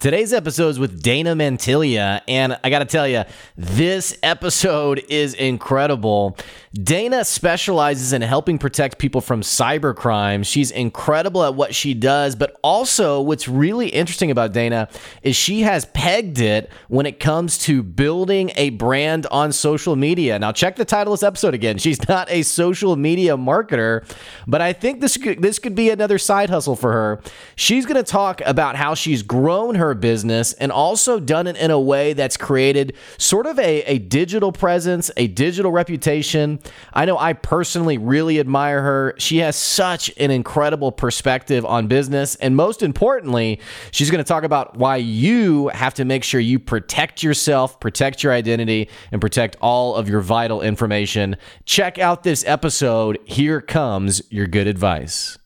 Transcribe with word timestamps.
Today's 0.00 0.32
episode 0.32 0.70
is 0.70 0.78
with 0.78 1.02
Dana 1.02 1.36
Mantilia, 1.36 2.22
and 2.26 2.58
I 2.64 2.70
got 2.70 2.78
to 2.78 2.86
tell 2.86 3.06
you, 3.06 3.24
this 3.54 4.16
episode 4.22 5.04
is 5.10 5.34
incredible. 5.34 6.38
Dana 6.72 7.22
specializes 7.22 8.14
in 8.14 8.22
helping 8.22 8.58
protect 8.58 8.96
people 8.96 9.20
from 9.20 9.42
cybercrime. 9.42 10.46
She's 10.46 10.70
incredible 10.70 11.44
at 11.44 11.54
what 11.54 11.74
she 11.74 11.92
does, 11.92 12.34
but 12.34 12.58
also 12.62 13.20
what's 13.20 13.46
really 13.46 13.88
interesting 13.88 14.30
about 14.30 14.54
Dana 14.54 14.88
is 15.22 15.36
she 15.36 15.60
has 15.62 15.84
pegged 15.84 16.40
it 16.40 16.70
when 16.88 17.04
it 17.04 17.20
comes 17.20 17.58
to 17.58 17.82
building 17.82 18.52
a 18.56 18.70
brand 18.70 19.26
on 19.30 19.52
social 19.52 19.96
media. 19.96 20.38
Now, 20.38 20.50
check 20.50 20.76
the 20.76 20.86
title 20.86 21.12
of 21.12 21.20
this 21.20 21.26
episode 21.26 21.52
again. 21.52 21.76
She's 21.76 22.08
not 22.08 22.30
a 22.30 22.42
social 22.42 22.96
media 22.96 23.36
marketer, 23.36 24.10
but 24.46 24.62
I 24.62 24.72
think 24.72 25.02
this 25.02 25.18
could, 25.18 25.42
this 25.42 25.58
could 25.58 25.74
be 25.74 25.90
another 25.90 26.16
side 26.16 26.48
hustle 26.48 26.74
for 26.74 26.90
her. 26.90 27.20
She's 27.54 27.84
to 27.84 28.02
talk 28.02 28.40
about 28.46 28.76
how 28.76 28.94
she's 28.94 29.22
grown 29.22 29.74
her 29.74 29.89
her 29.90 29.94
business 29.94 30.52
and 30.54 30.70
also 30.70 31.18
done 31.18 31.48
it 31.48 31.56
in 31.56 31.70
a 31.72 31.80
way 31.80 32.12
that's 32.12 32.36
created 32.36 32.94
sort 33.18 33.46
of 33.46 33.58
a, 33.58 33.82
a 33.82 33.98
digital 33.98 34.52
presence, 34.52 35.10
a 35.16 35.26
digital 35.26 35.72
reputation. 35.72 36.60
I 36.92 37.04
know 37.04 37.18
I 37.18 37.32
personally 37.32 37.98
really 37.98 38.38
admire 38.38 38.82
her. 38.82 39.14
She 39.18 39.38
has 39.38 39.56
such 39.56 40.12
an 40.16 40.30
incredible 40.30 40.92
perspective 40.92 41.66
on 41.66 41.88
business. 41.88 42.36
And 42.36 42.54
most 42.54 42.82
importantly, 42.84 43.60
she's 43.90 44.10
going 44.10 44.22
to 44.22 44.28
talk 44.28 44.44
about 44.44 44.76
why 44.76 44.96
you 44.96 45.68
have 45.68 45.94
to 45.94 46.04
make 46.04 46.22
sure 46.22 46.40
you 46.40 46.60
protect 46.60 47.24
yourself, 47.24 47.80
protect 47.80 48.22
your 48.22 48.32
identity, 48.32 48.88
and 49.10 49.20
protect 49.20 49.56
all 49.60 49.96
of 49.96 50.08
your 50.08 50.20
vital 50.20 50.62
information. 50.62 51.36
Check 51.64 51.98
out 51.98 52.22
this 52.22 52.44
episode. 52.46 53.18
Here 53.24 53.60
comes 53.60 54.22
your 54.30 54.46
good 54.46 54.68
advice. 54.68 55.39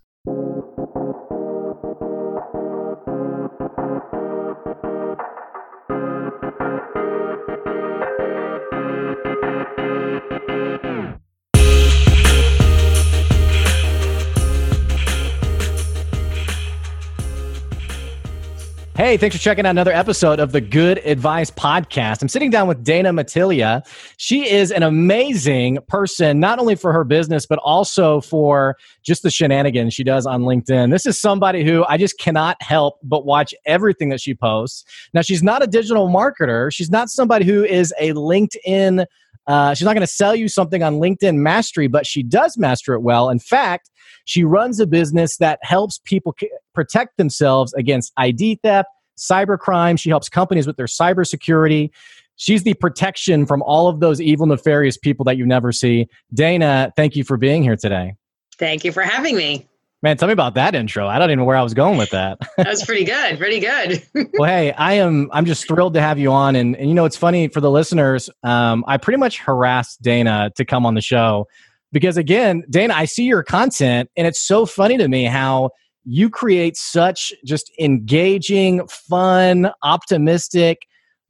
Hey, 18.97 19.17
thanks 19.17 19.35
for 19.35 19.43
checking 19.43 19.67
out 19.67 19.71
another 19.71 19.91
episode 19.91 20.39
of 20.39 20.53
the 20.53 20.61
Good 20.61 20.99
Advice 20.99 21.51
Podcast. 21.51 22.23
I'm 22.23 22.29
sitting 22.29 22.49
down 22.49 22.69
with 22.69 22.85
Dana 22.85 23.13
Mantilia. 23.13 23.83
She 24.19 24.49
is 24.49 24.71
an 24.71 24.85
amazing 24.85 25.79
person, 25.89 26.39
not 26.39 26.61
only 26.61 26.77
for 26.77 26.93
her 26.93 27.03
business, 27.03 27.45
but 27.45 27.59
also 27.65 28.21
for 28.21 28.77
just 29.03 29.25
the 29.25 29.33
shenanigans 29.33 29.95
she 29.95 30.05
does 30.05 30.27
on 30.27 30.43
LinkedIn. 30.43 30.93
This 30.93 31.07
is 31.07 31.21
somebody 31.21 31.65
who 31.65 31.85
I 31.89 31.97
just 31.97 32.21
cannot 32.21 32.57
help 32.63 33.01
but 33.03 33.27
watch 33.27 33.53
everything 33.67 34.11
that 34.11 34.21
she 34.21 34.33
posts. 34.33 34.85
Now, 35.13 35.23
she's 35.23 35.43
not 35.43 35.61
a 35.61 35.67
digital 35.67 36.09
marketer, 36.09 36.73
she's 36.73 36.91
not 36.91 37.09
somebody 37.09 37.47
who 37.47 37.65
is 37.65 37.93
a 37.99 38.13
LinkedIn. 38.13 39.07
Uh, 39.47 39.75
she's 39.75 39.85
not 39.85 39.95
going 39.95 40.07
to 40.07 40.13
sell 40.13 40.35
you 40.35 40.49
something 40.49 40.83
on 40.83 40.95
LinkedIn 40.95 41.37
mastery, 41.37 41.87
but 41.87 42.07
she 42.07 42.23
does 42.23 42.57
master 42.57 42.95
it 42.95 43.01
well. 43.01 43.29
In 43.29 43.39
fact, 43.39 43.91
she 44.25 44.45
runs 44.45 44.81
a 44.81 44.87
business 44.87 45.37
that 45.39 45.59
helps 45.63 46.01
people 46.05 46.35
protect 46.75 47.17
themselves 47.17 47.73
against 47.75 48.13
ID 48.17 48.61
theft, 48.63 48.89
cybercrime. 49.19 49.99
She 49.99 50.09
helps 50.09 50.29
companies 50.29 50.67
with 50.67 50.77
their 50.77 50.87
cybersecurity. 50.87 51.91
She's 52.37 52.65
the 52.65 52.75
protection 52.75 53.47
from 53.47 53.63
all 53.63 53.87
of 53.89 54.01
those 54.01 54.21
evil, 54.21 54.47
nefarious 54.47 54.97
people 54.97 55.25
that 55.25 55.37
you 55.37 55.47
never 55.47 55.73
see. 55.73 56.09
Dana, 56.33 56.93
thank 56.97 57.15
you 57.15 57.23
for 57.23 57.37
being 57.37 57.63
here 57.63 57.77
today. 57.77 58.15
Thank 58.59 58.85
you 58.85 58.93
for 58.93 59.03
having 59.03 59.37
me. 59.37 59.69
Man, 60.05 60.19
tell 60.19 60.29
me 60.29 60.35
about 60.35 60.53
that 60.53 60.75
intro. 60.75 61.09
I 61.09 61.19
don't 61.19 61.31
even 61.31 61.39
know 61.39 61.45
where 61.47 61.57
I 61.57 61.63
was 61.63 61.73
going 61.73 61.97
with 61.97 62.11
that. 62.11 62.39
that 62.59 62.67
was 62.67 62.85
pretty 62.85 63.05
good. 63.05 63.39
Pretty 63.39 63.59
good. 63.59 64.07
well, 64.39 64.51
hey, 64.51 64.71
I 64.73 64.93
am. 64.93 65.31
I'm 65.33 65.47
just 65.47 65.67
thrilled 65.67 65.95
to 65.95 66.03
have 66.03 66.19
you 66.19 66.31
on, 66.31 66.57
and, 66.57 66.77
and 66.77 66.91
you 66.91 66.95
know, 66.95 67.07
it's 67.07 67.17
funny 67.17 67.49
for 67.49 67.63
the 67.63 67.71
listeners. 67.71 68.29
Um, 68.43 68.85
I 68.87 68.99
pretty 68.99 69.17
much 69.17 69.39
harassed 69.39 70.03
Dana 70.03 70.53
to 70.57 70.65
come 70.67 70.85
on 70.85 70.93
the 70.93 71.01
show 71.01 71.49
because, 71.91 72.19
again, 72.19 72.65
Dana, 72.69 72.93
I 72.93 73.07
see 73.07 73.25
your 73.25 73.43
content, 73.43 74.11
and 74.15 74.27
it's 74.27 74.43
so 74.43 74.67
funny 74.67 74.99
to 74.99 75.09
me 75.09 75.25
how 75.25 75.71
you 76.05 76.29
create 76.29 76.77
such 76.77 77.33
just 77.43 77.73
engaging, 77.81 78.87
fun, 78.89 79.71
optimistic, 79.83 80.83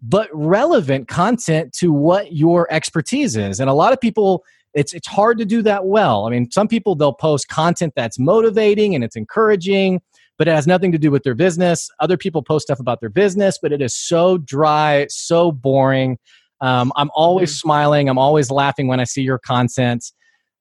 but 0.02 0.28
relevant 0.32 1.06
content 1.06 1.72
to 1.74 1.92
what 1.92 2.32
your 2.32 2.66
expertise 2.72 3.36
is. 3.36 3.60
And 3.60 3.70
a 3.70 3.72
lot 3.72 3.92
of 3.92 4.00
people, 4.00 4.42
it's 4.74 4.92
it's 4.92 5.08
hard 5.08 5.38
to 5.38 5.44
do 5.44 5.62
that 5.62 5.86
well. 5.86 6.26
I 6.26 6.30
mean, 6.30 6.50
some 6.50 6.68
people 6.68 6.94
they'll 6.94 7.12
post 7.12 7.48
content 7.48 7.92
that's 7.96 8.18
motivating 8.18 8.94
and 8.94 9.04
it's 9.04 9.16
encouraging, 9.16 10.00
but 10.38 10.48
it 10.48 10.52
has 10.52 10.66
nothing 10.66 10.92
to 10.92 10.98
do 10.98 11.10
with 11.10 11.22
their 11.22 11.34
business. 11.34 11.88
Other 12.00 12.16
people 12.16 12.42
post 12.42 12.66
stuff 12.66 12.80
about 12.80 13.00
their 13.00 13.10
business, 13.10 13.58
but 13.60 13.72
it 13.72 13.80
is 13.80 13.94
so 13.94 14.38
dry, 14.38 15.06
so 15.08 15.52
boring. 15.52 16.18
Um, 16.60 16.92
I'm 16.96 17.10
always 17.14 17.50
mm-hmm. 17.50 17.68
smiling. 17.68 18.08
I'm 18.08 18.18
always 18.18 18.50
laughing 18.50 18.86
when 18.88 19.00
I 19.00 19.04
see 19.04 19.22
your 19.22 19.38
content 19.38 20.04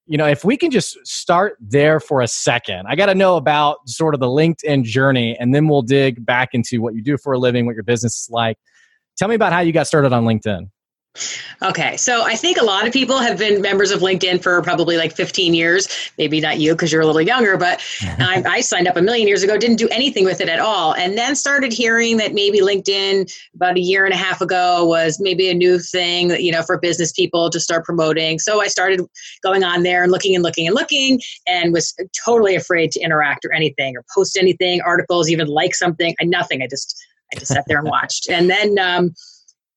you 0.06 0.18
know, 0.18 0.26
if 0.26 0.44
we 0.44 0.56
can 0.56 0.70
just 0.70 0.98
start 1.06 1.56
there 1.60 1.98
for 1.98 2.20
a 2.20 2.28
second, 2.28 2.86
I 2.86 2.94
got 2.94 3.06
to 3.06 3.14
know 3.14 3.36
about 3.36 3.88
sort 3.88 4.14
of 4.14 4.20
the 4.20 4.26
LinkedIn 4.26 4.84
journey, 4.84 5.36
and 5.38 5.54
then 5.54 5.66
we'll 5.66 5.82
dig 5.82 6.24
back 6.24 6.50
into 6.52 6.82
what 6.82 6.94
you 6.94 7.02
do 7.02 7.16
for 7.16 7.32
a 7.32 7.38
living, 7.38 7.64
what 7.64 7.74
your 7.74 7.84
business 7.84 8.22
is 8.22 8.28
like. 8.30 8.58
Tell 9.16 9.28
me 9.28 9.34
about 9.34 9.52
how 9.52 9.60
you 9.60 9.72
got 9.72 9.86
started 9.86 10.12
on 10.12 10.24
LinkedIn. 10.24 10.68
Okay, 11.62 11.96
so 11.96 12.24
I 12.24 12.34
think 12.34 12.58
a 12.58 12.64
lot 12.64 12.88
of 12.88 12.92
people 12.92 13.18
have 13.18 13.38
been 13.38 13.62
members 13.62 13.92
of 13.92 14.00
LinkedIn 14.00 14.42
for 14.42 14.60
probably 14.62 14.96
like 14.96 15.14
15 15.14 15.54
years. 15.54 15.86
Maybe 16.18 16.40
not 16.40 16.58
you 16.58 16.72
because 16.72 16.90
you're 16.92 17.02
a 17.02 17.06
little 17.06 17.22
younger, 17.22 17.56
but 17.56 17.80
I, 18.02 18.42
I, 18.44 18.60
signed 18.60 18.88
up 18.88 18.96
a 18.96 19.02
million 19.02 19.28
years 19.28 19.44
ago, 19.44 19.56
didn't 19.56 19.76
do 19.76 19.88
anything 19.90 20.24
with 20.24 20.40
it 20.40 20.48
at 20.48 20.58
all, 20.58 20.92
and 20.94 21.16
then 21.16 21.36
started 21.36 21.72
hearing 21.72 22.16
that 22.16 22.34
maybe 22.34 22.60
LinkedIn 22.60 23.32
about 23.54 23.76
a 23.76 23.80
year 23.80 24.04
and 24.04 24.12
a 24.12 24.16
half 24.16 24.40
ago 24.40 24.84
was 24.84 25.20
maybe 25.20 25.48
a 25.48 25.54
new 25.54 25.78
thing, 25.78 26.30
you 26.30 26.50
know, 26.50 26.62
for 26.62 26.78
business 26.78 27.12
people 27.12 27.48
to 27.48 27.60
start 27.60 27.84
promoting. 27.84 28.40
So 28.40 28.60
I 28.60 28.66
started 28.66 29.00
going 29.42 29.62
on 29.62 29.84
there 29.84 30.02
and 30.02 30.10
looking 30.10 30.34
and 30.34 30.42
looking 30.42 30.66
and 30.66 30.74
looking, 30.74 31.20
and 31.46 31.72
was 31.72 31.94
totally 32.24 32.56
afraid 32.56 32.90
to 32.92 33.00
interact 33.00 33.44
or 33.44 33.52
anything 33.52 33.96
or 33.96 34.04
post 34.12 34.36
anything, 34.36 34.80
articles, 34.82 35.30
even 35.30 35.46
like 35.46 35.76
something. 35.76 36.14
I 36.20 36.24
nothing. 36.24 36.60
I 36.60 36.66
just 36.68 37.00
I 37.32 37.38
just 37.38 37.52
sat 37.52 37.64
there 37.68 37.78
and 37.78 37.88
watched, 37.88 38.28
and 38.28 38.50
then. 38.50 38.80
Um, 38.80 39.14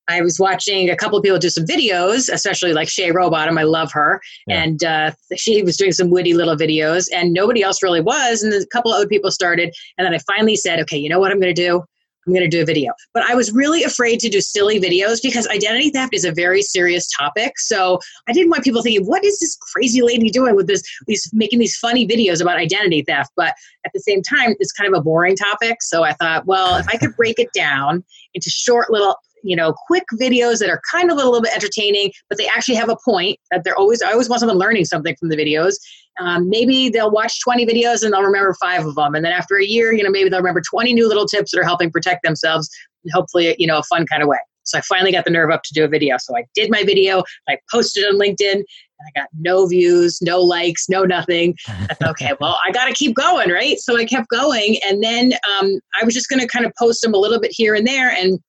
I 0.08 0.22
was 0.22 0.40
watching 0.40 0.90
a 0.90 0.96
couple 0.96 1.18
of 1.18 1.24
people 1.24 1.38
do 1.38 1.50
some 1.50 1.66
videos, 1.66 2.30
especially 2.32 2.74
like 2.74 2.90
Shay 2.90 3.12
Rowbottom. 3.12 3.58
I 3.58 3.64
love 3.64 3.92
her. 3.92 4.22
Yeah. 4.48 4.64
And 4.64 4.84
uh, 4.84 5.12
she 5.36 5.62
was 5.64 5.78
doing 5.78 5.92
some 5.92 6.10
witty 6.10 6.34
little 6.34 6.56
videos, 6.56 7.08
and 7.14 7.34
nobody 7.34 7.64
else 7.64 7.84
really 7.84 8.02
was. 8.02 8.44
And 8.44 8.54
then 8.54 8.62
a 8.62 8.68
couple 8.68 8.92
of 8.92 8.98
other 8.98 9.08
people 9.08 9.32
started. 9.32 9.74
And 9.98 10.06
then 10.06 10.14
I 10.14 10.20
finally 10.20 10.56
said, 10.56 10.80
okay, 10.82 10.98
you 10.98 11.10
know 11.10 11.20
what 11.20 11.32
I'm 11.32 11.40
going 11.40 11.54
to 11.54 11.62
do? 11.62 11.84
I'm 12.26 12.34
going 12.34 12.44
to 12.44 12.50
do 12.50 12.62
a 12.62 12.66
video. 12.66 12.92
But 13.14 13.24
I 13.24 13.36
was 13.36 13.54
really 13.54 13.84
afraid 13.84 14.20
to 14.20 14.30
do 14.30 14.42
silly 14.42 14.82
videos 14.82 15.20
because 15.24 15.48
identity 15.48 15.92
theft 15.92 16.14
is 16.14 16.26
a 16.26 16.32
very 16.34 16.62
serious 16.62 17.08
topic. 17.18 17.58
So 17.58 18.00
I 18.28 18.34
didn't 18.34 18.50
want 18.50 18.66
people 18.66 18.82
thinking, 18.82 19.06
what 19.06 19.24
is 19.24 19.40
this 19.40 19.58
crazy 19.74 20.02
lady 20.02 20.30
doing 20.30 20.56
with 20.56 20.68
this, 20.68 20.84
these 21.08 21.30
making 21.34 21.60
these 21.60 21.78
funny 21.78 22.06
videos 22.06 22.42
about 22.42 22.58
identity 22.58 23.04
theft? 23.08 23.32
But 23.38 23.54
at 23.86 23.94
the 23.94 24.02
same 24.02 24.22
time, 24.22 24.56
it's 24.60 24.74
kind 24.74 24.94
of 24.94 25.00
a 25.00 25.02
boring 25.02 25.38
topic. 25.38 25.82
So 25.82 26.04
I 26.04 26.14
thought, 26.14 26.46
well, 26.46 26.76
if 26.76 26.88
I 26.90 26.98
could 26.98 27.16
break 27.16 27.40
it 27.40 27.50
down 27.54 28.04
into 28.34 28.50
short 28.50 28.92
little 28.92 29.16
you 29.44 29.56
know, 29.56 29.74
quick 29.88 30.04
videos 30.20 30.60
that 30.60 30.70
are 30.70 30.82
kind 30.92 31.12
of 31.12 31.18
a 31.18 31.24
little 31.24 31.42
bit 31.42 31.54
entertaining, 31.54 32.12
but 32.30 32.38
they 32.38 32.48
actually 32.48 32.76
have 32.76 32.90
a 32.90 32.98
point 33.06 33.40
that 33.52 33.64
they're 33.64 33.76
always, 33.76 34.02
I 34.02 34.12
always 34.12 34.30
want 34.30 34.42
someone 34.42 34.58
learning 34.58 34.86
something 34.86 35.16
from 35.20 35.30
the 35.30 35.38
videos. 35.38 35.76
Um, 36.20 36.50
maybe 36.50 36.90
they'll 36.90 37.12
watch 37.12 37.40
20 37.42 37.66
videos 37.66 38.04
and 38.04 38.14
they'll 38.14 38.24
remember 38.24 38.56
five 38.60 38.86
of 38.86 38.96
them. 38.96 39.16
And 39.16 39.24
then 39.24 39.32
after 39.32 39.56
a 39.56 39.66
year, 39.66 39.94
you 39.94 40.04
know, 40.04 40.10
maybe 40.10 40.30
they'll 40.30 40.40
remember 40.40 40.62
20 40.68 40.94
new 40.94 41.08
little 41.08 41.26
tips 41.26 41.52
that 41.52 41.60
are 41.60 41.64
helping 41.64 41.92
protect 41.92 42.24
themselves 42.24 42.70
and 43.04 43.12
hopefully, 43.14 43.56
you 43.60 43.68
know, 43.68 43.78
a 43.78 43.84
fun 43.84 44.06
kind 44.08 44.22
of 44.22 44.28
way. 44.28 44.40
So 44.68 44.78
I 44.78 44.82
finally 44.82 45.14
got 45.14 45.24
the 45.24 45.32
nerve 45.32 45.50
up 45.50 45.64
to 45.64 45.74
do 45.74 45.86
a 45.86 45.88
video. 45.88 46.18
So 46.18 46.36
I 46.38 46.44
did 46.54 46.70
my 46.70 46.84
video, 46.84 47.24
I 47.48 47.58
posted 47.72 48.04
it 48.04 48.14
on 48.14 48.20
LinkedIn, 48.20 48.54
and 48.54 48.66
I 49.08 49.20
got 49.20 49.30
no 49.40 49.66
views, 49.66 50.22
no 50.22 50.42
likes, 50.42 50.90
no 50.90 51.06
nothing. 51.06 51.56
Thought, 51.66 52.10
okay, 52.10 52.34
well, 52.42 52.60
I 52.66 52.72
got 52.72 52.86
to 52.86 52.94
keep 52.94 53.16
going, 53.16 53.50
right? 53.50 53.80
So 53.80 53.98
I 53.98 54.04
kept 54.04 54.28
going. 54.28 54.78
And 54.86 55.02
then 55.02 55.34
um, 55.58 55.80
I 56.00 56.04
was 56.04 56.14
just 56.14 56.30
going 56.30 56.42
to 56.42 56.48
kind 56.48 56.66
of 56.66 56.74
post 56.78 57.02
them 57.02 57.14
a 57.14 57.18
little 57.18 57.40
bit 57.40 57.52
here 57.54 57.76
and 57.76 57.88
there. 57.88 58.10
And 58.10 58.40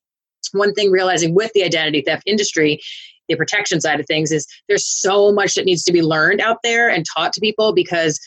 one 0.53 0.73
thing 0.75 0.91
realizing 0.91 1.35
with 1.35 1.53
the 1.55 1.65
identity 1.65 2.03
theft 2.03 2.23
industry 2.27 2.81
the 3.29 3.37
protection 3.37 3.81
side 3.81 4.01
of 4.01 4.07
things 4.07 4.33
is 4.33 4.47
there's 4.69 4.87
so 4.87 5.33
much 5.33 5.55
that 5.55 5.67
needs 5.67 5.85
to 5.85 5.93
be 5.93 6.03
learned 6.03 6.41
out 6.41 6.59
there 6.63 6.89
and 6.89 7.05
taught 7.15 7.33
to 7.35 7.41
people 7.41 7.75
because 7.75 8.19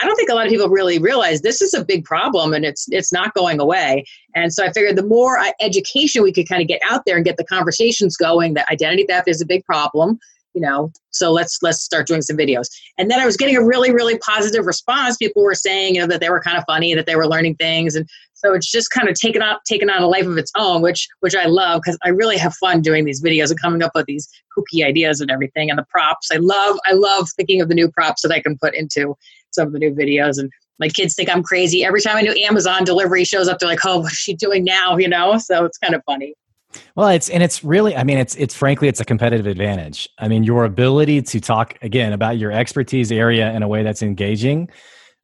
I 0.00 0.06
don't 0.06 0.16
think 0.16 0.30
a 0.30 0.34
lot 0.34 0.46
of 0.46 0.50
people 0.50 0.68
really 0.68 0.98
realize 0.98 1.42
this 1.42 1.60
is 1.60 1.74
a 1.74 1.84
big 1.84 2.04
problem 2.04 2.54
and 2.54 2.64
it's 2.64 2.86
it's 2.90 3.12
not 3.12 3.34
going 3.34 3.60
away. 3.60 4.04
And 4.34 4.52
so 4.52 4.64
I 4.64 4.72
figured 4.72 4.96
the 4.96 5.06
more 5.06 5.38
uh, 5.38 5.50
education 5.60 6.22
we 6.22 6.32
could 6.32 6.48
kind 6.48 6.62
of 6.62 6.68
get 6.68 6.80
out 6.88 7.02
there 7.04 7.16
and 7.16 7.24
get 7.24 7.36
the 7.36 7.44
conversations 7.44 8.16
going 8.16 8.54
that 8.54 8.70
identity 8.70 9.04
theft 9.06 9.28
is 9.28 9.40
a 9.40 9.46
big 9.46 9.64
problem 9.64 10.18
you 10.54 10.60
know 10.60 10.90
so 11.10 11.30
let's 11.30 11.58
let's 11.62 11.80
start 11.80 12.08
doing 12.08 12.22
some 12.22 12.36
videos 12.36 12.66
and 12.98 13.08
then 13.08 13.20
i 13.20 13.26
was 13.26 13.36
getting 13.36 13.56
a 13.56 13.64
really 13.64 13.92
really 13.92 14.18
positive 14.18 14.66
response 14.66 15.16
people 15.16 15.44
were 15.44 15.54
saying 15.54 15.94
you 15.94 16.00
know 16.00 16.08
that 16.08 16.20
they 16.20 16.28
were 16.28 16.40
kind 16.40 16.58
of 16.58 16.64
funny 16.66 16.92
that 16.92 17.06
they 17.06 17.14
were 17.14 17.28
learning 17.28 17.54
things 17.54 17.94
and 17.94 18.08
so 18.40 18.54
it's 18.54 18.70
just 18.70 18.90
kind 18.90 19.08
of 19.08 19.14
taken 19.14 19.42
up 19.42 19.60
taken 19.66 19.90
on 19.90 20.02
a 20.02 20.08
life 20.08 20.26
of 20.26 20.36
its 20.36 20.50
own 20.56 20.82
which 20.82 21.08
which 21.20 21.34
i 21.34 21.46
love 21.46 21.80
because 21.82 21.98
i 22.04 22.08
really 22.08 22.36
have 22.36 22.54
fun 22.54 22.80
doing 22.80 23.04
these 23.04 23.22
videos 23.22 23.50
and 23.50 23.60
coming 23.60 23.82
up 23.82 23.92
with 23.94 24.06
these 24.06 24.28
kooky 24.56 24.84
ideas 24.84 25.20
and 25.20 25.30
everything 25.30 25.70
and 25.70 25.78
the 25.78 25.86
props. 25.88 26.28
I 26.32 26.36
love 26.36 26.78
i 26.86 26.92
love 26.92 27.28
thinking 27.36 27.60
of 27.60 27.68
the 27.68 27.74
new 27.74 27.90
props 27.90 28.22
that 28.22 28.32
i 28.32 28.40
can 28.40 28.58
put 28.58 28.74
into 28.74 29.14
some 29.50 29.68
of 29.68 29.72
the 29.72 29.78
new 29.78 29.92
videos 29.92 30.38
and 30.38 30.50
my 30.78 30.88
kids 30.88 31.14
think 31.14 31.28
i'm 31.28 31.42
crazy 31.42 31.84
every 31.84 32.00
time 32.00 32.16
a 32.18 32.22
new 32.22 32.44
amazon 32.44 32.84
delivery 32.84 33.24
shows 33.24 33.48
up 33.48 33.58
they're 33.58 33.68
like 33.68 33.84
oh 33.84 34.00
what's 34.00 34.16
she 34.16 34.34
doing 34.34 34.64
now? 34.64 34.96
You 34.96 35.08
know? 35.08 35.38
So 35.38 35.64
it's 35.64 35.78
kind 35.78 35.94
of 35.94 36.02
funny. 36.04 36.34
Well, 36.94 37.08
it's 37.08 37.28
and 37.28 37.42
it's 37.42 37.64
really 37.64 37.96
I 37.96 38.04
mean 38.04 38.18
it's 38.18 38.34
it's 38.36 38.54
frankly 38.54 38.88
it's 38.88 39.00
a 39.00 39.04
competitive 39.04 39.46
advantage. 39.46 40.08
I 40.18 40.28
mean 40.28 40.44
your 40.44 40.64
ability 40.64 41.22
to 41.22 41.40
talk 41.40 41.76
again 41.82 42.12
about 42.12 42.38
your 42.38 42.52
expertise 42.52 43.10
area 43.10 43.52
in 43.52 43.62
a 43.62 43.68
way 43.68 43.82
that's 43.82 44.02
engaging 44.02 44.68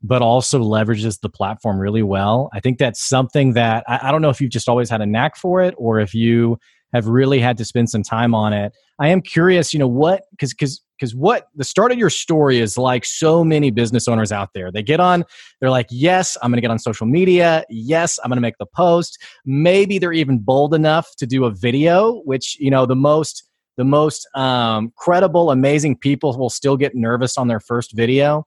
but 0.06 0.22
also 0.22 0.62
leverages 0.62 1.20
the 1.20 1.28
platform 1.28 1.78
really 1.78 2.02
well. 2.02 2.48
I 2.52 2.60
think 2.60 2.78
that's 2.78 3.02
something 3.02 3.54
that 3.54 3.84
I, 3.88 4.08
I 4.08 4.12
don't 4.12 4.22
know 4.22 4.30
if 4.30 4.40
you've 4.40 4.50
just 4.50 4.68
always 4.68 4.88
had 4.88 5.00
a 5.00 5.06
knack 5.06 5.36
for 5.36 5.60
it 5.60 5.74
or 5.76 6.00
if 6.00 6.14
you 6.14 6.58
have 6.92 7.06
really 7.06 7.40
had 7.40 7.58
to 7.58 7.64
spend 7.64 7.90
some 7.90 8.02
time 8.02 8.34
on 8.34 8.52
it. 8.52 8.72
I 8.98 9.08
am 9.08 9.20
curious, 9.20 9.72
you 9.72 9.78
know, 9.78 9.88
what 9.88 10.22
because 10.30 10.52
because 10.54 10.82
because 10.98 11.14
what 11.14 11.48
the 11.54 11.64
start 11.64 11.92
of 11.92 11.98
your 11.98 12.08
story 12.08 12.58
is 12.58 12.78
like 12.78 13.04
so 13.04 13.44
many 13.44 13.70
business 13.70 14.08
owners 14.08 14.32
out 14.32 14.50
there. 14.54 14.72
They 14.72 14.82
get 14.82 14.98
on, 14.98 15.24
they're 15.60 15.70
like, 15.70 15.88
yes, 15.90 16.38
I'm 16.40 16.52
to 16.52 16.60
get 16.60 16.70
on 16.70 16.78
social 16.78 17.06
media. 17.06 17.64
Yes, 17.68 18.18
I'm 18.24 18.30
to 18.30 18.40
make 18.40 18.56
the 18.58 18.66
post. 18.66 19.22
Maybe 19.44 19.98
they're 19.98 20.14
even 20.14 20.38
bold 20.38 20.72
enough 20.72 21.14
to 21.18 21.26
do 21.26 21.44
a 21.44 21.50
video, 21.50 22.22
which 22.24 22.56
you 22.58 22.70
know 22.70 22.86
the 22.86 22.96
most 22.96 23.42
the 23.76 23.84
most 23.84 24.26
um, 24.34 24.92
credible, 24.96 25.50
amazing 25.50 25.98
people 25.98 26.36
will 26.38 26.48
still 26.48 26.78
get 26.78 26.94
nervous 26.94 27.36
on 27.36 27.48
their 27.48 27.60
first 27.60 27.94
video. 27.94 28.46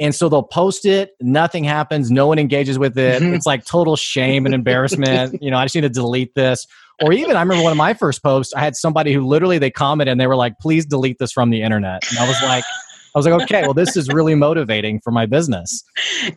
And 0.00 0.14
so 0.14 0.28
they'll 0.28 0.42
post 0.42 0.86
it, 0.86 1.10
nothing 1.20 1.62
happens, 1.62 2.10
no 2.10 2.26
one 2.26 2.38
engages 2.38 2.78
with 2.78 2.98
it. 2.98 3.22
Mm-hmm. 3.22 3.34
It's 3.34 3.46
like 3.46 3.64
total 3.64 3.94
shame 3.94 4.44
and 4.44 4.54
embarrassment. 4.54 5.38
you 5.42 5.50
know, 5.50 5.56
I 5.56 5.64
just 5.64 5.74
need 5.74 5.82
to 5.82 5.88
delete 5.88 6.34
this 6.34 6.66
or 7.02 7.12
even 7.12 7.36
I 7.36 7.40
remember 7.40 7.62
one 7.62 7.72
of 7.72 7.78
my 7.78 7.94
first 7.94 8.22
posts, 8.22 8.54
I 8.54 8.60
had 8.60 8.76
somebody 8.76 9.12
who 9.12 9.26
literally 9.26 9.58
they 9.58 9.70
commented 9.70 10.12
and 10.12 10.20
they 10.20 10.26
were 10.26 10.36
like, 10.36 10.58
please 10.60 10.86
delete 10.86 11.18
this 11.18 11.32
from 11.32 11.50
the 11.50 11.62
internet. 11.62 12.02
And 12.10 12.18
I 12.18 12.28
was 12.28 12.40
like, 12.42 12.64
I 13.14 13.18
was 13.18 13.26
like, 13.26 13.42
okay, 13.42 13.62
well, 13.62 13.74
this 13.74 13.96
is 13.96 14.08
really 14.08 14.34
motivating 14.34 15.00
for 15.00 15.10
my 15.10 15.26
business. 15.26 15.82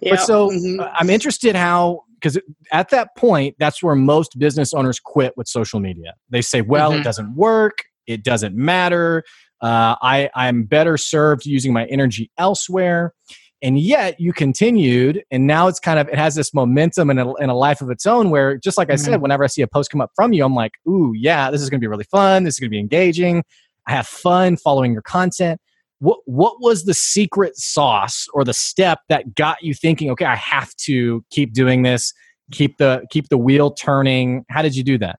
But 0.01 0.19
so 0.21 0.49
mm-hmm. 0.49 0.81
I'm 0.93 1.09
interested 1.09 1.55
how, 1.55 2.03
because 2.19 2.39
at 2.71 2.89
that 2.89 3.15
point, 3.15 3.55
that's 3.59 3.83
where 3.83 3.95
most 3.95 4.37
business 4.39 4.73
owners 4.73 4.99
quit 4.99 5.35
with 5.37 5.47
social 5.47 5.79
media. 5.79 6.13
They 6.29 6.41
say, 6.41 6.61
well, 6.61 6.91
mm-hmm. 6.91 7.01
it 7.01 7.03
doesn't 7.03 7.35
work, 7.35 7.83
it 8.07 8.23
doesn't 8.23 8.55
matter. 8.55 9.23
Uh, 9.59 9.95
I, 10.01 10.29
I'm 10.35 10.63
better 10.63 10.97
served 10.97 11.45
using 11.45 11.73
my 11.73 11.85
energy 11.85 12.31
elsewhere 12.37 13.13
and 13.61 13.79
yet 13.79 14.19
you 14.19 14.33
continued 14.33 15.23
and 15.31 15.47
now 15.47 15.67
it's 15.67 15.79
kind 15.79 15.99
of 15.99 16.07
it 16.09 16.17
has 16.17 16.35
this 16.35 16.53
momentum 16.53 17.09
and 17.09 17.19
a, 17.19 17.33
a 17.39 17.53
life 17.53 17.81
of 17.81 17.89
its 17.89 18.05
own 18.05 18.29
where 18.29 18.57
just 18.57 18.77
like 18.77 18.91
i 18.91 18.95
said 18.95 19.13
mm-hmm. 19.13 19.23
whenever 19.23 19.43
i 19.43 19.47
see 19.47 19.61
a 19.61 19.67
post 19.67 19.89
come 19.89 19.99
up 19.99 20.11
from 20.15 20.31
you 20.31 20.45
i'm 20.45 20.53
like 20.53 20.73
ooh 20.87 21.11
yeah 21.15 21.49
this 21.49 21.61
is 21.61 21.69
going 21.69 21.79
to 21.79 21.83
be 21.83 21.87
really 21.87 22.03
fun. 22.05 22.43
This 22.43 22.55
is 22.55 22.59
going 22.59 22.69
to 22.69 22.71
be 22.71 22.79
engaging. 22.79 23.43
I 23.87 23.91
have 23.91 24.07
fun 24.07 24.57
following 24.57 24.93
your 24.93 25.01
content. 25.01 25.61
What 25.99 26.19
what 26.25 26.61
was 26.61 26.83
the 26.83 26.93
secret 26.93 27.57
sauce 27.57 28.27
or 28.33 28.43
the 28.43 28.53
step 28.53 28.99
that 29.09 29.33
got 29.33 29.63
you 29.63 29.73
thinking 29.73 30.11
okay 30.11 30.25
i 30.25 30.35
have 30.35 30.75
to 30.75 31.25
keep 31.31 31.53
doing 31.53 31.81
this 31.81 32.13
keep 32.51 32.77
the 32.77 33.03
keep 33.09 33.29
the 33.29 33.37
wheel 33.37 33.71
turning 33.71 34.45
how 34.47 34.61
did 34.61 34.75
you 34.75 34.83
do 34.83 34.99
that 34.99 35.17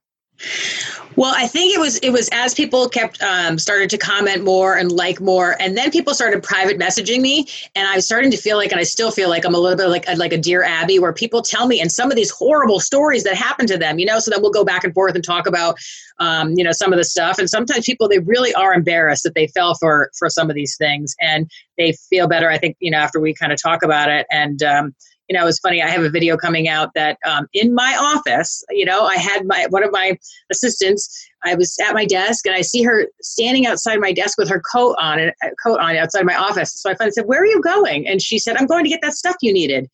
well, 1.15 1.33
I 1.35 1.47
think 1.47 1.75
it 1.75 1.79
was 1.79 1.97
it 1.97 2.11
was 2.11 2.29
as 2.31 2.53
people 2.53 2.87
kept 2.87 3.21
um, 3.21 3.59
started 3.59 3.89
to 3.89 3.97
comment 3.97 4.43
more 4.43 4.77
and 4.77 4.91
like 4.91 5.19
more, 5.19 5.57
and 5.59 5.77
then 5.77 5.91
people 5.91 6.13
started 6.13 6.41
private 6.43 6.79
messaging 6.79 7.19
me, 7.19 7.45
and 7.75 7.87
I 7.87 7.95
was 7.95 8.05
starting 8.05 8.31
to 8.31 8.37
feel 8.37 8.55
like, 8.55 8.71
and 8.71 8.79
I 8.79 8.83
still 8.83 9.11
feel 9.11 9.27
like 9.27 9.43
I'm 9.43 9.53
a 9.53 9.57
little 9.57 9.77
bit 9.77 9.87
like 9.87 10.07
like 10.17 10.31
a 10.31 10.37
dear 10.37 10.63
Abby, 10.63 10.97
where 10.97 11.11
people 11.11 11.41
tell 11.41 11.67
me 11.67 11.81
and 11.81 11.91
some 11.91 12.09
of 12.09 12.15
these 12.15 12.29
horrible 12.29 12.79
stories 12.79 13.23
that 13.23 13.35
happened 13.35 13.67
to 13.69 13.77
them, 13.77 13.99
you 13.99 14.05
know. 14.05 14.19
So 14.19 14.31
then 14.31 14.41
we'll 14.41 14.51
go 14.51 14.63
back 14.63 14.83
and 14.83 14.93
forth 14.93 15.13
and 15.13 15.23
talk 15.23 15.45
about, 15.45 15.77
um, 16.19 16.53
you 16.55 16.63
know, 16.63 16.71
some 16.71 16.93
of 16.93 16.97
the 16.97 17.03
stuff, 17.03 17.37
and 17.37 17.49
sometimes 17.49 17.85
people 17.85 18.07
they 18.07 18.19
really 18.19 18.53
are 18.53 18.73
embarrassed 18.73 19.23
that 19.23 19.35
they 19.35 19.47
fell 19.47 19.75
for 19.75 20.11
for 20.17 20.29
some 20.29 20.49
of 20.49 20.55
these 20.55 20.77
things, 20.77 21.15
and 21.19 21.49
they 21.77 21.93
feel 22.09 22.27
better. 22.27 22.49
I 22.49 22.57
think 22.57 22.77
you 22.79 22.91
know 22.91 22.99
after 22.99 23.19
we 23.19 23.33
kind 23.33 23.51
of 23.51 23.61
talk 23.61 23.83
about 23.83 24.09
it, 24.09 24.25
and 24.31 24.63
um, 24.63 24.95
you 25.29 25.37
know, 25.37 25.43
it 25.43 25.45
was 25.45 25.59
funny. 25.59 25.81
I 25.81 25.87
have 25.87 26.03
a 26.03 26.09
video 26.09 26.35
coming 26.37 26.67
out 26.67 26.89
that 26.95 27.19
um, 27.23 27.47
in 27.53 27.75
my 27.75 27.95
office, 27.99 28.63
you 28.71 28.83
know, 28.83 29.05
I 29.05 29.15
had 29.15 29.45
my 29.45 29.67
one 29.69 29.83
of 29.83 29.91
my 29.91 30.17
assistants. 30.51 31.07
I 31.45 31.53
was 31.53 31.77
at 31.85 31.93
my 31.93 32.03
desk 32.03 32.47
and 32.47 32.55
I 32.55 32.61
see 32.61 32.81
her 32.81 33.05
standing 33.21 33.67
outside 33.67 33.99
my 33.99 34.11
desk 34.11 34.39
with 34.39 34.49
her 34.49 34.59
coat 34.59 34.95
on 34.99 35.19
and 35.19 35.31
coat 35.63 35.79
on 35.79 35.95
outside 35.95 36.25
my 36.25 36.35
office. 36.35 36.73
So 36.81 36.89
I 36.89 36.95
finally 36.95 37.11
said, 37.11 37.25
"Where 37.25 37.41
are 37.41 37.45
you 37.45 37.61
going?" 37.61 38.07
And 38.07 38.21
she 38.21 38.39
said, 38.39 38.57
"I'm 38.57 38.65
going 38.65 38.83
to 38.83 38.89
get 38.89 39.01
that 39.03 39.13
stuff 39.13 39.35
you 39.41 39.53
needed." 39.53 39.87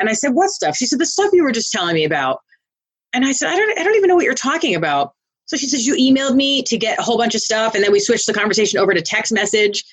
And 0.00 0.08
I 0.08 0.12
said, 0.12 0.30
"What 0.30 0.50
stuff?" 0.50 0.76
She 0.76 0.86
said, 0.86 0.98
"The 0.98 1.06
stuff 1.06 1.30
you 1.32 1.44
were 1.44 1.52
just 1.52 1.70
telling 1.70 1.94
me 1.94 2.04
about." 2.04 2.40
And 3.12 3.24
I 3.24 3.30
said, 3.30 3.48
"I 3.48 3.56
don't, 3.56 3.78
I 3.78 3.84
don't 3.84 3.94
even 3.94 4.08
know 4.08 4.16
what 4.16 4.24
you're 4.24 4.34
talking 4.34 4.74
about." 4.74 5.12
So 5.46 5.56
she 5.56 5.66
says, 5.66 5.86
"You 5.86 5.94
emailed 5.94 6.34
me 6.34 6.64
to 6.64 6.76
get 6.76 6.98
a 6.98 7.02
whole 7.02 7.16
bunch 7.16 7.36
of 7.36 7.42
stuff, 7.42 7.76
and 7.76 7.84
then 7.84 7.92
we 7.92 8.00
switched 8.00 8.26
the 8.26 8.34
conversation 8.34 8.80
over 8.80 8.92
to 8.92 9.00
text 9.00 9.32
message." 9.32 9.84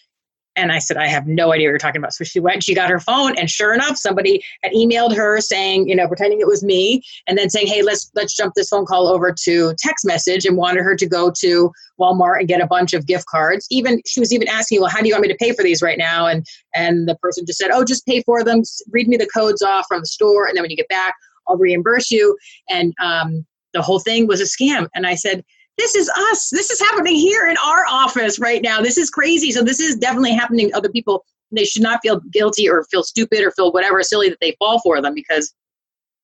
And 0.58 0.72
I 0.72 0.80
said, 0.80 0.98
I 0.98 1.08
have 1.08 1.28
no 1.28 1.54
idea 1.54 1.68
what 1.68 1.72
you're 1.72 1.78
talking 1.78 2.00
about. 2.00 2.14
So 2.14 2.24
she 2.24 2.40
went, 2.40 2.64
she 2.64 2.76
got 2.76 2.90
her 2.90 3.00
phone, 3.00 3.38
and 3.38 3.50
sure 3.50 3.74
enough, 3.74 3.96
somebody 3.96 4.44
had 4.64 4.74
emailed 4.74 5.16
her 5.16 5.40
saying, 5.40 5.88
you 5.88 5.96
know, 5.96 6.08
pretending 6.08 6.42
it 6.42 6.48
was 6.48 6.64
me, 6.64 7.04
and 7.28 7.38
then 7.38 7.50
saying, 7.50 7.68
hey, 7.68 7.84
let's 7.84 8.12
let's 8.16 8.36
jump 8.36 8.56
this 8.56 8.70
phone 8.70 8.86
call 8.86 9.08
over 9.08 9.34
to 9.44 9.74
text 9.78 10.06
message, 10.06 10.46
and 10.46 10.58
wanted 10.58 10.82
her 10.82 10.96
to 10.96 11.06
go 11.06 11.32
to 11.40 11.72
Walmart 12.00 12.40
and 12.40 12.48
get 12.48 12.60
a 12.60 12.68
bunch 12.68 12.94
of 12.94 13.06
gift 13.06 13.28
cards. 13.28 13.68
Even 13.70 14.02
she 14.06 14.20
was 14.20 14.34
even 14.34 14.48
asking, 14.48 14.82
well, 14.82 14.90
how 14.90 15.02
do 15.02 15.08
you 15.08 15.14
want 15.14 15.22
me 15.22 15.30
to 15.30 15.38
pay 15.40 15.54
for 15.54 15.64
these 15.64 15.82
right 15.82 15.98
now? 15.98 16.26
And 16.26 16.46
and 16.74 17.08
the 17.08 17.16
person 17.16 17.46
just 17.46 17.60
said, 17.60 17.70
oh, 17.72 17.86
just 17.86 18.06
pay 18.06 18.24
for 18.24 18.44
them. 18.44 18.64
Read 18.92 19.08
me 19.08 19.16
the 19.16 19.30
codes 19.34 19.62
off 19.62 19.86
from 19.88 20.02
the 20.02 20.08
store, 20.08 20.48
and 20.48 20.58
then 20.58 20.64
when 20.64 20.72
you 20.72 20.78
get 20.78 20.90
back, 20.90 21.14
I'll 21.48 21.58
reimburse 21.58 22.12
you. 22.12 22.38
And 22.70 22.94
um, 23.00 23.46
the 23.74 23.82
whole 23.82 24.00
thing 24.00 24.28
was 24.28 24.42
a 24.42 24.46
scam. 24.46 24.88
And 24.96 25.06
I 25.06 25.16
said, 25.16 25.44
this 25.78 25.96
is 25.96 26.10
us. 26.10 26.50
This 26.50 26.70
is 26.70 26.80
happening 26.80 27.16
here 27.16 27.48
in 27.48 27.56
our 27.58 27.86
office 27.88 28.40
right 28.40 28.62
now. 28.62 28.82
This 28.82 28.98
is 28.98 29.10
crazy. 29.10 29.52
So 29.52 29.64
this 29.64 29.80
is 29.80 29.96
definitely 29.96 30.34
happening 30.34 30.70
to 30.70 30.78
other 30.78 30.90
people. 30.90 31.24
They 31.52 31.66
should 31.66 31.84
not 31.84 32.00
feel 32.02 32.20
guilty 32.32 32.68
or 32.68 32.86
feel 32.92 33.04
stupid 33.04 33.44
or 33.44 33.52
feel 33.52 33.72
whatever 33.72 34.02
silly 34.04 34.30
that 34.30 34.40
they 34.42 34.56
fall 34.60 34.80
for 34.82 35.02
them 35.02 35.14
because 35.14 35.54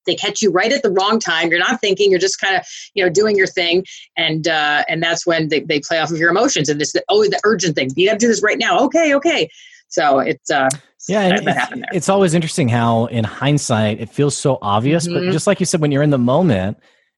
they 0.05 0.15
catch 0.15 0.41
you 0.41 0.51
right 0.51 0.71
at 0.71 0.83
the 0.83 0.91
wrong 0.91 1.19
time. 1.19 1.49
You're 1.49 1.59
not 1.59 1.79
thinking. 1.79 2.11
You're 2.11 2.19
just 2.19 2.39
kind 2.39 2.55
of 2.55 2.65
you 2.93 3.03
know 3.03 3.09
doing 3.09 3.37
your 3.37 3.47
thing, 3.47 3.85
and 4.17 4.47
uh, 4.47 4.83
and 4.89 5.01
that's 5.01 5.25
when 5.25 5.49
they, 5.49 5.61
they 5.61 5.79
play 5.79 5.99
off 5.99 6.11
of 6.11 6.17
your 6.17 6.29
emotions 6.29 6.67
and 6.69 6.81
this 6.81 6.93
oh 7.09 7.23
the 7.23 7.39
urgent 7.45 7.75
thing. 7.75 7.91
You 7.95 8.09
have 8.09 8.17
to 8.17 8.25
do 8.25 8.27
this 8.27 8.43
right 8.43 8.57
now. 8.57 8.79
Okay, 8.79 9.13
okay. 9.15 9.49
So 9.87 10.19
it's 10.19 10.49
uh, 10.49 10.69
yeah, 11.07 11.29
it's, 11.33 11.81
it's, 11.93 12.09
always 12.09 12.33
interesting 12.33 12.67
how 12.67 13.05
in 13.05 13.23
hindsight 13.23 13.99
it 13.99 14.09
feels 14.09 14.35
so 14.35 14.57
obvious, 14.61 15.07
mm-hmm. 15.07 15.25
but 15.27 15.31
just 15.31 15.47
like 15.47 15.59
you 15.59 15.65
said, 15.65 15.81
when 15.81 15.91
you're 15.91 16.03
in 16.03 16.09
the 16.09 16.17
moment, 16.17 16.77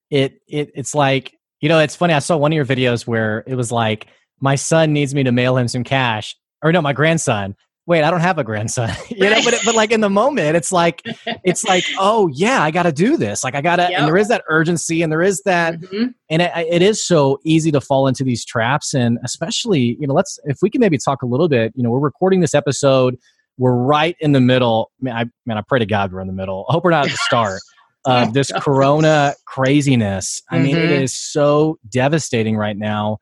it 0.09 0.41
it 0.47 0.71
it's 0.75 0.93
like 0.93 1.34
you 1.61 1.69
know, 1.69 1.79
it's 1.79 1.95
funny. 1.95 2.13
I 2.13 2.19
saw 2.19 2.37
one 2.37 2.51
of 2.51 2.55
your 2.55 2.65
videos 2.65 3.07
where 3.07 3.43
it 3.47 3.55
was 3.55 3.71
like, 3.71 4.07
my 4.39 4.55
son 4.55 4.93
needs 4.93 5.15
me 5.15 5.23
to 5.23 5.31
mail 5.31 5.57
him 5.57 5.67
some 5.67 5.83
cash. 5.83 6.35
Or 6.61 6.71
no, 6.71 6.81
my 6.81 6.93
grandson. 6.93 7.55
Wait, 7.87 8.03
I 8.03 8.09
don't 8.09 8.21
have 8.21 8.39
a 8.39 8.43
grandson. 8.43 8.89
you 9.09 9.29
know, 9.29 9.39
but, 9.43 9.53
but 9.63 9.75
like 9.75 9.91
in 9.91 10.01
the 10.01 10.09
moment, 10.09 10.57
it's 10.57 10.71
like, 10.71 11.01
it's 11.43 11.63
like, 11.63 11.83
oh 11.99 12.27
yeah, 12.33 12.63
I 12.63 12.71
got 12.71 12.83
to 12.83 12.91
do 12.91 13.15
this. 13.15 13.43
Like 13.43 13.55
I 13.55 13.61
got 13.61 13.75
to, 13.75 13.83
yep. 13.83 13.99
and 13.99 14.07
there 14.07 14.17
is 14.17 14.27
that 14.29 14.43
urgency 14.49 15.03
and 15.03 15.11
there 15.11 15.21
is 15.21 15.41
that, 15.45 15.79
mm-hmm. 15.79 16.07
and 16.29 16.41
it, 16.41 16.51
it 16.55 16.81
is 16.81 17.03
so 17.03 17.39
easy 17.43 17.71
to 17.71 17.79
fall 17.79 18.07
into 18.07 18.23
these 18.23 18.43
traps. 18.43 18.93
And 18.93 19.19
especially, 19.23 19.97
you 19.99 20.07
know, 20.07 20.15
let's, 20.15 20.39
if 20.45 20.57
we 20.61 20.69
can 20.69 20.81
maybe 20.81 20.97
talk 20.97 21.21
a 21.21 21.27
little 21.27 21.47
bit, 21.47 21.73
you 21.75 21.83
know, 21.83 21.91
we're 21.91 21.99
recording 21.99 22.41
this 22.41 22.55
episode. 22.55 23.17
We're 23.57 23.75
right 23.75 24.17
in 24.19 24.33
the 24.33 24.41
middle. 24.41 24.91
Man, 24.99 25.15
I, 25.15 25.25
man, 25.45 25.57
I 25.57 25.61
pray 25.61 25.79
to 25.79 25.85
God 25.85 26.11
we're 26.11 26.21
in 26.21 26.27
the 26.27 26.33
middle. 26.33 26.65
I 26.67 26.73
hope 26.73 26.83
we're 26.83 26.89
not 26.89 27.05
at 27.05 27.11
the 27.11 27.17
start 27.17 27.61
of 28.05 28.33
this 28.33 28.51
corona 28.59 29.35
craziness. 29.45 30.41
I 30.49 30.59
mean, 30.59 30.75
mm-hmm. 30.75 30.85
it 30.85 31.01
is 31.01 31.17
so 31.17 31.79
devastating 31.89 32.55
right 32.57 32.77
now. 32.77 33.17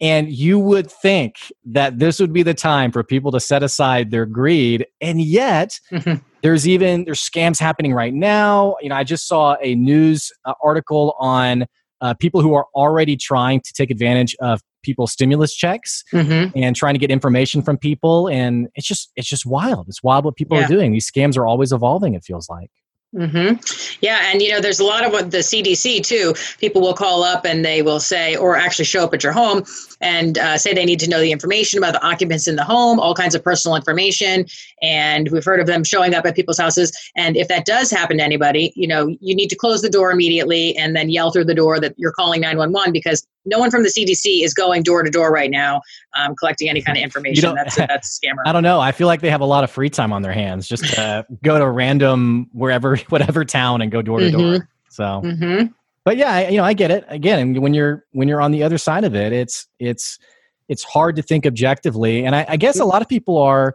And 0.00 0.32
you 0.32 0.58
would 0.58 0.90
think 0.90 1.36
that 1.64 2.00
this 2.00 2.18
would 2.18 2.32
be 2.32 2.42
the 2.42 2.54
time 2.54 2.90
for 2.90 3.04
people 3.04 3.30
to 3.30 3.38
set 3.38 3.62
aside 3.62 4.10
their 4.10 4.26
greed. 4.26 4.84
And 5.00 5.22
yet, 5.22 5.78
mm-hmm. 5.92 6.14
there's 6.42 6.66
even 6.66 7.04
there's 7.04 7.20
scams 7.20 7.60
happening 7.60 7.94
right 7.94 8.12
now. 8.12 8.74
You 8.80 8.88
know, 8.88 8.96
I 8.96 9.04
just 9.04 9.28
saw 9.28 9.56
a 9.62 9.76
news 9.76 10.32
uh, 10.44 10.54
article 10.60 11.14
on 11.20 11.66
uh, 12.00 12.14
people 12.14 12.42
who 12.42 12.52
are 12.52 12.66
already 12.74 13.16
trying 13.16 13.60
to 13.60 13.72
take 13.72 13.92
advantage 13.92 14.34
of 14.40 14.60
people's 14.82 15.12
stimulus 15.12 15.54
checks 15.54 16.02
mm-hmm. 16.12 16.50
and 16.58 16.74
trying 16.74 16.94
to 16.94 16.98
get 16.98 17.10
information 17.10 17.62
from 17.62 17.78
people 17.78 18.26
and 18.28 18.66
it's 18.74 18.86
just 18.86 19.12
it's 19.14 19.28
just 19.28 19.46
wild 19.46 19.86
it's 19.88 20.02
wild 20.02 20.24
what 20.24 20.34
people 20.34 20.58
yeah. 20.58 20.64
are 20.64 20.68
doing 20.68 20.90
these 20.90 21.08
scams 21.08 21.36
are 21.36 21.46
always 21.46 21.70
evolving 21.70 22.14
it 22.14 22.24
feels 22.24 22.48
like 22.48 22.68
Mm-hmm. 23.14 23.96
Yeah, 24.00 24.20
and 24.32 24.40
you 24.40 24.50
know, 24.50 24.60
there's 24.60 24.80
a 24.80 24.84
lot 24.84 25.04
of 25.04 25.12
what 25.12 25.30
the 25.30 25.38
CDC 25.38 26.02
too. 26.02 26.34
People 26.58 26.80
will 26.80 26.94
call 26.94 27.22
up 27.22 27.44
and 27.44 27.62
they 27.62 27.82
will 27.82 28.00
say, 28.00 28.36
or 28.36 28.56
actually 28.56 28.86
show 28.86 29.04
up 29.04 29.12
at 29.12 29.22
your 29.22 29.32
home 29.32 29.64
and 30.00 30.38
uh, 30.38 30.56
say 30.56 30.72
they 30.72 30.86
need 30.86 31.00
to 31.00 31.10
know 31.10 31.20
the 31.20 31.30
information 31.30 31.78
about 31.78 31.92
the 31.92 32.02
occupants 32.02 32.48
in 32.48 32.56
the 32.56 32.64
home, 32.64 32.98
all 32.98 33.14
kinds 33.14 33.34
of 33.34 33.44
personal 33.44 33.76
information. 33.76 34.46
And 34.80 35.30
we've 35.30 35.44
heard 35.44 35.60
of 35.60 35.66
them 35.66 35.84
showing 35.84 36.14
up 36.14 36.24
at 36.24 36.34
people's 36.34 36.58
houses. 36.58 36.90
And 37.14 37.36
if 37.36 37.48
that 37.48 37.66
does 37.66 37.90
happen 37.90 38.16
to 38.16 38.24
anybody, 38.24 38.72
you 38.76 38.88
know, 38.88 39.08
you 39.20 39.34
need 39.36 39.48
to 39.48 39.56
close 39.56 39.82
the 39.82 39.90
door 39.90 40.10
immediately 40.10 40.74
and 40.78 40.96
then 40.96 41.10
yell 41.10 41.30
through 41.30 41.44
the 41.44 41.54
door 41.54 41.80
that 41.80 41.94
you're 41.98 42.12
calling 42.12 42.40
911 42.40 42.94
because 42.94 43.26
no 43.44 43.58
one 43.58 43.70
from 43.70 43.82
the 43.82 43.88
CDC 43.88 44.44
is 44.44 44.54
going 44.54 44.82
door 44.82 45.02
to 45.02 45.10
door 45.10 45.30
right 45.30 45.50
now 45.50 45.80
um, 46.16 46.34
collecting 46.36 46.68
any 46.68 46.82
kind 46.82 46.96
of 46.96 47.02
information. 47.02 47.54
That's 47.54 47.76
a, 47.78 47.86
that's 47.86 48.18
a 48.18 48.26
scammer. 48.26 48.42
I 48.46 48.52
don't 48.52 48.62
know. 48.62 48.80
I 48.80 48.92
feel 48.92 49.06
like 49.06 49.20
they 49.20 49.30
have 49.30 49.40
a 49.40 49.46
lot 49.46 49.64
of 49.64 49.70
free 49.70 49.90
time 49.90 50.12
on 50.12 50.22
their 50.22 50.32
hands 50.32 50.68
just 50.68 50.84
to 50.94 51.26
go 51.42 51.58
to 51.58 51.68
random 51.68 52.48
wherever, 52.52 52.96
whatever 53.08 53.44
town 53.44 53.82
and 53.82 53.90
go 53.90 54.02
door 54.02 54.20
to 54.20 54.30
door. 54.30 54.40
Mm-hmm. 54.40 54.64
So, 54.90 55.04
mm-hmm. 55.04 55.66
but 56.04 56.16
yeah, 56.16 56.32
I, 56.32 56.48
you 56.48 56.58
know, 56.58 56.64
I 56.64 56.74
get 56.74 56.90
it. 56.90 57.04
Again, 57.08 57.60
when 57.60 57.72
you're 57.74 58.04
when 58.12 58.28
you're 58.28 58.42
on 58.42 58.52
the 58.52 58.62
other 58.62 58.78
side 58.78 59.04
of 59.04 59.14
it, 59.14 59.32
it's 59.32 59.66
it's 59.78 60.18
it's 60.68 60.84
hard 60.84 61.16
to 61.16 61.22
think 61.22 61.46
objectively, 61.46 62.24
and 62.26 62.36
I, 62.36 62.44
I 62.48 62.56
guess 62.56 62.78
a 62.78 62.84
lot 62.84 63.02
of 63.02 63.08
people 63.08 63.38
are. 63.38 63.74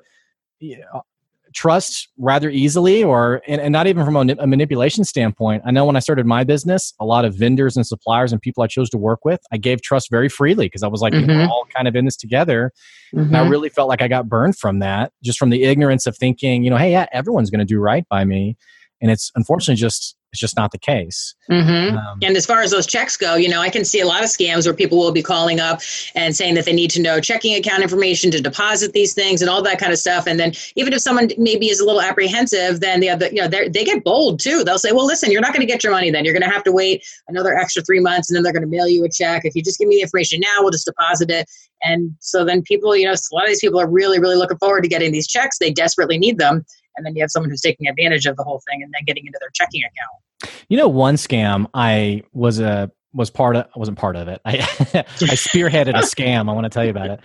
Trust 1.53 2.09
rather 2.17 2.49
easily 2.49 3.03
or 3.03 3.41
and, 3.47 3.61
and 3.61 3.71
not 3.71 3.87
even 3.87 4.05
from 4.05 4.15
a, 4.15 4.35
a, 4.39 4.47
manipulation 4.47 5.03
standpoint 5.03 5.61
i 5.65 5.71
know 5.71 5.85
when 5.85 5.95
i 5.95 5.99
started 5.99 6.25
my 6.25 6.43
business 6.43 6.93
a 6.99 7.05
lot 7.05 7.25
of 7.25 7.35
vendors 7.35 7.75
and 7.75 7.85
suppliers 7.85 8.31
and 8.31 8.41
people 8.41 8.63
i 8.63 8.67
chose 8.67 8.89
to 8.89 8.97
work 8.97 9.23
with 9.23 9.39
i 9.51 9.57
gave 9.57 9.81
trust 9.81 10.09
very 10.11 10.29
freely 10.29 10.65
because 10.65 10.83
i 10.83 10.87
was 10.87 11.01
like 11.01 11.13
mm-hmm. 11.13 11.27
we're 11.27 11.47
all 11.47 11.65
kind 11.75 11.87
of 11.87 11.95
in 11.95 12.05
this 12.05 12.17
together 12.17 12.71
mm-hmm. 13.13 13.27
and 13.27 13.37
i 13.37 13.41
mm-hmm. 13.41 13.51
really 13.51 13.69
felt 13.69 13.87
like 13.87 14.01
i 14.01 14.07
got 14.07 14.27
burned 14.27 14.57
from 14.57 14.79
that 14.79 15.11
just 15.23 15.39
from 15.39 15.49
the 15.49 15.63
ignorance 15.63 16.05
of 16.05 16.17
thinking 16.17 16.63
you 16.63 16.69
know 16.69 16.77
hey 16.77 16.91
yeah 16.91 17.05
everyone's 17.11 17.49
going 17.49 17.59
to 17.59 17.65
do 17.65 17.79
right 17.79 18.07
by 18.09 18.25
me 18.25 18.57
and 19.01 19.11
it's 19.11 19.31
unfortunately 19.35 19.79
just 19.79 20.17
it's 20.33 20.41
just 20.41 20.57
not 20.57 20.71
the 20.71 20.77
case. 20.77 21.35
Mm-hmm. 21.49 21.97
Um, 21.97 22.19
and 22.21 22.35
as 22.35 22.45
far 22.45 22.61
as 22.61 22.71
those 22.71 22.85
checks 22.85 23.15
go, 23.15 23.35
you 23.35 23.47
know, 23.47 23.61
I 23.61 23.69
can 23.69 23.85
see 23.85 24.01
a 24.01 24.05
lot 24.05 24.23
of 24.23 24.29
scams 24.29 24.65
where 24.65 24.73
people 24.73 24.97
will 24.97 25.13
be 25.13 25.23
calling 25.23 25.59
up 25.59 25.79
and 26.15 26.35
saying 26.35 26.55
that 26.55 26.65
they 26.65 26.73
need 26.73 26.89
to 26.91 27.01
know 27.01 27.21
checking 27.21 27.55
account 27.55 27.81
information 27.81 28.29
to 28.31 28.41
deposit 28.41 28.91
these 28.91 29.13
things 29.13 29.41
and 29.41 29.49
all 29.49 29.61
that 29.61 29.79
kind 29.79 29.93
of 29.93 29.99
stuff. 29.99 30.27
And 30.27 30.37
then 30.37 30.51
even 30.75 30.91
if 30.91 30.99
someone 30.99 31.29
maybe 31.37 31.69
is 31.69 31.79
a 31.79 31.85
little 31.85 32.01
apprehensive, 32.01 32.81
then 32.81 32.99
the 32.99 33.09
other, 33.09 33.27
you 33.27 33.41
know, 33.41 33.47
they 33.47 33.85
get 33.85 34.03
bold 34.03 34.39
too. 34.41 34.63
They'll 34.65 34.79
say, 34.79 34.91
well, 34.91 35.05
listen, 35.05 35.31
you're 35.31 35.41
not 35.41 35.53
going 35.53 35.65
to 35.65 35.71
get 35.71 35.83
your 35.83 35.93
money 35.93 36.11
then. 36.11 36.25
You're 36.25 36.33
going 36.33 36.47
to 36.47 36.53
have 36.53 36.63
to 36.63 36.73
wait 36.73 37.05
another 37.29 37.55
extra 37.55 37.81
three 37.81 38.01
months 38.01 38.29
and 38.29 38.35
then 38.35 38.43
they're 38.43 38.53
going 38.53 38.63
to 38.63 38.67
mail 38.67 38.87
you 38.87 39.05
a 39.05 39.09
check. 39.09 39.43
If 39.45 39.55
you 39.55 39.63
just 39.63 39.79
give 39.79 39.87
me 39.87 39.95
the 39.95 40.01
information 40.01 40.41
now, 40.41 40.57
we'll 40.59 40.71
just 40.71 40.85
deposit 40.85 41.31
it. 41.31 41.49
And 41.83 42.13
so 42.19 42.43
then 42.43 42.63
people, 42.63 42.95
you 42.95 43.05
know, 43.05 43.13
a 43.13 43.35
lot 43.35 43.43
of 43.43 43.49
these 43.49 43.61
people 43.61 43.79
are 43.79 43.89
really, 43.89 44.19
really 44.19 44.35
looking 44.35 44.57
forward 44.57 44.81
to 44.81 44.89
getting 44.89 45.11
these 45.11 45.27
checks. 45.27 45.57
They 45.57 45.71
desperately 45.71 46.17
need 46.17 46.37
them 46.37 46.65
and 46.97 47.05
then 47.05 47.15
you 47.15 47.21
have 47.21 47.31
someone 47.31 47.49
who's 47.49 47.61
taking 47.61 47.87
advantage 47.87 48.25
of 48.25 48.35
the 48.35 48.43
whole 48.43 48.61
thing 48.69 48.83
and 48.83 48.93
then 48.93 49.03
getting 49.05 49.25
into 49.25 49.37
their 49.39 49.49
checking 49.53 49.81
account. 49.83 50.53
You 50.69 50.77
know, 50.77 50.87
one 50.87 51.15
scam 51.15 51.67
I 51.73 52.23
was 52.33 52.59
a 52.59 52.91
was 53.13 53.29
part 53.29 53.55
of 53.55 53.65
I 53.65 53.79
wasn't 53.79 53.97
part 53.97 54.15
of 54.15 54.27
it. 54.27 54.41
I 54.45 54.57
I 54.57 55.03
spearheaded 55.35 55.95
a 55.95 56.03
scam. 56.03 56.49
I 56.49 56.53
want 56.53 56.65
to 56.65 56.69
tell 56.69 56.83
you 56.83 56.91
about 56.91 57.09
it. 57.09 57.19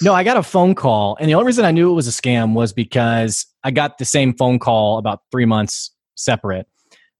No, 0.00 0.14
I 0.14 0.22
got 0.22 0.36
a 0.36 0.42
phone 0.42 0.74
call, 0.74 1.16
and 1.18 1.28
the 1.28 1.34
only 1.34 1.46
reason 1.46 1.64
I 1.64 1.72
knew 1.72 1.90
it 1.90 1.94
was 1.94 2.06
a 2.06 2.12
scam 2.12 2.54
was 2.54 2.72
because 2.72 3.46
I 3.64 3.70
got 3.70 3.98
the 3.98 4.04
same 4.04 4.34
phone 4.34 4.58
call 4.58 4.98
about 4.98 5.22
three 5.32 5.44
months 5.44 5.90
separate. 6.14 6.66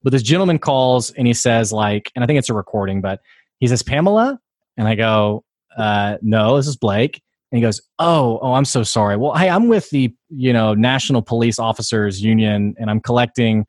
But 0.03 0.13
this 0.13 0.23
gentleman 0.23 0.59
calls 0.59 1.11
and 1.11 1.27
he 1.27 1.35
says, 1.35 1.73
like, 1.73 2.13
and 2.15 2.23
I 2.23 2.27
think 2.27 2.39
it's 2.39 2.51
a 2.51 2.55
recording, 2.55 3.01
but 3.01 3.21
he 3.59 3.67
says, 3.67 3.83
Pamela? 3.83 4.39
And 4.77 4.87
I 4.87 4.95
go, 4.95 5.45
uh, 5.77 6.19
no, 6.23 6.57
this 6.57 6.69
is 6.69 6.77
Blake. 6.77 7.21
And 7.51 7.59
he 7.59 7.63
goes, 7.63 7.81
"Oh, 7.99 8.39
oh, 8.43 8.53
I'm 8.53 8.65
so 8.65 8.83
sorry. 8.83 9.17
Well, 9.17 9.35
hey, 9.35 9.49
I'm 9.49 9.69
with 9.69 9.89
the 9.91 10.13
you 10.29 10.53
know 10.53 10.75
National 10.75 11.23
Police 11.23 11.59
Officers 11.59 12.23
Union, 12.23 12.75
and 12.79 12.91
I'm 12.91 13.01
collecting." 13.01 13.67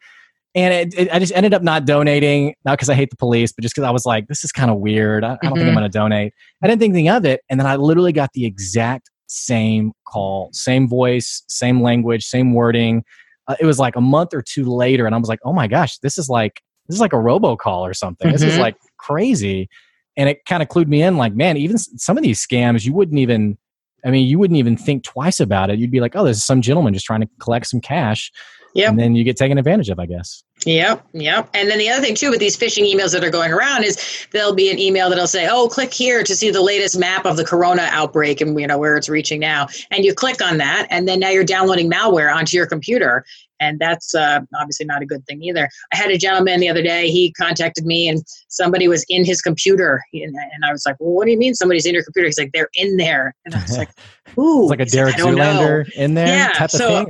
And 0.55 0.73
it, 0.73 0.99
it, 0.99 1.13
I 1.13 1.19
just 1.19 1.31
ended 1.35 1.53
up 1.53 1.61
not 1.61 1.85
donating, 1.85 2.55
not 2.65 2.73
because 2.73 2.89
I 2.89 2.95
hate 2.95 3.11
the 3.11 3.15
police, 3.15 3.51
but 3.53 3.61
just 3.61 3.75
because 3.75 3.87
I 3.87 3.91
was 3.91 4.05
like, 4.05 4.27
"This 4.27 4.43
is 4.43 4.51
kind 4.51 4.69
of 4.69 4.79
weird. 4.79 5.23
I, 5.23 5.27
I 5.27 5.29
don't 5.29 5.37
mm-hmm. 5.37 5.43
think 5.43 5.59
I'm 5.59 5.67
mm-hmm. 5.67 5.79
going 5.79 5.91
to 5.91 5.97
donate." 5.97 6.33
I 6.61 6.67
didn't 6.67 6.79
think 6.81 6.93
anything 6.93 7.09
of 7.09 7.25
it, 7.25 7.41
and 7.49 7.59
then 7.59 7.67
I 7.67 7.77
literally 7.77 8.11
got 8.11 8.31
the 8.33 8.45
exact 8.45 9.09
same 9.27 9.93
call, 10.07 10.49
same 10.51 10.89
voice, 10.89 11.43
same 11.47 11.81
language, 11.81 12.25
same 12.25 12.53
wording. 12.53 13.03
Uh, 13.47 13.55
it 13.59 13.65
was 13.65 13.79
like 13.79 13.95
a 13.95 14.01
month 14.01 14.33
or 14.33 14.41
two 14.41 14.65
later, 14.65 15.05
and 15.05 15.15
I 15.15 15.17
was 15.17 15.29
like, 15.29 15.39
"Oh 15.45 15.53
my 15.53 15.67
gosh, 15.67 15.99
this 15.99 16.17
is 16.17 16.27
like 16.27 16.61
this 16.87 16.95
is 16.95 17.01
like 17.01 17.13
a 17.13 17.17
robocall 17.17 17.81
or 17.81 17.93
something. 17.93 18.27
Mm-hmm. 18.27 18.33
This 18.33 18.43
is 18.43 18.53
mm-hmm. 18.53 18.61
like 18.61 18.75
crazy." 18.97 19.69
And 20.17 20.27
it 20.27 20.43
kind 20.43 20.61
of 20.61 20.67
clued 20.67 20.87
me 20.87 21.01
in, 21.01 21.15
like, 21.15 21.33
man, 21.33 21.55
even 21.55 21.77
some 21.77 22.17
of 22.17 22.23
these 22.23 22.45
scams, 22.45 22.83
you 22.83 22.93
wouldn't 22.93 23.19
even 23.19 23.57
I 24.05 24.11
mean, 24.11 24.27
you 24.27 24.39
wouldn't 24.39 24.57
even 24.57 24.77
think 24.77 25.03
twice 25.03 25.39
about 25.39 25.69
it. 25.69 25.79
You'd 25.79 25.91
be 25.91 25.99
like, 25.99 26.15
oh, 26.15 26.23
there's 26.23 26.43
some 26.43 26.61
gentleman 26.61 26.93
just 26.93 27.05
trying 27.05 27.21
to 27.21 27.29
collect 27.39 27.67
some 27.67 27.81
cash. 27.81 28.31
And 28.75 28.99
then 28.99 29.15
you 29.15 29.23
get 29.23 29.35
taken 29.35 29.57
advantage 29.57 29.89
of, 29.89 29.99
I 29.99 30.05
guess. 30.05 30.43
Yep, 30.65 31.05
yep. 31.13 31.49
And 31.53 31.69
then 31.69 31.79
the 31.79 31.89
other 31.89 32.01
thing 32.03 32.15
too 32.15 32.29
with 32.29 32.39
these 32.39 32.57
phishing 32.57 32.83
emails 32.83 33.13
that 33.13 33.23
are 33.23 33.29
going 33.29 33.51
around 33.51 33.83
is 33.83 34.27
there'll 34.31 34.53
be 34.53 34.69
an 34.69 34.77
email 34.77 35.09
that'll 35.09 35.25
say, 35.25 35.47
"Oh, 35.49 35.69
click 35.69 35.93
here 35.93 36.21
to 36.23 36.35
see 36.35 36.51
the 36.51 36.61
latest 36.61 36.99
map 36.99 37.25
of 37.25 37.37
the 37.37 37.45
corona 37.45 37.87
outbreak 37.91 38.41
and 38.41 38.59
you 38.59 38.67
know 38.67 38.77
where 38.77 38.97
it's 38.97 39.07
reaching 39.07 39.39
now." 39.39 39.67
And 39.89 40.03
you 40.03 40.13
click 40.13 40.41
on 40.41 40.57
that, 40.57 40.85
and 40.89 41.07
then 41.07 41.19
now 41.19 41.29
you're 41.29 41.45
downloading 41.45 41.89
malware 41.89 42.33
onto 42.33 42.57
your 42.57 42.67
computer, 42.67 43.25
and 43.59 43.79
that's 43.79 44.15
uh, 44.15 44.39
obviously 44.59 44.85
not 44.85 45.01
a 45.01 45.05
good 45.05 45.25
thing 45.25 45.43
either. 45.43 45.69
I 45.93 45.95
had 45.95 46.11
a 46.11 46.17
gentleman 46.17 46.59
the 46.59 46.69
other 46.69 46.81
day. 46.81 47.09
He 47.09 47.31
contacted 47.33 47.85
me, 47.85 48.07
and 48.07 48.21
somebody 48.47 48.87
was 48.87 49.05
in 49.09 49.25
his 49.25 49.41
computer, 49.41 50.01
and, 50.13 50.35
and 50.35 50.65
I 50.65 50.71
was 50.71 50.85
like, 50.85 50.95
"Well, 50.99 51.13
what 51.13 51.25
do 51.25 51.31
you 51.31 51.37
mean 51.37 51.55
somebody's 51.55 51.85
in 51.85 51.93
your 51.93 52.03
computer?" 52.03 52.27
He's 52.27 52.39
like, 52.39 52.51
"They're 52.53 52.69
in 52.73 52.97
there," 52.97 53.35
and 53.45 53.55
I 53.55 53.61
was 53.61 53.77
like, 53.77 53.89
"Ooh, 54.37 54.63
it's 54.63 54.69
like 54.69 54.79
a 54.79 54.85
Derek 54.85 55.15
Zoolander 55.15 55.89
in 55.93 56.13
there." 56.13 56.27
Yeah, 56.27 56.67
so 56.67 57.05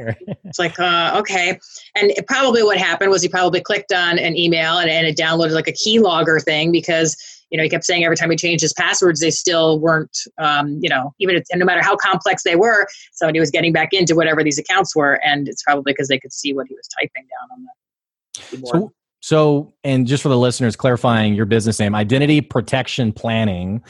it's 0.45 0.59
like, 0.59 0.79
uh, 0.79 1.15
okay, 1.17 1.59
and 1.95 2.11
it, 2.11 2.27
probably 2.27 2.63
what 2.63 2.77
happened 2.77 3.11
was 3.11 3.21
he 3.21 3.29
probably 3.29 3.61
clicked 3.61 3.93
on 3.93 4.19
an 4.19 4.37
email 4.37 4.77
and, 4.77 4.89
and 4.89 5.07
it 5.07 5.17
downloaded 5.17 5.51
like 5.51 5.67
a 5.67 5.73
keylogger 5.73 6.43
thing 6.43 6.71
because 6.71 7.15
you 7.49 7.57
know, 7.57 7.63
he 7.63 7.69
kept 7.69 7.83
saying 7.83 8.03
every 8.03 8.15
time 8.15 8.29
he 8.29 8.35
changed 8.35 8.61
his 8.61 8.73
passwords, 8.73 9.19
they 9.19 9.31
still 9.31 9.79
weren't, 9.79 10.17
um, 10.37 10.79
you 10.81 10.89
know, 10.89 11.13
even 11.19 11.35
if, 11.35 11.43
and 11.51 11.59
no 11.59 11.65
matter 11.65 11.81
how 11.81 11.95
complex 11.95 12.43
they 12.43 12.55
were, 12.55 12.87
somebody 13.13 13.39
was 13.39 13.49
getting 13.49 13.73
back 13.73 13.89
into 13.91 14.15
whatever 14.15 14.43
these 14.43 14.59
accounts 14.59 14.95
were, 14.95 15.19
and 15.25 15.47
it's 15.47 15.63
probably 15.63 15.93
because 15.93 16.07
they 16.07 16.19
could 16.19 16.33
see 16.33 16.53
what 16.53 16.67
he 16.67 16.75
was 16.75 16.87
typing 16.99 17.23
down 17.23 17.57
on 17.57 17.63
the 17.63 18.41
keyboard. 18.41 18.81
So, 18.81 18.93
so, 19.21 19.73
and 19.83 20.07
just 20.07 20.23
for 20.23 20.29
the 20.29 20.37
listeners, 20.37 20.75
clarifying 20.75 21.33
your 21.33 21.45
business 21.45 21.79
name, 21.79 21.95
Identity 21.95 22.41
Protection 22.41 23.11
Planning. 23.11 23.83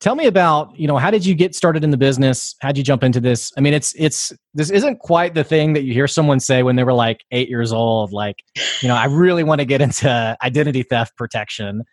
Tell 0.00 0.16
me 0.16 0.26
about, 0.26 0.78
you 0.78 0.86
know, 0.86 0.98
how 0.98 1.10
did 1.10 1.24
you 1.24 1.34
get 1.34 1.54
started 1.54 1.82
in 1.82 1.90
the 1.90 1.96
business? 1.96 2.56
How'd 2.60 2.76
you 2.76 2.84
jump 2.84 3.02
into 3.02 3.20
this? 3.20 3.52
I 3.56 3.60
mean, 3.60 3.72
it's 3.72 3.94
it's 3.96 4.32
this 4.52 4.68
isn't 4.70 4.98
quite 4.98 5.34
the 5.34 5.44
thing 5.44 5.72
that 5.74 5.84
you 5.84 5.94
hear 5.94 6.06
someone 6.06 6.40
say 6.40 6.62
when 6.62 6.76
they 6.76 6.84
were 6.84 6.92
like 6.92 7.24
eight 7.30 7.48
years 7.48 7.72
old, 7.72 8.12
like, 8.12 8.36
you 8.82 8.88
know, 8.88 8.96
I 8.96 9.06
really 9.06 9.44
want 9.44 9.60
to 9.60 9.64
get 9.64 9.80
into 9.80 10.36
identity 10.42 10.82
theft 10.82 11.16
protection. 11.16 11.84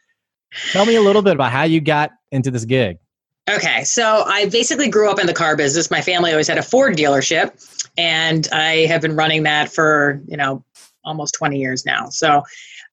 Tell 0.72 0.86
me 0.86 0.96
a 0.96 1.02
little 1.02 1.22
bit 1.22 1.34
about 1.34 1.52
how 1.52 1.64
you 1.64 1.82
got 1.82 2.12
into 2.32 2.52
this 2.52 2.66
gig. 2.66 2.98
Okay, 3.50 3.84
so 3.84 4.24
I 4.26 4.48
basically 4.50 4.88
grew 4.88 5.10
up 5.10 5.20
in 5.20 5.26
the 5.26 5.34
car 5.34 5.56
business. 5.56 5.90
My 5.90 6.02
family 6.02 6.32
always 6.32 6.48
had 6.48 6.58
a 6.58 6.64
Ford 6.64 6.96
dealership, 6.96 7.52
and 7.98 8.48
I 8.52 8.86
have 8.86 9.02
been 9.02 9.16
running 9.16 9.44
that 9.44 9.72
for 9.72 10.22
you 10.28 10.38
know 10.38 10.64
almost 11.04 11.34
20 11.34 11.58
years 11.58 11.84
now. 11.84 12.10
So, 12.10 12.44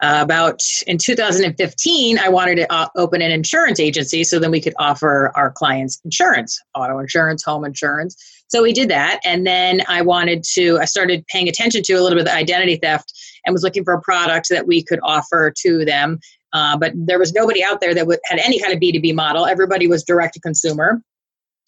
uh, 0.00 0.20
about 0.22 0.62
in 0.86 0.96
2015, 0.96 2.18
I 2.18 2.28
wanted 2.30 2.56
to 2.56 2.72
uh, 2.72 2.88
open 2.96 3.20
an 3.20 3.30
insurance 3.30 3.78
agency 3.78 4.24
so 4.24 4.38
then 4.38 4.50
we 4.50 4.60
could 4.60 4.74
offer 4.78 5.30
our 5.34 5.50
clients 5.50 6.00
insurance, 6.04 6.58
auto 6.74 6.98
insurance, 6.98 7.44
home 7.44 7.64
insurance. 7.64 8.16
So 8.48 8.62
we 8.62 8.72
did 8.72 8.88
that, 8.88 9.20
and 9.26 9.46
then 9.46 9.82
I 9.86 10.00
wanted 10.00 10.42
to. 10.54 10.78
I 10.80 10.86
started 10.86 11.26
paying 11.26 11.48
attention 11.48 11.82
to 11.82 11.92
a 11.92 12.00
little 12.00 12.18
bit 12.18 12.26
of 12.26 12.34
identity 12.34 12.76
theft 12.76 13.12
and 13.44 13.52
was 13.52 13.62
looking 13.62 13.84
for 13.84 13.92
a 13.92 14.00
product 14.00 14.48
that 14.48 14.66
we 14.66 14.82
could 14.82 15.00
offer 15.02 15.52
to 15.64 15.84
them 15.84 16.18
uh, 16.52 16.76
but 16.76 16.92
there 16.94 17.18
was 17.18 17.32
nobody 17.32 17.62
out 17.62 17.80
there 17.80 17.94
that 17.94 18.00
w- 18.00 18.18
had 18.24 18.38
any 18.38 18.60
kind 18.60 18.72
of 18.72 18.80
B2B 18.80 19.14
model. 19.14 19.46
Everybody 19.46 19.86
was 19.86 20.02
direct 20.04 20.34
to 20.34 20.40
consumer. 20.40 21.02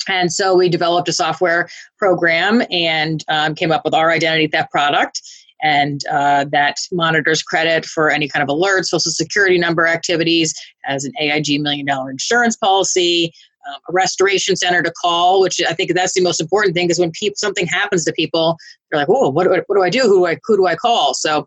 And 0.09 0.33
so 0.33 0.55
we 0.55 0.69
developed 0.69 1.09
a 1.09 1.13
software 1.13 1.69
program 1.99 2.63
and 2.71 3.23
um, 3.29 3.55
came 3.55 3.71
up 3.71 3.85
with 3.85 3.95
our 3.95 4.11
identity 4.11 4.47
theft 4.47 4.71
product. 4.71 5.21
And 5.63 6.01
uh, 6.11 6.47
that 6.53 6.77
monitors 6.91 7.43
credit 7.43 7.85
for 7.85 8.11
any 8.11 8.29
kind 8.29 8.43
of 8.43 8.49
alerts, 8.49 8.87
social 8.87 9.13
security 9.13 9.59
number 9.59 9.87
activities, 9.87 10.55
as 10.87 11.05
an 11.05 11.13
AIG 11.21 11.61
million 11.61 11.85
dollar 11.85 12.11
insurance 12.11 12.57
policy, 12.57 13.31
um, 13.69 13.79
a 13.91 13.93
restoration 13.93 14.57
center 14.57 14.83
to 14.83 14.91
call, 15.03 15.43
which 15.43 15.61
I 15.69 15.75
think 15.75 15.93
that's 15.93 16.15
the 16.15 16.23
most 16.23 16.41
important 16.41 16.75
thing 16.75 16.89
is 16.89 16.99
when 16.99 17.13
something 17.35 17.67
happens 17.67 18.07
to 18.07 18.13
people, 18.15 18.57
they're 18.91 19.01
like, 19.01 19.09
"Whoa, 19.09 19.29
what 19.29 19.49
what 19.51 19.75
do 19.77 19.83
I 19.83 19.91
do? 19.91 20.01
Who 20.01 20.21
do 20.21 20.27
I, 20.27 20.39
who 20.45 20.57
do 20.57 20.67
I 20.67 20.77
call?" 20.77 21.13
So 21.13 21.47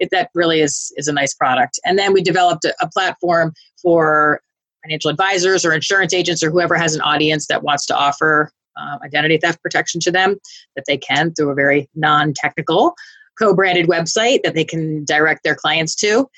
it, 0.00 0.08
that 0.10 0.30
really 0.34 0.60
is 0.60 0.92
is 0.96 1.08
a 1.08 1.12
nice 1.12 1.34
product. 1.34 1.78
And 1.84 1.98
then 1.98 2.12
we 2.12 2.22
developed 2.22 2.64
a, 2.64 2.74
a 2.80 2.88
platform 2.88 3.54
for 3.80 4.40
financial 4.82 5.10
advisors 5.10 5.64
or 5.64 5.72
insurance 5.72 6.14
agents 6.14 6.42
or 6.42 6.50
whoever 6.50 6.74
has 6.74 6.94
an 6.94 7.02
audience 7.02 7.46
that 7.46 7.62
wants 7.62 7.86
to 7.86 7.96
offer 7.96 8.50
uh, 8.76 8.98
identity 9.04 9.36
theft 9.36 9.62
protection 9.62 10.00
to 10.00 10.10
them 10.10 10.36
that 10.74 10.84
they 10.86 10.96
can 10.96 11.32
through 11.34 11.50
a 11.50 11.54
very 11.54 11.88
non-technical 11.94 12.94
co-branded 13.38 13.86
website 13.86 14.42
that 14.42 14.54
they 14.54 14.64
can 14.64 15.04
direct 15.04 15.42
their 15.44 15.54
clients 15.54 15.94
to. 15.96 16.28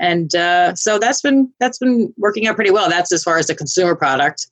And 0.00 0.34
uh, 0.34 0.74
so 0.74 0.98
that's 0.98 1.20
been 1.20 1.52
that's 1.60 1.78
been 1.78 2.12
working 2.16 2.46
out 2.46 2.56
pretty 2.56 2.70
well. 2.70 2.88
That's 2.88 3.12
as 3.12 3.22
far 3.22 3.38
as 3.38 3.46
the 3.46 3.54
consumer 3.54 3.94
product 3.94 4.46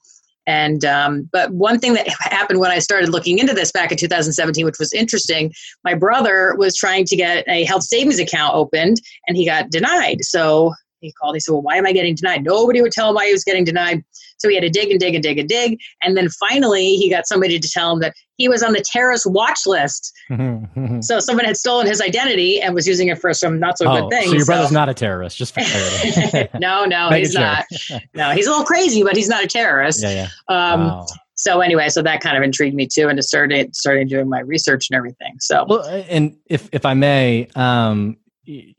And 0.50 0.84
um, 0.84 1.28
but 1.30 1.52
one 1.52 1.78
thing 1.78 1.92
that 1.94 2.08
happened 2.22 2.58
when 2.58 2.72
I 2.72 2.80
started 2.80 3.10
looking 3.10 3.38
into 3.38 3.54
this 3.54 3.70
back 3.70 3.92
in 3.92 3.96
2017, 3.96 4.64
which 4.64 4.80
was 4.80 4.92
interesting, 4.92 5.52
my 5.84 5.94
brother 5.94 6.56
was 6.58 6.74
trying 6.76 7.04
to 7.04 7.14
get 7.14 7.44
a 7.46 7.62
health 7.66 7.84
savings 7.84 8.18
account 8.18 8.56
opened, 8.56 9.00
and 9.28 9.36
he 9.36 9.46
got 9.46 9.70
denied. 9.70 10.24
So 10.24 10.74
he 10.98 11.12
called. 11.12 11.36
He 11.36 11.40
said, 11.40 11.52
"Well, 11.52 11.62
why 11.62 11.76
am 11.76 11.86
I 11.86 11.92
getting 11.92 12.16
denied?" 12.16 12.42
Nobody 12.42 12.82
would 12.82 12.90
tell 12.90 13.10
him 13.10 13.14
why 13.14 13.26
he 13.26 13.32
was 13.32 13.44
getting 13.44 13.62
denied. 13.62 14.02
So 14.40 14.48
he 14.48 14.54
had 14.54 14.62
to 14.62 14.70
dig 14.70 14.90
and 14.90 14.98
dig 14.98 15.14
and 15.14 15.22
dig 15.22 15.38
and 15.38 15.48
dig. 15.48 15.78
And 16.02 16.16
then 16.16 16.28
finally, 16.30 16.96
he 16.96 17.10
got 17.10 17.26
somebody 17.26 17.58
to 17.58 17.68
tell 17.68 17.92
him 17.92 18.00
that 18.00 18.14
he 18.36 18.48
was 18.48 18.62
on 18.62 18.72
the 18.72 18.82
terrorist 18.84 19.26
watch 19.26 19.60
list. 19.66 20.12
so 21.02 21.20
someone 21.20 21.44
had 21.44 21.56
stolen 21.56 21.86
his 21.86 22.00
identity 22.00 22.60
and 22.60 22.74
was 22.74 22.86
using 22.86 23.08
it 23.08 23.18
for 23.18 23.32
some 23.34 23.60
not 23.60 23.76
so 23.76 23.86
oh, 23.86 24.00
good 24.00 24.10
things. 24.10 24.30
So 24.30 24.36
your 24.36 24.46
brother's 24.46 24.68
so. 24.68 24.74
not 24.74 24.88
a 24.88 24.94
terrorist, 24.94 25.36
just 25.36 25.54
for 25.54 25.60
clarity. 25.62 26.48
no, 26.58 26.86
no, 26.86 27.10
he's 27.10 27.34
not. 27.34 27.66
No, 28.14 28.30
he's 28.30 28.46
a 28.46 28.50
little 28.50 28.64
crazy, 28.64 29.02
but 29.02 29.14
he's 29.14 29.28
not 29.28 29.44
a 29.44 29.46
terrorist. 29.46 30.02
Yeah, 30.02 30.28
yeah. 30.48 30.72
Um, 30.72 30.80
wow. 30.80 31.06
So 31.34 31.60
anyway, 31.60 31.88
so 31.88 32.02
that 32.02 32.20
kind 32.20 32.36
of 32.36 32.42
intrigued 32.42 32.74
me 32.74 32.86
too, 32.86 33.08
and 33.08 33.16
to 33.16 33.22
started 33.22 33.74
started 33.74 34.08
doing 34.08 34.28
my 34.28 34.40
research 34.40 34.88
and 34.90 34.96
everything. 34.96 35.36
So, 35.38 35.64
well, 35.66 35.84
and 36.08 36.36
if 36.46 36.68
if 36.72 36.84
I 36.84 36.92
may, 36.92 37.48
um, 37.54 38.18
you 38.44 38.74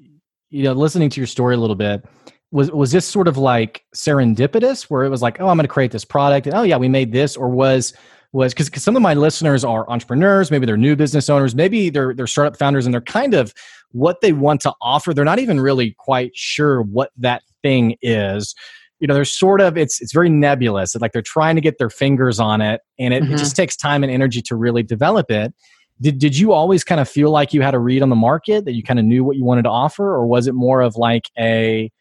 know, 0.51 0.73
listening 0.73 1.09
to 1.09 1.19
your 1.19 1.27
story 1.27 1.55
a 1.55 1.57
little 1.57 1.75
bit, 1.75 2.05
was 2.51 2.71
was 2.71 2.91
this 2.91 3.05
sort 3.05 3.27
of 3.27 3.37
like 3.37 3.83
serendipitous 3.95 4.83
where 4.83 5.03
it 5.03 5.09
was 5.09 5.21
like 5.21 5.39
oh 5.39 5.47
i'm 5.47 5.57
going 5.57 5.63
to 5.63 5.71
create 5.73 5.91
this 5.91 6.05
product 6.05 6.47
and 6.47 6.55
oh 6.55 6.63
yeah 6.63 6.77
we 6.77 6.87
made 6.87 7.11
this 7.11 7.35
or 7.35 7.49
was 7.49 7.93
was 8.33 8.53
because 8.53 8.81
some 8.81 8.95
of 8.95 9.01
my 9.01 9.13
listeners 9.13 9.63
are 9.63 9.89
entrepreneurs 9.89 10.51
maybe 10.51 10.65
they're 10.65 10.77
new 10.77 10.95
business 10.95 11.29
owners 11.29 11.55
maybe 11.55 11.89
they're 11.89 12.13
they're 12.13 12.27
startup 12.27 12.57
founders 12.57 12.85
and 12.85 12.93
they're 12.93 13.01
kind 13.01 13.33
of 13.33 13.53
what 13.91 14.21
they 14.21 14.33
want 14.33 14.61
to 14.61 14.73
offer 14.81 15.13
they're 15.13 15.25
not 15.25 15.39
even 15.39 15.59
really 15.59 15.95
quite 15.97 16.31
sure 16.35 16.81
what 16.81 17.11
that 17.17 17.41
thing 17.61 17.95
is 18.01 18.55
you 18.99 19.07
know 19.07 19.13
they're 19.13 19.25
sort 19.25 19.61
of 19.61 19.77
it's 19.77 20.01
it's 20.01 20.13
very 20.13 20.29
nebulous 20.29 20.95
like 20.95 21.11
they're 21.11 21.21
trying 21.21 21.55
to 21.55 21.61
get 21.61 21.77
their 21.77 21.89
fingers 21.89 22.39
on 22.39 22.61
it 22.61 22.81
and 22.99 23.13
it, 23.13 23.23
mm-hmm. 23.23 23.33
it 23.33 23.37
just 23.37 23.55
takes 23.55 23.75
time 23.75 24.03
and 24.03 24.11
energy 24.11 24.41
to 24.41 24.55
really 24.55 24.83
develop 24.83 25.29
it 25.29 25.53
did, 25.99 26.17
did 26.17 26.35
you 26.35 26.51
always 26.51 26.83
kind 26.83 26.99
of 26.99 27.07
feel 27.07 27.29
like 27.29 27.53
you 27.53 27.61
had 27.61 27.75
a 27.75 27.79
read 27.79 28.01
on 28.01 28.09
the 28.09 28.15
market 28.15 28.65
that 28.65 28.73
you 28.73 28.81
kind 28.81 28.97
of 28.97 29.05
knew 29.05 29.23
what 29.23 29.35
you 29.35 29.43
wanted 29.43 29.63
to 29.63 29.69
offer 29.69 30.05
or 30.05 30.25
was 30.25 30.47
it 30.47 30.53
more 30.53 30.81
of 30.81 30.95
like 30.95 31.29
a 31.37 31.91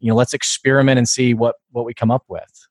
you 0.00 0.08
know 0.08 0.16
let's 0.16 0.34
experiment 0.34 0.98
and 0.98 1.08
see 1.08 1.34
what 1.34 1.56
what 1.70 1.84
we 1.84 1.94
come 1.94 2.10
up 2.10 2.24
with 2.28 2.66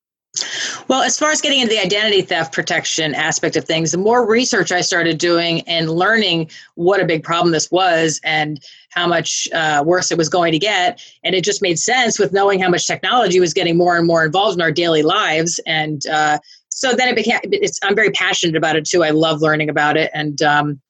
well, 0.87 1.01
as 1.01 1.17
far 1.17 1.31
as 1.31 1.41
getting 1.41 1.59
into 1.59 1.73
the 1.73 1.81
identity 1.81 2.21
theft 2.21 2.53
protection 2.53 3.15
aspect 3.15 3.55
of 3.55 3.65
things, 3.65 3.91
the 3.91 3.97
more 3.97 4.27
research 4.27 4.71
I 4.71 4.81
started 4.81 5.17
doing 5.17 5.61
and 5.61 5.89
learning 5.89 6.51
what 6.75 7.01
a 7.01 7.05
big 7.05 7.23
problem 7.23 7.51
this 7.51 7.71
was 7.71 8.19
and 8.23 8.61
how 8.89 9.07
much 9.07 9.47
uh, 9.53 9.83
worse 9.85 10.11
it 10.11 10.17
was 10.17 10.29
going 10.29 10.51
to 10.51 10.59
get, 10.59 11.01
and 11.23 11.35
it 11.35 11.43
just 11.43 11.61
made 11.61 11.79
sense 11.79 12.19
with 12.19 12.33
knowing 12.33 12.59
how 12.59 12.69
much 12.69 12.85
technology 12.85 13.39
was 13.39 13.53
getting 13.53 13.77
more 13.77 13.97
and 13.97 14.05
more 14.05 14.25
involved 14.25 14.57
in 14.57 14.61
our 14.61 14.71
daily 14.71 15.03
lives. 15.03 15.59
And 15.65 16.05
uh, 16.07 16.39
so 16.69 16.93
then 16.93 17.07
it 17.07 17.15
became. 17.15 17.39
It's, 17.43 17.79
I'm 17.83 17.95
very 17.95 18.11
passionate 18.11 18.55
about 18.55 18.75
it 18.75 18.85
too. 18.85 19.03
I 19.03 19.11
love 19.11 19.41
learning 19.41 19.69
about 19.69 19.97
it, 19.97 20.11
and 20.13 20.41
um, 20.41 20.81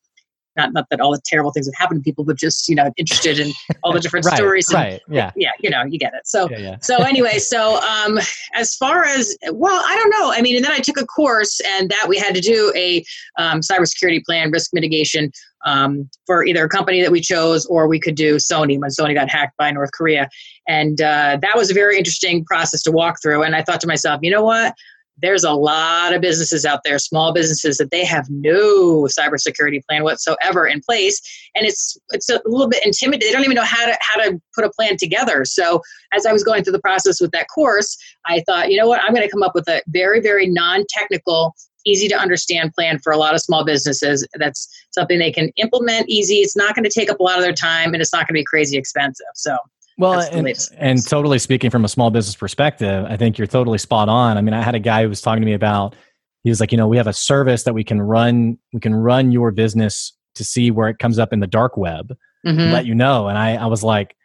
not 0.55 0.73
not 0.73 0.87
that 0.89 0.99
all 0.99 1.11
the 1.11 1.21
terrible 1.25 1.51
things 1.51 1.67
have 1.67 1.73
happened 1.75 1.99
to 1.99 2.03
people, 2.03 2.23
but 2.23 2.37
just 2.37 2.67
you 2.69 2.75
know 2.75 2.91
interested 2.97 3.39
in 3.39 3.51
all 3.83 3.93
the 3.93 3.99
different 3.99 4.25
right, 4.27 4.35
stories. 4.35 4.67
And, 4.69 4.75
right. 4.75 5.01
Yeah. 5.09 5.31
Yeah. 5.35 5.51
You 5.59 5.69
know, 5.69 5.83
you 5.83 5.99
get 5.99 6.13
it. 6.13 6.21
So 6.25 6.49
yeah, 6.49 6.57
yeah. 6.57 6.77
so 6.81 6.97
anyway, 6.97 7.39
so 7.39 7.79
um, 7.81 8.19
as 8.53 8.75
far 8.75 9.05
as 9.05 9.37
well, 9.51 9.81
I 9.85 9.95
don't 9.95 10.09
know. 10.09 10.31
I 10.31 10.41
mean, 10.41 10.55
and 10.55 10.65
then 10.65 10.71
I 10.71 10.79
took 10.79 10.97
a 10.99 11.05
course, 11.05 11.59
and 11.65 11.89
that 11.89 12.05
we 12.07 12.17
had 12.17 12.35
to 12.35 12.41
do 12.41 12.71
a 12.75 13.03
um, 13.37 13.61
cybersecurity 13.61 14.23
plan, 14.23 14.51
risk 14.51 14.71
mitigation 14.73 15.31
um, 15.65 16.09
for 16.25 16.45
either 16.45 16.63
a 16.65 16.69
company 16.69 17.01
that 17.01 17.11
we 17.11 17.21
chose, 17.21 17.65
or 17.65 17.87
we 17.87 17.99
could 17.99 18.15
do 18.15 18.35
Sony 18.35 18.79
when 18.79 18.89
Sony 18.89 19.13
got 19.13 19.29
hacked 19.29 19.57
by 19.57 19.71
North 19.71 19.91
Korea, 19.91 20.29
and 20.67 21.01
uh, 21.01 21.37
that 21.41 21.55
was 21.55 21.71
a 21.71 21.73
very 21.73 21.97
interesting 21.97 22.45
process 22.45 22.81
to 22.83 22.91
walk 22.91 23.17
through. 23.21 23.43
And 23.43 23.55
I 23.55 23.63
thought 23.63 23.81
to 23.81 23.87
myself, 23.87 24.19
you 24.23 24.31
know 24.31 24.43
what? 24.43 24.73
There's 25.17 25.43
a 25.43 25.51
lot 25.51 26.13
of 26.13 26.21
businesses 26.21 26.65
out 26.65 26.81
there, 26.83 26.99
small 26.99 27.33
businesses, 27.33 27.77
that 27.77 27.91
they 27.91 28.03
have 28.03 28.25
no 28.29 29.07
cybersecurity 29.07 29.81
plan 29.87 30.03
whatsoever 30.03 30.67
in 30.67 30.81
place, 30.81 31.21
and 31.55 31.65
it's 31.65 31.97
it's 32.11 32.29
a 32.29 32.41
little 32.45 32.67
bit 32.67 32.85
intimidating. 32.85 33.27
They 33.27 33.33
don't 33.33 33.43
even 33.43 33.55
know 33.55 33.63
how 33.63 33.85
to 33.85 33.97
how 34.01 34.21
to 34.21 34.39
put 34.53 34.65
a 34.65 34.69
plan 34.69 34.97
together. 34.97 35.45
So 35.45 35.81
as 36.13 36.25
I 36.25 36.33
was 36.33 36.43
going 36.43 36.63
through 36.63 36.73
the 36.73 36.79
process 36.79 37.21
with 37.21 37.31
that 37.31 37.47
course, 37.53 37.97
I 38.25 38.43
thought, 38.45 38.71
you 38.71 38.77
know 38.77 38.87
what, 38.87 39.01
I'm 39.01 39.13
going 39.13 39.25
to 39.25 39.31
come 39.31 39.43
up 39.43 39.53
with 39.55 39.67
a 39.69 39.81
very 39.87 40.21
very 40.21 40.47
non-technical 40.47 41.55
easy 41.87 42.07
to 42.07 42.15
understand 42.15 42.73
plan 42.73 42.97
for 42.99 43.13
a 43.13 43.17
lot 43.17 43.35
of 43.35 43.41
small 43.41 43.63
businesses 43.63 44.27
that's 44.39 44.67
something 44.91 45.19
they 45.19 45.31
can 45.31 45.51
implement 45.57 46.09
easy 46.09 46.37
it's 46.37 46.57
not 46.57 46.73
going 46.73 46.83
to 46.83 46.89
take 46.89 47.11
up 47.11 47.19
a 47.19 47.23
lot 47.23 47.37
of 47.37 47.43
their 47.43 47.53
time 47.53 47.93
and 47.93 48.01
it's 48.01 48.11
not 48.11 48.27
going 48.27 48.33
to 48.33 48.39
be 48.39 48.43
crazy 48.43 48.75
expensive 48.75 49.27
so 49.35 49.55
well, 49.97 50.19
and, 50.19 50.47
and 50.77 51.07
totally 51.07 51.39
speaking 51.39 51.69
from 51.69 51.85
a 51.85 51.87
small 51.87 52.11
business 52.11 52.35
perspective, 52.35 53.05
I 53.07 53.15
think 53.15 53.37
you're 53.37 53.47
totally 53.47 53.77
spot 53.77 54.09
on. 54.09 54.37
I 54.37 54.41
mean, 54.41 54.53
I 54.53 54.61
had 54.61 54.75
a 54.75 54.79
guy 54.79 55.03
who 55.03 55.09
was 55.09 55.21
talking 55.21 55.41
to 55.41 55.45
me 55.45 55.53
about, 55.53 55.95
he 56.43 56.49
was 56.49 56.59
like, 56.59 56.71
you 56.71 56.77
know, 56.77 56.87
we 56.87 56.97
have 56.97 57.07
a 57.07 57.13
service 57.13 57.63
that 57.63 57.73
we 57.73 57.83
can 57.83 58.01
run, 58.01 58.57
we 58.73 58.79
can 58.79 58.93
run 58.93 59.31
your 59.31 59.51
business 59.51 60.13
to 60.35 60.43
see 60.43 60.69
where 60.69 60.89
it 60.89 60.99
comes 60.99 61.17
up 61.17 61.31
in 61.31 61.39
the 61.39 61.47
dark 61.47 61.77
web, 61.77 62.15
mm-hmm. 62.45 62.73
let 62.73 62.85
you 62.85 62.93
know. 62.93 63.27
And 63.27 63.37
I, 63.37 63.55
I 63.55 63.65
was 63.67 63.83
like, 63.83 64.15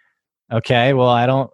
okay, 0.52 0.92
well, 0.92 1.09
I 1.09 1.26
don't, 1.26 1.50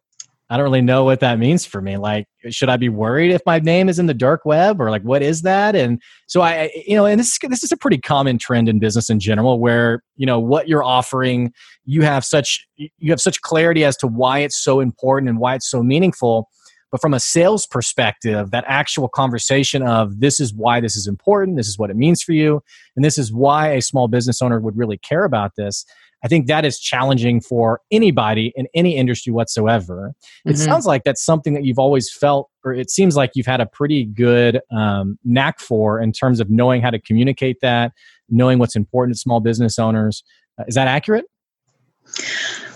I 0.49 0.57
don't 0.57 0.65
really 0.65 0.83
know 0.83 1.03
what 1.03 1.21
that 1.21 1.41
means 1.41 1.67
for 1.67 1.81
me. 1.81 1.97
Like, 1.97 2.29
should 2.51 2.69
I 2.69 2.77
be 2.77 2.89
worried 2.89 3.33
if 3.33 3.43
my 3.47 3.59
name 3.59 3.89
is 3.89 3.99
in 3.99 4.07
the 4.07 4.15
dark 4.15 4.45
web 4.45 4.81
or 4.81 4.91
like 4.91 5.03
what 5.03 5.21
is 5.21 5.43
that? 5.43 5.75
And 5.75 6.01
so 6.29 6.41
I, 6.41 6.71
you 6.87 6.95
know, 6.95 7.05
and 7.05 7.19
this 7.19 7.37
this 7.43 7.65
is 7.65 7.73
a 7.73 7.77
pretty 7.77 7.99
common 7.99 8.39
trend 8.39 8.69
in 8.69 8.79
business 8.79 9.11
in 9.11 9.19
general, 9.19 9.59
where 9.59 10.05
you 10.17 10.25
know 10.25 10.39
what 10.39 10.69
you're 10.69 10.85
offering, 10.85 11.53
you 11.85 12.03
have 12.03 12.25
such 12.25 12.65
you 12.77 13.11
have 13.11 13.21
such 13.21 13.41
clarity 13.43 13.85
as 13.85 13.97
to 13.99 14.07
why 14.07 14.39
it's 14.39 14.57
so 14.57 14.79
important 14.79 15.29
and 15.29 15.41
why 15.41 15.55
it's 15.55 15.69
so 15.69 15.83
meaningful. 15.83 16.49
But 16.93 17.01
from 17.01 17.15
a 17.15 17.21
sales 17.21 17.67
perspective, 17.67 18.53
that 18.53 18.65
actual 18.69 19.09
conversation 19.09 19.83
of 19.83 20.21
this 20.21 20.39
is 20.39 20.55
why 20.55 20.79
this 20.81 20.95
is 20.95 21.09
important, 21.09 21.57
this 21.57 21.67
is 21.67 21.77
what 21.77 21.91
it 21.91 21.97
means 21.97 22.23
for 22.23 22.33
you, 22.33 22.63
and 22.95 23.05
this 23.05 23.19
is 23.19 23.33
why 23.33 23.71
a 23.71 23.83
small 23.83 24.07
business 24.07 24.41
owner 24.41 24.61
would 24.61 24.77
really 24.77 24.99
care 24.99 25.25
about 25.25 25.57
this 25.57 25.85
I 26.27 26.29
think 26.29 26.49
that 26.49 26.65
is 26.65 26.81
challenging 26.81 27.41
for 27.41 27.83
anybody 27.93 28.53
in 28.57 28.67
any 28.75 28.97
industry 28.97 29.33
whatsoever. 29.33 30.13
It 30.45 30.55
mm-hmm. 30.55 30.57
sounds 30.57 30.85
like 30.85 31.05
that's 31.05 31.25
something 31.25 31.55
that 31.55 31.65
you've 31.65 31.79
always 31.79 32.13
felt, 32.13 32.51
or 32.65 32.75
it 32.75 32.91
seems 32.91 33.15
like 33.15 33.31
you've 33.37 33.47
had 33.47 33.61
a 33.61 33.67
pretty 33.67 34.07
good 34.07 34.61
um, 34.77 35.21
knack 35.23 35.61
for 35.61 36.01
in 36.01 36.11
terms 36.11 36.41
of 36.41 36.51
knowing 36.51 36.83
how 36.83 36.91
to 36.91 37.01
communicate 37.01 37.59
that, 37.63 37.93
knowing 38.29 38.59
what's 38.59 38.75
important 38.75 39.15
to 39.15 39.21
small 39.21 39.39
business 39.39 39.79
owners. 39.79 40.25
Uh, 40.59 40.65
is 40.67 40.75
that 40.75 40.89
accurate? 40.89 41.27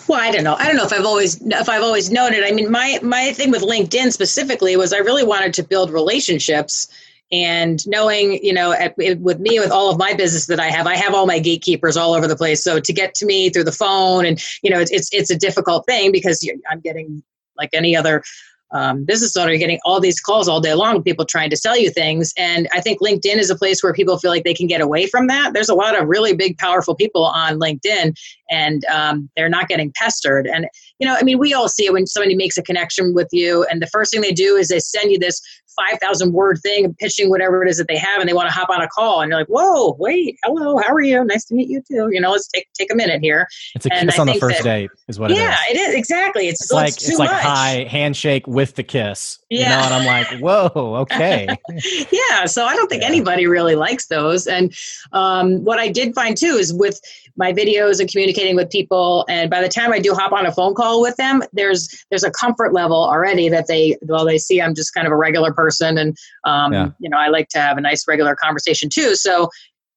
Well, 0.06 0.20
I 0.20 0.30
don't 0.30 0.44
know. 0.44 0.54
I 0.54 0.68
don't 0.68 0.76
know 0.76 0.84
if 0.84 0.92
I've 0.92 1.04
always 1.04 1.44
if 1.44 1.68
I've 1.68 1.82
always 1.82 2.08
known 2.08 2.32
it. 2.32 2.44
I 2.44 2.52
mean, 2.52 2.70
my 2.70 3.00
my 3.02 3.32
thing 3.32 3.50
with 3.50 3.62
LinkedIn 3.62 4.12
specifically 4.12 4.76
was 4.76 4.92
I 4.92 4.98
really 4.98 5.24
wanted 5.24 5.54
to 5.54 5.64
build 5.64 5.90
relationships 5.90 6.86
and 7.32 7.86
knowing 7.86 8.42
you 8.44 8.52
know 8.52 8.72
at, 8.72 8.94
with 8.96 9.38
me 9.38 9.58
with 9.58 9.70
all 9.70 9.90
of 9.90 9.98
my 9.98 10.12
business 10.14 10.46
that 10.46 10.60
i 10.60 10.68
have 10.68 10.86
i 10.86 10.96
have 10.96 11.14
all 11.14 11.26
my 11.26 11.38
gatekeepers 11.38 11.96
all 11.96 12.14
over 12.14 12.26
the 12.26 12.36
place 12.36 12.62
so 12.62 12.80
to 12.80 12.92
get 12.92 13.14
to 13.14 13.26
me 13.26 13.50
through 13.50 13.64
the 13.64 13.72
phone 13.72 14.24
and 14.24 14.42
you 14.62 14.70
know 14.70 14.80
it's 14.80 14.90
it's, 14.90 15.08
it's 15.12 15.30
a 15.30 15.36
difficult 15.36 15.86
thing 15.86 16.12
because 16.12 16.48
i'm 16.70 16.80
getting 16.80 17.22
like 17.56 17.70
any 17.72 17.94
other 17.94 18.22
um, 18.72 19.04
business 19.04 19.36
owner, 19.36 19.56
getting 19.56 19.80
all 19.84 20.00
these 20.00 20.20
calls 20.20 20.48
all 20.48 20.60
day 20.60 20.74
long, 20.74 21.02
people 21.02 21.24
trying 21.24 21.50
to 21.50 21.56
sell 21.56 21.76
you 21.76 21.90
things. 21.90 22.32
And 22.36 22.68
I 22.72 22.80
think 22.80 23.00
LinkedIn 23.00 23.36
is 23.36 23.50
a 23.50 23.56
place 23.56 23.82
where 23.82 23.92
people 23.92 24.18
feel 24.18 24.30
like 24.30 24.44
they 24.44 24.54
can 24.54 24.66
get 24.66 24.80
away 24.80 25.06
from 25.06 25.26
that. 25.26 25.52
There's 25.54 25.68
a 25.68 25.74
lot 25.74 26.00
of 26.00 26.08
really 26.08 26.34
big, 26.34 26.56
powerful 26.58 26.94
people 26.94 27.24
on 27.24 27.58
LinkedIn, 27.58 28.16
and 28.48 28.84
um, 28.84 29.28
they're 29.36 29.48
not 29.48 29.68
getting 29.68 29.92
pestered. 29.96 30.46
And, 30.46 30.68
you 31.00 31.06
know, 31.06 31.16
I 31.16 31.22
mean, 31.22 31.38
we 31.38 31.52
all 31.52 31.68
see 31.68 31.86
it 31.86 31.92
when 31.92 32.06
somebody 32.06 32.36
makes 32.36 32.56
a 32.56 32.62
connection 32.62 33.14
with 33.14 33.28
you, 33.32 33.64
and 33.70 33.82
the 33.82 33.88
first 33.88 34.12
thing 34.12 34.20
they 34.20 34.32
do 34.32 34.54
is 34.54 34.68
they 34.68 34.78
send 34.78 35.10
you 35.10 35.18
this 35.18 35.40
5,000 35.76 36.32
word 36.32 36.58
thing 36.62 36.94
pitching 36.98 37.30
whatever 37.30 37.64
it 37.64 37.70
is 37.70 37.78
that 37.78 37.88
they 37.88 37.96
have 37.96 38.20
and 38.20 38.28
they 38.28 38.32
want 38.32 38.48
to 38.48 38.54
hop 38.54 38.70
on 38.70 38.82
a 38.82 38.88
call 38.88 39.20
and 39.20 39.30
you're 39.30 39.38
like, 39.38 39.48
whoa, 39.48 39.96
wait, 39.98 40.38
hello, 40.44 40.78
how 40.78 40.92
are 40.92 41.00
you? 41.00 41.24
Nice 41.24 41.44
to 41.46 41.54
meet 41.54 41.68
you 41.68 41.82
too. 41.88 42.08
You 42.10 42.20
know, 42.20 42.32
let's 42.32 42.48
take, 42.48 42.66
take 42.74 42.92
a 42.92 42.94
minute 42.94 43.20
here. 43.20 43.46
It's 43.74 43.86
a 43.86 43.90
kiss 43.90 44.18
on 44.18 44.26
the 44.26 44.34
first 44.34 44.58
that, 44.58 44.64
date 44.64 44.90
is 45.08 45.18
what 45.18 45.30
yeah, 45.30 45.56
it 45.68 45.76
is. 45.76 45.80
it 45.80 45.90
is. 45.90 45.94
Exactly. 45.96 46.48
It's, 46.48 46.62
it's 46.62 46.72
like, 46.72 46.88
it's, 46.88 47.08
it's 47.08 47.18
like 47.18 47.30
high 47.30 47.86
handshake 47.88 48.46
with 48.46 48.74
the 48.74 48.82
kiss. 48.82 49.38
Yeah. 49.48 49.58
You 49.58 49.68
know, 49.68 49.82
and 49.84 49.94
I'm 49.94 50.06
like, 50.06 50.40
whoa, 50.40 50.96
okay. 50.96 51.48
yeah. 52.12 52.44
So 52.46 52.64
I 52.64 52.76
don't 52.76 52.88
think 52.88 53.02
yeah. 53.02 53.08
anybody 53.08 53.46
really 53.46 53.74
likes 53.74 54.06
those. 54.06 54.46
And 54.46 54.74
um, 55.12 55.64
what 55.64 55.78
I 55.78 55.88
did 55.88 56.14
find 56.14 56.36
too 56.36 56.56
is 56.58 56.72
with 56.72 57.00
my 57.40 57.53
videos 57.55 58.00
and 58.00 58.11
communicating 58.11 58.55
with 58.55 58.68
people 58.70 59.24
and 59.29 59.50
by 59.50 59.61
the 59.62 59.68
time 59.68 59.92
i 59.92 59.98
do 59.98 60.12
hop 60.14 60.31
on 60.31 60.46
a 60.46 60.53
phone 60.53 60.74
call 60.74 61.00
with 61.00 61.16
them 61.16 61.42
there's 61.55 62.05
there's 62.11 62.22
a 62.22 62.31
comfort 62.31 62.72
level 62.72 63.03
already 63.03 63.48
that 63.48 63.66
they 63.66 63.96
well 64.03 64.26
they 64.26 64.38
see 64.38 64.61
i'm 64.61 64.74
just 64.74 64.92
kind 64.92 65.07
of 65.07 65.12
a 65.12 65.16
regular 65.16 65.53
person 65.53 65.98
and 65.98 66.16
um, 66.44 66.72
yeah. 66.72 66.88
you 67.00 67.09
know 67.09 67.16
i 67.16 67.29
like 67.29 67.48
to 67.48 67.59
have 67.59 67.79
a 67.79 67.81
nice 67.81 68.07
regular 68.07 68.37
conversation 68.37 68.88
too 68.88 69.16
so 69.16 69.48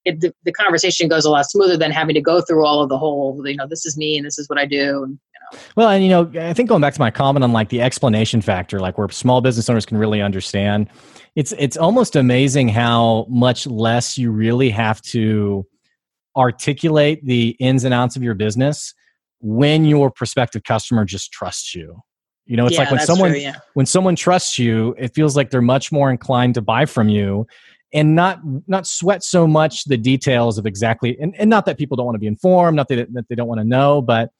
it, 0.06 0.20
the, 0.20 0.34
the 0.44 0.52
conversation 0.52 1.08
goes 1.08 1.24
a 1.24 1.30
lot 1.30 1.48
smoother 1.48 1.76
than 1.76 1.90
having 1.90 2.14
to 2.14 2.20
go 2.20 2.40
through 2.40 2.64
all 2.64 2.82
of 2.82 2.88
the 2.88 2.98
whole 2.98 3.40
you 3.46 3.56
know 3.56 3.66
this 3.68 3.84
is 3.84 3.96
me 3.96 4.16
and 4.16 4.26
this 4.26 4.38
is 4.38 4.48
what 4.48 4.58
i 4.58 4.64
do 4.64 5.04
and, 5.04 5.12
you 5.12 5.40
know. 5.52 5.58
well 5.76 5.90
and 5.90 6.02
you 6.02 6.08
know 6.08 6.30
i 6.40 6.54
think 6.54 6.70
going 6.70 6.80
back 6.80 6.94
to 6.94 7.00
my 7.00 7.10
comment 7.10 7.44
on 7.44 7.52
like 7.52 7.68
the 7.68 7.82
explanation 7.82 8.40
factor 8.40 8.80
like 8.80 8.96
where 8.96 9.08
small 9.10 9.42
business 9.42 9.68
owners 9.68 9.84
can 9.84 9.98
really 9.98 10.22
understand 10.22 10.88
it's 11.36 11.52
it's 11.58 11.76
almost 11.76 12.16
amazing 12.16 12.68
how 12.68 13.26
much 13.28 13.66
less 13.66 14.16
you 14.16 14.30
really 14.30 14.70
have 14.70 15.02
to 15.02 15.66
articulate 16.36 17.20
the 17.24 17.56
ins 17.60 17.84
and 17.84 17.94
outs 17.94 18.16
of 18.16 18.22
your 18.22 18.34
business 18.34 18.94
when 19.40 19.84
your 19.84 20.10
prospective 20.10 20.62
customer 20.64 21.04
just 21.04 21.30
trusts 21.32 21.74
you 21.74 22.00
You 22.46 22.56
know, 22.56 22.66
it's 22.66 22.74
Yeah, 22.74 22.80
like 22.82 22.90
when 22.90 23.00
someone 23.00 23.30
true, 23.30 23.40
yeah. 23.40 23.56
when 23.74 23.86
someone 23.86 24.16
trusts 24.16 24.58
you, 24.58 24.94
it 24.98 25.14
feels 25.14 25.36
like 25.36 25.50
they're 25.50 25.62
much 25.62 25.90
more 25.92 26.10
inclined 26.10 26.54
to 26.54 26.62
buy 26.62 26.84
from 26.86 27.08
you 27.08 27.46
and 27.92 28.14
not 28.14 28.40
not 28.66 28.86
sweat 28.86 29.22
so 29.22 29.46
much 29.46 29.84
the 29.84 29.96
details 29.96 30.58
of 30.58 30.66
exactly 30.66 31.16
and, 31.20 31.34
and 31.38 31.48
not 31.50 31.64
that 31.66 31.78
people 31.78 31.96
don't 31.96 32.06
want 32.06 32.16
to 32.16 32.20
be 32.20 32.26
informed, 32.26 32.76
not 32.76 32.88
that, 32.88 33.12
that 33.12 33.28
they 33.28 33.34
don't 33.34 33.48
want 33.48 33.60
to 33.60 33.64
know, 33.64 34.02
but 34.02 34.30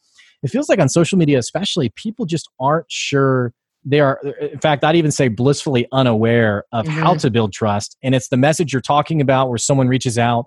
it 0.43 0.49
feels 0.49 0.69
like 0.69 0.79
on 0.79 0.89
social 0.89 1.17
media 1.19 1.39
especially 1.39 1.89
people 1.97 2.27
just 2.27 2.49
aren't 2.61 2.91
sure 2.91 3.53
they 3.87 4.01
are 4.01 4.21
in 4.41 4.59
fact 4.61 4.83
i'd 4.85 4.97
even 4.97 5.11
say 5.11 5.29
blissfully 5.29 5.87
unaware 5.93 6.65
of 6.73 6.87
how 6.89 7.15
Mhm. 7.15 7.21
to 7.21 7.31
build 7.31 7.53
trust 7.53 7.97
and 8.03 8.15
it's 8.15 8.29
the 8.29 8.37
message 8.37 8.73
you're 8.73 8.83
talking 8.83 9.21
about 9.23 9.49
where 9.49 9.59
someone 9.59 9.89
reaches 9.89 10.19
out 10.19 10.47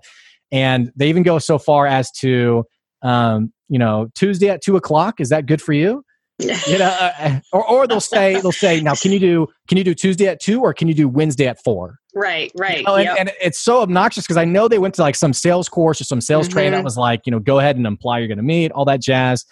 and 0.52 0.92
they 0.96 1.10
even 1.10 1.24
go 1.24 1.40
so 1.40 1.58
far 1.58 1.86
as 1.88 2.12
to 2.12 2.64
um, 3.02 3.52
you 3.70 3.80
know 3.80 4.10
tuesday 4.16 4.50
at 4.50 4.62
two 4.62 4.76
o'clock 4.76 5.20
is 5.20 5.30
that 5.30 5.46
good 5.46 5.62
for 5.62 5.74
you 5.74 6.04
you 6.40 6.78
know 6.78 6.96
uh, 7.00 7.40
or, 7.52 7.68
or 7.68 7.88
they'll 7.88 8.00
say 8.00 8.40
they'll 8.42 8.52
say 8.52 8.80
now 8.80 8.94
can 8.94 9.12
you 9.12 9.20
do 9.20 9.48
can 9.68 9.78
you 9.78 9.84
do 9.84 9.96
tuesday 9.96 10.28
at 10.28 10.40
two 10.40 10.62
or 10.62 10.74
can 10.74 10.88
you 10.88 10.94
do 10.94 11.08
wednesday 11.08 11.48
at 11.48 11.62
four 11.64 11.98
right, 12.14 12.52
right. 12.56 12.80
you 12.80 12.84
know, 12.84 12.96
and, 12.96 13.06
yep. 13.06 13.18
and 13.20 13.32
it's 13.42 13.60
so 13.60 13.82
obnoxious 13.82 14.24
because 14.24 14.38
i 14.38 14.46
know 14.46 14.68
they 14.68 14.78
went 14.78 14.94
to 14.94 15.02
like 15.02 15.16
some 15.16 15.34
sales 15.34 15.68
course 15.68 16.00
or 16.00 16.04
some 16.04 16.22
sales 16.22 16.48
train 16.48 16.72
that 16.72 16.84
was 16.84 16.96
like 16.96 17.22
you 17.26 17.32
know 17.32 17.40
go 17.40 17.58
ahead 17.58 17.76
and 17.76 17.88
imply 17.88 18.20
you're 18.20 18.28
going 18.28 18.38
to 18.38 18.44
meet 18.44 18.72
all 18.72 18.86
that 18.86 19.02
jazz 19.02 19.46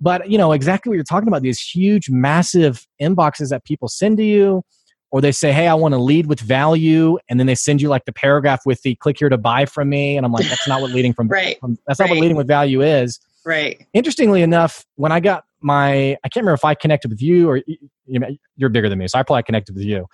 but 0.00 0.30
you 0.30 0.36
know 0.36 0.52
exactly 0.52 0.90
what 0.90 0.96
you're 0.96 1.04
talking 1.04 1.28
about 1.28 1.40
these 1.40 1.60
huge 1.60 2.10
massive 2.10 2.86
inboxes 3.00 3.48
that 3.48 3.64
people 3.64 3.88
send 3.88 4.18
to 4.18 4.24
you 4.24 4.62
or 5.10 5.20
they 5.20 5.32
say 5.32 5.52
hey 5.52 5.68
i 5.68 5.74
want 5.74 5.92
to 5.92 5.98
lead 5.98 6.26
with 6.26 6.40
value 6.40 7.18
and 7.28 7.38
then 7.38 7.46
they 7.46 7.54
send 7.54 7.80
you 7.80 7.88
like 7.88 8.04
the 8.04 8.12
paragraph 8.12 8.60
with 8.66 8.82
the 8.82 8.94
click 8.96 9.18
here 9.18 9.28
to 9.28 9.38
buy 9.38 9.64
from 9.64 9.88
me 9.88 10.16
and 10.16 10.24
i'm 10.26 10.32
like 10.32 10.48
that's 10.48 10.68
not 10.68 10.80
what 10.80 10.90
leading 10.90 11.12
from, 11.12 11.28
Right, 11.38 11.58
from 11.60 11.78
that's 11.86 12.00
not 12.00 12.08
what 12.08 12.18
leading 12.18 12.36
with 12.36 12.46
value 12.46 12.82
is. 12.82 13.20
Right. 13.44 13.86
interestingly 13.94 14.42
enough, 14.42 14.84
when 14.96 15.10
I 15.10 15.20
got 15.20 15.44
my, 15.60 16.16
I 16.22 16.28
can't 16.28 16.42
remember 16.44 16.54
if 16.54 16.64
I 16.64 16.74
connected 16.74 17.10
with 17.10 17.22
you 17.22 17.48
or 17.48 17.62
you 17.66 18.18
know, 18.18 18.28
you're 18.56 18.68
bigger 18.68 18.88
than 18.88 18.98
me, 18.98 19.08
so 19.08 19.18
I 19.18 19.22
probably 19.22 19.42
connected 19.42 19.74
with 19.74 19.84
you. 19.84 20.06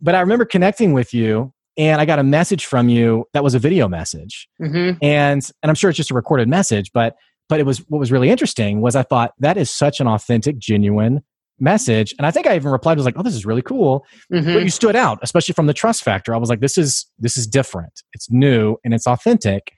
But 0.00 0.14
I 0.14 0.20
remember 0.20 0.44
connecting 0.44 0.92
with 0.92 1.14
you, 1.14 1.52
and 1.78 2.00
I 2.00 2.04
got 2.04 2.18
a 2.18 2.22
message 2.22 2.66
from 2.66 2.88
you 2.88 3.24
that 3.32 3.42
was 3.42 3.54
a 3.54 3.58
video 3.58 3.88
message, 3.88 4.48
hmm 4.58 4.92
and 5.00 5.42
and 5.62 5.70
I'm 5.70 5.74
sure 5.74 5.88
it's 5.88 5.96
just 5.96 6.10
a 6.10 6.14
recorded 6.14 6.48
message, 6.48 6.90
but 6.92 7.16
but 7.48 7.58
it 7.58 7.64
was 7.64 7.78
what 7.88 7.98
was 7.98 8.12
really 8.12 8.28
interesting 8.28 8.80
was 8.80 8.96
I 8.96 9.02
thought 9.02 9.32
that 9.38 9.56
is 9.56 9.70
such 9.70 10.00
an 10.00 10.06
authentic, 10.06 10.58
genuine 10.58 11.22
message, 11.60 12.14
and 12.18 12.26
I 12.26 12.30
think 12.30 12.46
I 12.46 12.56
even 12.56 12.70
replied 12.70 12.96
was 12.96 13.06
like, 13.06 13.14
oh, 13.18 13.22
this 13.22 13.34
is 13.34 13.46
really 13.46 13.62
cool, 13.62 14.04
hmm 14.30 14.52
but 14.52 14.62
you 14.62 14.70
stood 14.70 14.96
out, 14.96 15.18
especially 15.22 15.54
from 15.54 15.66
the 15.66 15.74
trust 15.74 16.02
factor. 16.02 16.34
I 16.34 16.38
was 16.38 16.48
like, 16.48 16.60
this 16.60 16.76
is 16.78 17.06
this 17.18 17.36
is 17.36 17.46
different, 17.46 18.02
it's 18.12 18.30
new, 18.30 18.76
and 18.84 18.92
it's 18.94 19.06
authentic 19.06 19.72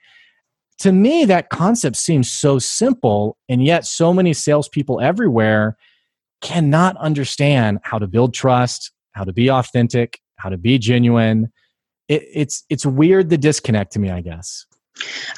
to 0.79 0.93
me, 0.93 1.25
that 1.25 1.49
concept 1.49 1.97
seems 1.97 2.31
so 2.31 2.59
simple, 2.59 3.39
and 3.49 3.65
yet 3.65 3.87
so 3.87 4.12
many 4.12 4.33
salespeople 4.33 5.01
everywhere 5.01 5.77
cannot 6.43 6.97
understand 6.99 7.79
how 7.83 7.99
to 7.99 8.07
build 8.07 8.35
trust, 8.35 8.93
how 9.12 9.25
to 9.25 9.33
be 9.33 9.51
authentic, 9.51 10.21
how 10.37 10.51
to 10.51 10.59
be 10.59 10.79
genuine. 10.79 11.51
It, 12.09 12.25
it's 12.33 12.65
it's 12.69 12.85
weird 12.85 13.31
the 13.31 13.39
disconnect 13.39 13.93
to 13.93 13.99
me, 13.99 14.11
I 14.11 14.21
guess. 14.21 14.67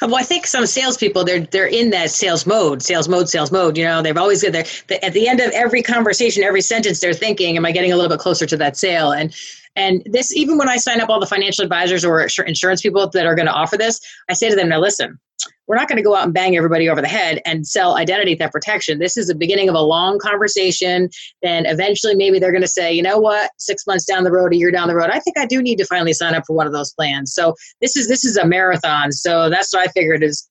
Uh, 0.01 0.07
well, 0.07 0.15
I 0.15 0.23
think 0.23 0.47
some 0.47 0.65
salespeople 0.65 1.23
they're 1.23 1.41
they're 1.41 1.67
in 1.67 1.89
that 1.89 2.11
sales 2.11 2.45
mode, 2.45 2.81
sales 2.81 3.09
mode, 3.09 3.29
sales 3.29 3.51
mode. 3.51 3.77
You 3.77 3.83
know, 3.83 4.01
they've 4.01 4.17
always 4.17 4.41
got 4.43 4.53
their 4.53 4.65
at 5.03 5.13
the 5.13 5.27
end 5.27 5.39
of 5.39 5.51
every 5.51 5.81
conversation, 5.81 6.43
every 6.43 6.61
sentence, 6.61 6.99
they're 6.99 7.13
thinking, 7.13 7.57
"Am 7.57 7.65
I 7.65 7.71
getting 7.71 7.91
a 7.91 7.95
little 7.95 8.09
bit 8.09 8.19
closer 8.19 8.45
to 8.45 8.57
that 8.57 8.77
sale?" 8.77 9.11
And 9.11 9.33
and 9.79 10.03
this 10.05 10.35
even 10.35 10.57
when 10.57 10.69
I 10.69 10.77
sign 10.77 11.01
up 11.01 11.09
all 11.09 11.19
the 11.19 11.25
financial 11.25 11.63
advisors 11.63 12.03
or 12.05 12.27
insurance 12.45 12.81
people 12.81 13.09
that 13.09 13.25
are 13.25 13.35
going 13.35 13.47
to 13.47 13.53
offer 13.53 13.77
this, 13.77 13.99
I 14.29 14.33
say 14.33 14.49
to 14.49 14.55
them, 14.55 14.69
"Now 14.69 14.79
listen." 14.79 15.19
We're 15.67 15.75
not 15.75 15.87
going 15.87 15.97
to 15.97 16.03
go 16.03 16.15
out 16.15 16.25
and 16.25 16.33
bang 16.33 16.57
everybody 16.57 16.89
over 16.89 16.99
the 16.99 17.07
head 17.07 17.41
and 17.45 17.65
sell 17.65 17.95
identity 17.95 18.35
theft 18.35 18.51
protection. 18.51 18.99
This 18.99 19.15
is 19.15 19.27
the 19.27 19.35
beginning 19.35 19.69
of 19.69 19.75
a 19.75 19.81
long 19.81 20.17
conversation. 20.19 21.09
Then 21.43 21.65
eventually, 21.65 22.15
maybe 22.15 22.39
they're 22.39 22.51
going 22.51 22.63
to 22.63 22.67
say, 22.67 22.91
you 22.91 23.03
know 23.03 23.19
what, 23.19 23.51
six 23.59 23.85
months 23.87 24.03
down 24.03 24.23
the 24.23 24.31
road, 24.31 24.51
a 24.51 24.57
year 24.57 24.71
down 24.71 24.87
the 24.87 24.95
road, 24.95 25.11
I 25.11 25.19
think 25.19 25.37
I 25.37 25.45
do 25.45 25.61
need 25.61 25.77
to 25.77 25.85
finally 25.85 26.11
sign 26.11 26.33
up 26.33 26.43
for 26.45 26.55
one 26.55 26.67
of 26.67 26.73
those 26.73 26.91
plans. 26.93 27.33
So 27.33 27.53
this 27.81 27.95
is 27.95 28.07
this 28.07 28.25
is 28.25 28.35
a 28.35 28.45
marathon. 28.45 29.11
So 29.11 29.49
that's 29.49 29.71
what 29.71 29.87
I 29.87 29.91
figured 29.91 30.23
is 30.23 30.49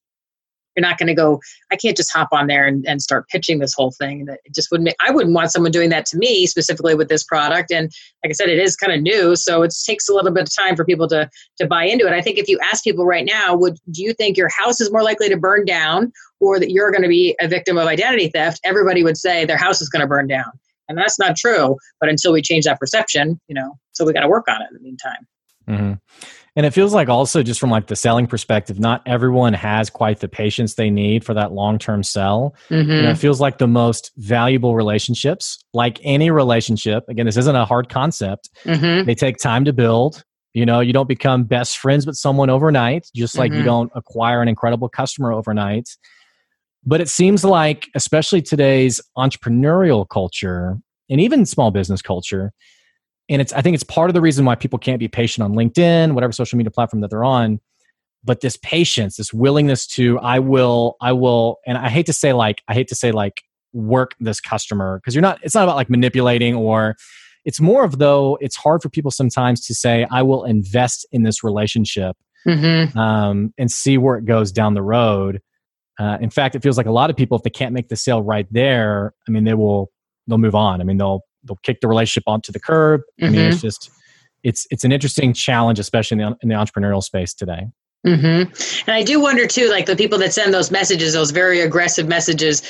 you're 0.78 0.88
not 0.88 0.96
going 0.96 1.08
to 1.08 1.14
go. 1.14 1.40
I 1.72 1.76
can't 1.76 1.96
just 1.96 2.14
hop 2.14 2.28
on 2.30 2.46
there 2.46 2.64
and, 2.64 2.86
and 2.86 3.02
start 3.02 3.28
pitching 3.28 3.58
this 3.58 3.74
whole 3.74 3.90
thing. 3.90 4.26
That 4.26 4.38
just 4.54 4.70
wouldn't. 4.70 4.84
Make, 4.84 4.96
I 5.04 5.10
wouldn't 5.10 5.34
want 5.34 5.50
someone 5.50 5.72
doing 5.72 5.90
that 5.90 6.06
to 6.06 6.16
me 6.16 6.46
specifically 6.46 6.94
with 6.94 7.08
this 7.08 7.24
product. 7.24 7.72
And 7.72 7.90
like 8.24 8.30
I 8.30 8.32
said, 8.32 8.48
it 8.48 8.60
is 8.60 8.76
kind 8.76 8.92
of 8.92 9.02
new, 9.02 9.34
so 9.34 9.62
it 9.62 9.74
takes 9.84 10.08
a 10.08 10.14
little 10.14 10.30
bit 10.30 10.44
of 10.44 10.54
time 10.54 10.76
for 10.76 10.84
people 10.84 11.08
to 11.08 11.28
to 11.58 11.66
buy 11.66 11.84
into 11.84 12.06
it. 12.06 12.12
I 12.12 12.22
think 12.22 12.38
if 12.38 12.48
you 12.48 12.58
ask 12.62 12.84
people 12.84 13.06
right 13.06 13.24
now, 13.24 13.56
would 13.56 13.76
do 13.90 14.02
you 14.02 14.12
think 14.14 14.36
your 14.36 14.50
house 14.50 14.80
is 14.80 14.92
more 14.92 15.02
likely 15.02 15.28
to 15.28 15.36
burn 15.36 15.64
down, 15.64 16.12
or 16.38 16.60
that 16.60 16.70
you're 16.70 16.92
going 16.92 17.02
to 17.02 17.08
be 17.08 17.34
a 17.40 17.48
victim 17.48 17.76
of 17.76 17.88
identity 17.88 18.28
theft? 18.28 18.60
Everybody 18.64 19.02
would 19.02 19.16
say 19.16 19.44
their 19.44 19.56
house 19.56 19.80
is 19.80 19.88
going 19.88 20.02
to 20.02 20.06
burn 20.06 20.28
down. 20.28 20.52
And 20.88 20.96
that's 20.96 21.18
not 21.18 21.36
true. 21.36 21.76
But 22.00 22.08
until 22.08 22.32
we 22.32 22.40
change 22.40 22.64
that 22.64 22.78
perception, 22.78 23.40
you 23.48 23.54
know, 23.54 23.76
so 23.92 24.06
we 24.06 24.12
got 24.12 24.20
to 24.20 24.28
work 24.28 24.46
on 24.48 24.62
it 24.62 24.68
in 24.70 24.74
the 24.74 24.80
meantime. 24.80 25.26
Hmm 25.68 25.92
And 26.56 26.66
it 26.66 26.72
feels 26.72 26.92
like 26.92 27.08
also 27.08 27.42
just 27.42 27.60
from 27.60 27.70
like 27.70 27.86
the 27.86 27.94
selling 27.94 28.26
perspective, 28.26 28.80
not 28.80 29.02
everyone 29.06 29.52
has 29.52 29.90
quite 29.90 30.18
the 30.20 30.28
patience 30.28 30.74
they 30.74 30.90
need 30.90 31.24
for 31.24 31.34
that 31.34 31.52
long 31.52 31.78
term 31.78 32.02
sell. 32.02 32.54
Mm-hmm. 32.70 32.90
You 32.90 33.02
know, 33.02 33.10
it 33.10 33.18
feels 33.18 33.40
like 33.40 33.58
the 33.58 33.68
most 33.68 34.10
valuable 34.16 34.74
relationships, 34.74 35.62
like 35.72 36.00
any 36.02 36.30
relationship. 36.30 37.04
Again, 37.08 37.26
this 37.26 37.36
isn't 37.36 37.54
a 37.54 37.64
hard 37.64 37.88
concept. 37.88 38.50
Mm-hmm. 38.64 39.06
They 39.06 39.14
take 39.14 39.36
time 39.36 39.64
to 39.66 39.72
build. 39.72 40.24
You 40.54 40.66
know, 40.66 40.80
you 40.80 40.92
don't 40.92 41.06
become 41.06 41.44
best 41.44 41.78
friends 41.78 42.06
with 42.06 42.16
someone 42.16 42.50
overnight, 42.50 43.06
just 43.14 43.38
like 43.38 43.52
you 43.52 43.60
Mhm. 43.60 43.64
don't 43.66 43.92
acquire 43.94 44.42
an 44.42 44.48
incredible 44.48 44.88
customer 44.88 45.32
overnight. 45.32 45.88
But 46.84 47.00
it 47.00 47.08
seems 47.08 47.44
like, 47.44 47.88
especially 47.94 48.40
today's 48.42 49.00
entrepreneurial 49.16 50.08
culture 50.08 50.78
and 51.10 51.20
even 51.20 51.44
small 51.46 51.70
business 51.70 52.02
culture, 52.02 52.52
and 53.28 53.40
it's 53.40 53.52
I 53.52 53.60
think 53.62 53.74
it's 53.74 53.84
part 53.84 54.10
of 54.10 54.14
the 54.14 54.20
reason 54.20 54.44
why 54.44 54.54
people 54.54 54.78
can't 54.78 54.98
be 54.98 55.08
patient 55.08 55.44
on 55.44 55.52
LinkedIn, 55.52 56.12
whatever 56.12 56.32
social 56.32 56.56
media 56.56 56.70
platform 56.70 57.00
that 57.02 57.10
they're 57.10 57.24
on. 57.24 57.60
But 58.24 58.40
this 58.40 58.56
patience, 58.58 59.16
this 59.16 59.32
willingness 59.32 59.86
to, 59.88 60.18
I 60.18 60.40
will, 60.40 60.96
I 61.00 61.12
will, 61.12 61.58
and 61.66 61.78
I 61.78 61.88
hate 61.88 62.06
to 62.06 62.12
say 62.12 62.32
like, 62.32 62.62
I 62.66 62.74
hate 62.74 62.88
to 62.88 62.94
say 62.94 63.12
like 63.12 63.42
work 63.72 64.14
this 64.18 64.40
customer 64.40 64.98
because 64.98 65.14
you're 65.14 65.22
not, 65.22 65.38
it's 65.42 65.54
not 65.54 65.62
about 65.64 65.76
like 65.76 65.88
manipulating 65.88 66.54
or 66.56 66.96
it's 67.44 67.60
more 67.60 67.84
of 67.84 67.98
though, 67.98 68.36
it's 68.40 68.56
hard 68.56 68.82
for 68.82 68.88
people 68.88 69.10
sometimes 69.10 69.64
to 69.66 69.74
say, 69.74 70.06
I 70.10 70.22
will 70.22 70.44
invest 70.44 71.06
in 71.12 71.22
this 71.22 71.44
relationship 71.44 72.16
Mm-hmm. 72.46 72.96
um, 72.96 73.52
and 73.58 73.70
see 73.70 73.98
where 73.98 74.16
it 74.16 74.24
goes 74.24 74.52
down 74.52 74.74
the 74.74 74.82
road. 74.82 75.42
Uh, 75.98 76.16
in 76.20 76.30
fact, 76.30 76.54
it 76.54 76.62
feels 76.62 76.78
like 76.78 76.86
a 76.86 76.92
lot 76.92 77.10
of 77.10 77.16
people, 77.16 77.36
if 77.36 77.42
they 77.42 77.50
can't 77.50 77.74
make 77.74 77.88
the 77.88 77.96
sale 77.96 78.22
right 78.22 78.46
there, 78.50 79.12
I 79.26 79.30
mean, 79.32 79.44
they 79.44 79.54
will 79.54 79.90
they'll 80.28 80.38
move 80.38 80.54
on. 80.54 80.80
I 80.80 80.84
mean, 80.84 80.96
they'll 80.98 81.22
they'll 81.44 81.58
kick 81.62 81.80
the 81.80 81.88
relationship 81.88 82.24
onto 82.26 82.52
the 82.52 82.60
curb. 82.60 83.02
I 83.22 83.28
mean, 83.28 83.40
it's 83.40 83.60
just 83.60 83.90
it's 84.42 84.66
it's 84.70 84.84
an 84.84 84.92
interesting 84.92 85.32
challenge, 85.32 85.78
especially 85.78 86.20
in 86.20 86.30
the 86.30 86.36
in 86.42 86.48
the 86.48 86.54
entrepreneurial 86.54 87.02
space 87.02 87.34
today. 87.34 87.66
Mm-hmm. 88.06 88.88
And 88.88 88.96
I 88.96 89.02
do 89.02 89.20
wonder 89.20 89.46
too, 89.46 89.68
like 89.70 89.86
the 89.86 89.96
people 89.96 90.18
that 90.18 90.32
send 90.32 90.54
those 90.54 90.70
messages, 90.70 91.14
those 91.14 91.30
very 91.30 91.60
aggressive 91.60 92.06
messages, 92.06 92.62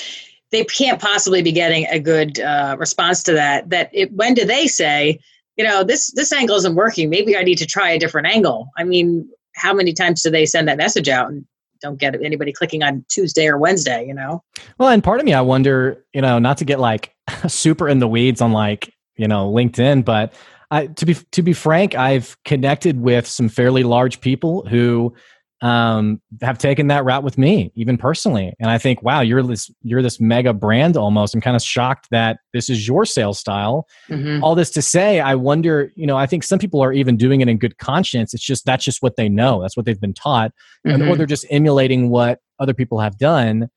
they 0.51 0.65
can't 0.65 1.01
possibly 1.01 1.43
be 1.43 1.53
getting 1.53 1.87
a 1.87 1.99
good 1.99 2.41
uh, 2.41 2.77
response 2.79 3.23
to 3.25 3.33
that. 3.35 3.69
That 3.69 3.91
it, 3.93 4.13
when 4.13 4.35
do 4.35 4.45
they 4.45 4.67
say, 4.67 5.21
you 5.57 5.65
know, 5.65 5.85
this 5.85 6.11
this 6.13 6.33
angle 6.33 6.57
isn't 6.57 6.75
working? 6.75 7.11
Maybe 7.11 7.37
I 7.37 7.43
need 7.43 7.59
to 7.59 7.67
try 7.67 7.91
a 7.91 7.99
different 7.99 8.27
angle. 8.29 8.69
I 8.79 8.85
mean, 8.85 9.29
how 9.55 9.75
many 9.75 9.93
times 9.93 10.23
do 10.23 10.31
they 10.31 10.47
send 10.47 10.69
that 10.69 10.79
message 10.79 11.09
out 11.09 11.29
and 11.29 11.45
don't 11.81 11.99
get 12.01 12.15
anybody 12.25 12.53
clicking 12.53 12.83
on 12.83 13.05
Tuesday 13.11 13.47
or 13.47 13.59
Wednesday? 13.59 14.07
You 14.07 14.15
know. 14.15 14.43
Well, 14.79 14.89
and 14.89 15.05
part 15.05 15.21
of 15.21 15.27
me, 15.27 15.35
I 15.35 15.43
wonder, 15.43 16.05
you 16.15 16.23
know, 16.23 16.39
not 16.39 16.59
to 16.59 16.65
get 16.65 16.81
like 16.81 17.13
super 17.49 17.89
in 17.89 17.99
the 17.99 18.09
weeds 18.09 18.41
on 18.41 18.53
like 18.53 18.93
you 19.17 19.29
know 19.29 19.51
LinkedIn, 19.53 20.05
but 20.05 20.33
I, 20.71 20.87
to 20.87 21.07
be 21.07 21.15
to 21.15 21.43
be 21.43 21.53
frank, 21.53 21.95
I've 21.95 22.37
connected 22.45 23.01
with 23.01 23.27
some 23.27 23.49
fairly 23.49 23.83
large 23.83 24.21
people 24.21 24.67
who 24.67 25.15
um, 25.61 26.21
have 26.41 26.59
taken 26.59 26.87
that 26.87 27.05
route 27.05 27.25
with 27.25 27.37
me, 27.37 27.73
even 27.75 27.97
personally. 27.97 28.55
And 28.61 28.71
I 28.71 28.79
think, 28.79 29.03
wow, 29.03 29.21
you're 29.21 29.43
this 29.43 29.71
you're 29.83 30.03
this 30.03 30.21
mega 30.21 30.53
brand 30.53 30.97
almost. 30.97 31.35
I'm 31.35 31.41
kind 31.41 31.57
of 31.57 31.63
shocked 31.63 32.09
that 32.11 32.39
this 32.53 32.69
is 32.69 32.87
your 32.87 33.05
sales 33.05 33.39
style. 33.39 33.87
Mm-hmm. 34.09 34.45
All 34.45 34.55
this 34.55 34.71
to 34.73 34.83
say, 34.83 35.21
I 35.21 35.35
wonder, 35.35 35.91
you 35.97 36.07
know, 36.07 36.17
I 36.17 36.27
think 36.27 36.45
some 36.45 36.59
people 36.59 36.83
are 36.83 36.93
even 36.93 37.17
doing 37.17 37.41
it 37.41 37.49
in 37.49 37.59
good 37.59 37.79
conscience. 37.79 38.35
It's 38.35 38.45
just 38.45 38.67
that's 38.67 38.85
just 38.85 39.03
what 39.03 39.17
they 39.17 39.29
know. 39.29 39.61
That's 39.61 39.77
what 39.77 39.87
they've 39.87 40.01
been 40.01 40.15
taught, 40.15 40.53
and, 40.85 41.03
or 41.03 41.17
they're 41.17 41.27
just 41.27 41.47
emulating 41.51 42.11
what 42.11 42.41
other 42.61 42.75
people 42.75 43.01
have 43.01 43.19
done. 43.19 43.69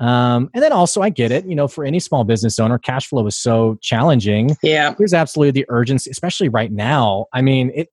Um, 0.00 0.50
and 0.54 0.62
then 0.62 0.72
also, 0.72 1.02
I 1.02 1.10
get 1.10 1.30
it. 1.30 1.46
You 1.46 1.54
know, 1.54 1.68
for 1.68 1.84
any 1.84 2.00
small 2.00 2.24
business 2.24 2.58
owner, 2.58 2.78
cash 2.78 3.06
flow 3.06 3.26
is 3.26 3.36
so 3.36 3.78
challenging. 3.82 4.56
Yeah. 4.62 4.94
There's 4.96 5.14
absolutely 5.14 5.52
the 5.60 5.66
urgency, 5.68 6.10
especially 6.10 6.48
right 6.48 6.72
now. 6.72 7.26
I 7.32 7.42
mean, 7.42 7.70
it 7.74 7.88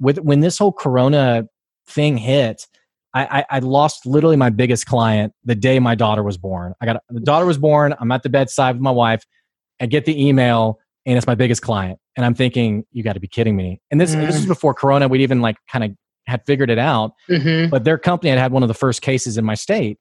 with 0.00 0.18
when 0.18 0.40
this 0.40 0.58
whole 0.58 0.72
Corona 0.72 1.48
thing 1.86 2.16
hit. 2.16 2.66
I, 3.14 3.40
I, 3.40 3.56
I 3.56 3.58
lost 3.58 4.06
literally 4.06 4.36
my 4.36 4.48
biggest 4.48 4.86
client 4.86 5.34
the 5.44 5.54
day 5.54 5.78
my 5.78 5.94
daughter 5.94 6.22
was 6.22 6.38
born. 6.38 6.72
I 6.80 6.86
got 6.86 7.02
the 7.10 7.20
daughter 7.20 7.44
was 7.44 7.58
born. 7.58 7.94
I'm 8.00 8.10
at 8.10 8.22
the 8.22 8.30
bedside 8.30 8.76
with 8.76 8.82
my 8.82 8.90
wife. 8.90 9.22
I 9.82 9.86
get 9.86 10.06
the 10.06 10.26
email, 10.28 10.78
and 11.04 11.18
it's 11.18 11.26
my 11.26 11.34
biggest 11.34 11.60
client. 11.60 11.98
And 12.16 12.24
I'm 12.24 12.34
thinking, 12.34 12.84
you 12.90 13.02
got 13.02 13.12
to 13.12 13.20
be 13.20 13.28
kidding 13.28 13.54
me. 13.54 13.82
And 13.90 14.00
this 14.00 14.14
this 14.14 14.36
is 14.36 14.46
before 14.46 14.72
Corona. 14.72 15.08
We'd 15.08 15.20
even 15.20 15.42
like 15.42 15.56
kind 15.70 15.84
of 15.84 15.90
had 16.26 16.40
figured 16.46 16.70
it 16.70 16.78
out 16.78 17.12
Mm-hmm. 17.28 17.68
but 17.68 17.84
their 17.84 17.98
company 17.98 18.30
had 18.30 18.38
had 18.38 18.50
one 18.52 18.62
of 18.62 18.68
the 18.68 18.74
first 18.74 19.02
cases 19.02 19.36
in 19.36 19.44
my 19.44 19.54
state 19.56 19.98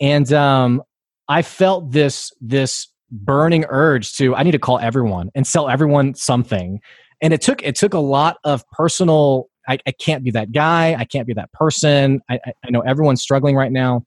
and 0.00 0.32
um, 0.32 0.82
i 1.28 1.42
felt 1.42 1.90
this 1.90 2.32
this 2.40 2.92
burning 3.12 3.64
urge 3.68 4.14
to 4.14 4.34
I 4.34 4.42
need 4.42 4.52
to 4.52 4.58
call 4.58 4.78
everyone 4.78 5.30
and 5.34 5.46
sell 5.46 5.68
everyone 5.68 6.14
something. 6.14 6.80
And 7.20 7.32
it 7.32 7.40
took 7.40 7.62
it 7.62 7.76
took 7.76 7.94
a 7.94 8.00
lot 8.00 8.38
of 8.42 8.68
personal. 8.70 9.48
I, 9.68 9.78
I 9.86 9.92
can't 9.92 10.24
be 10.24 10.32
that 10.32 10.50
guy. 10.50 10.96
I 10.98 11.04
can't 11.04 11.26
be 11.26 11.34
that 11.34 11.52
person. 11.52 12.20
I, 12.28 12.40
I 12.64 12.70
know 12.70 12.80
everyone's 12.80 13.22
struggling 13.22 13.54
right 13.54 13.70
now. 13.70 14.04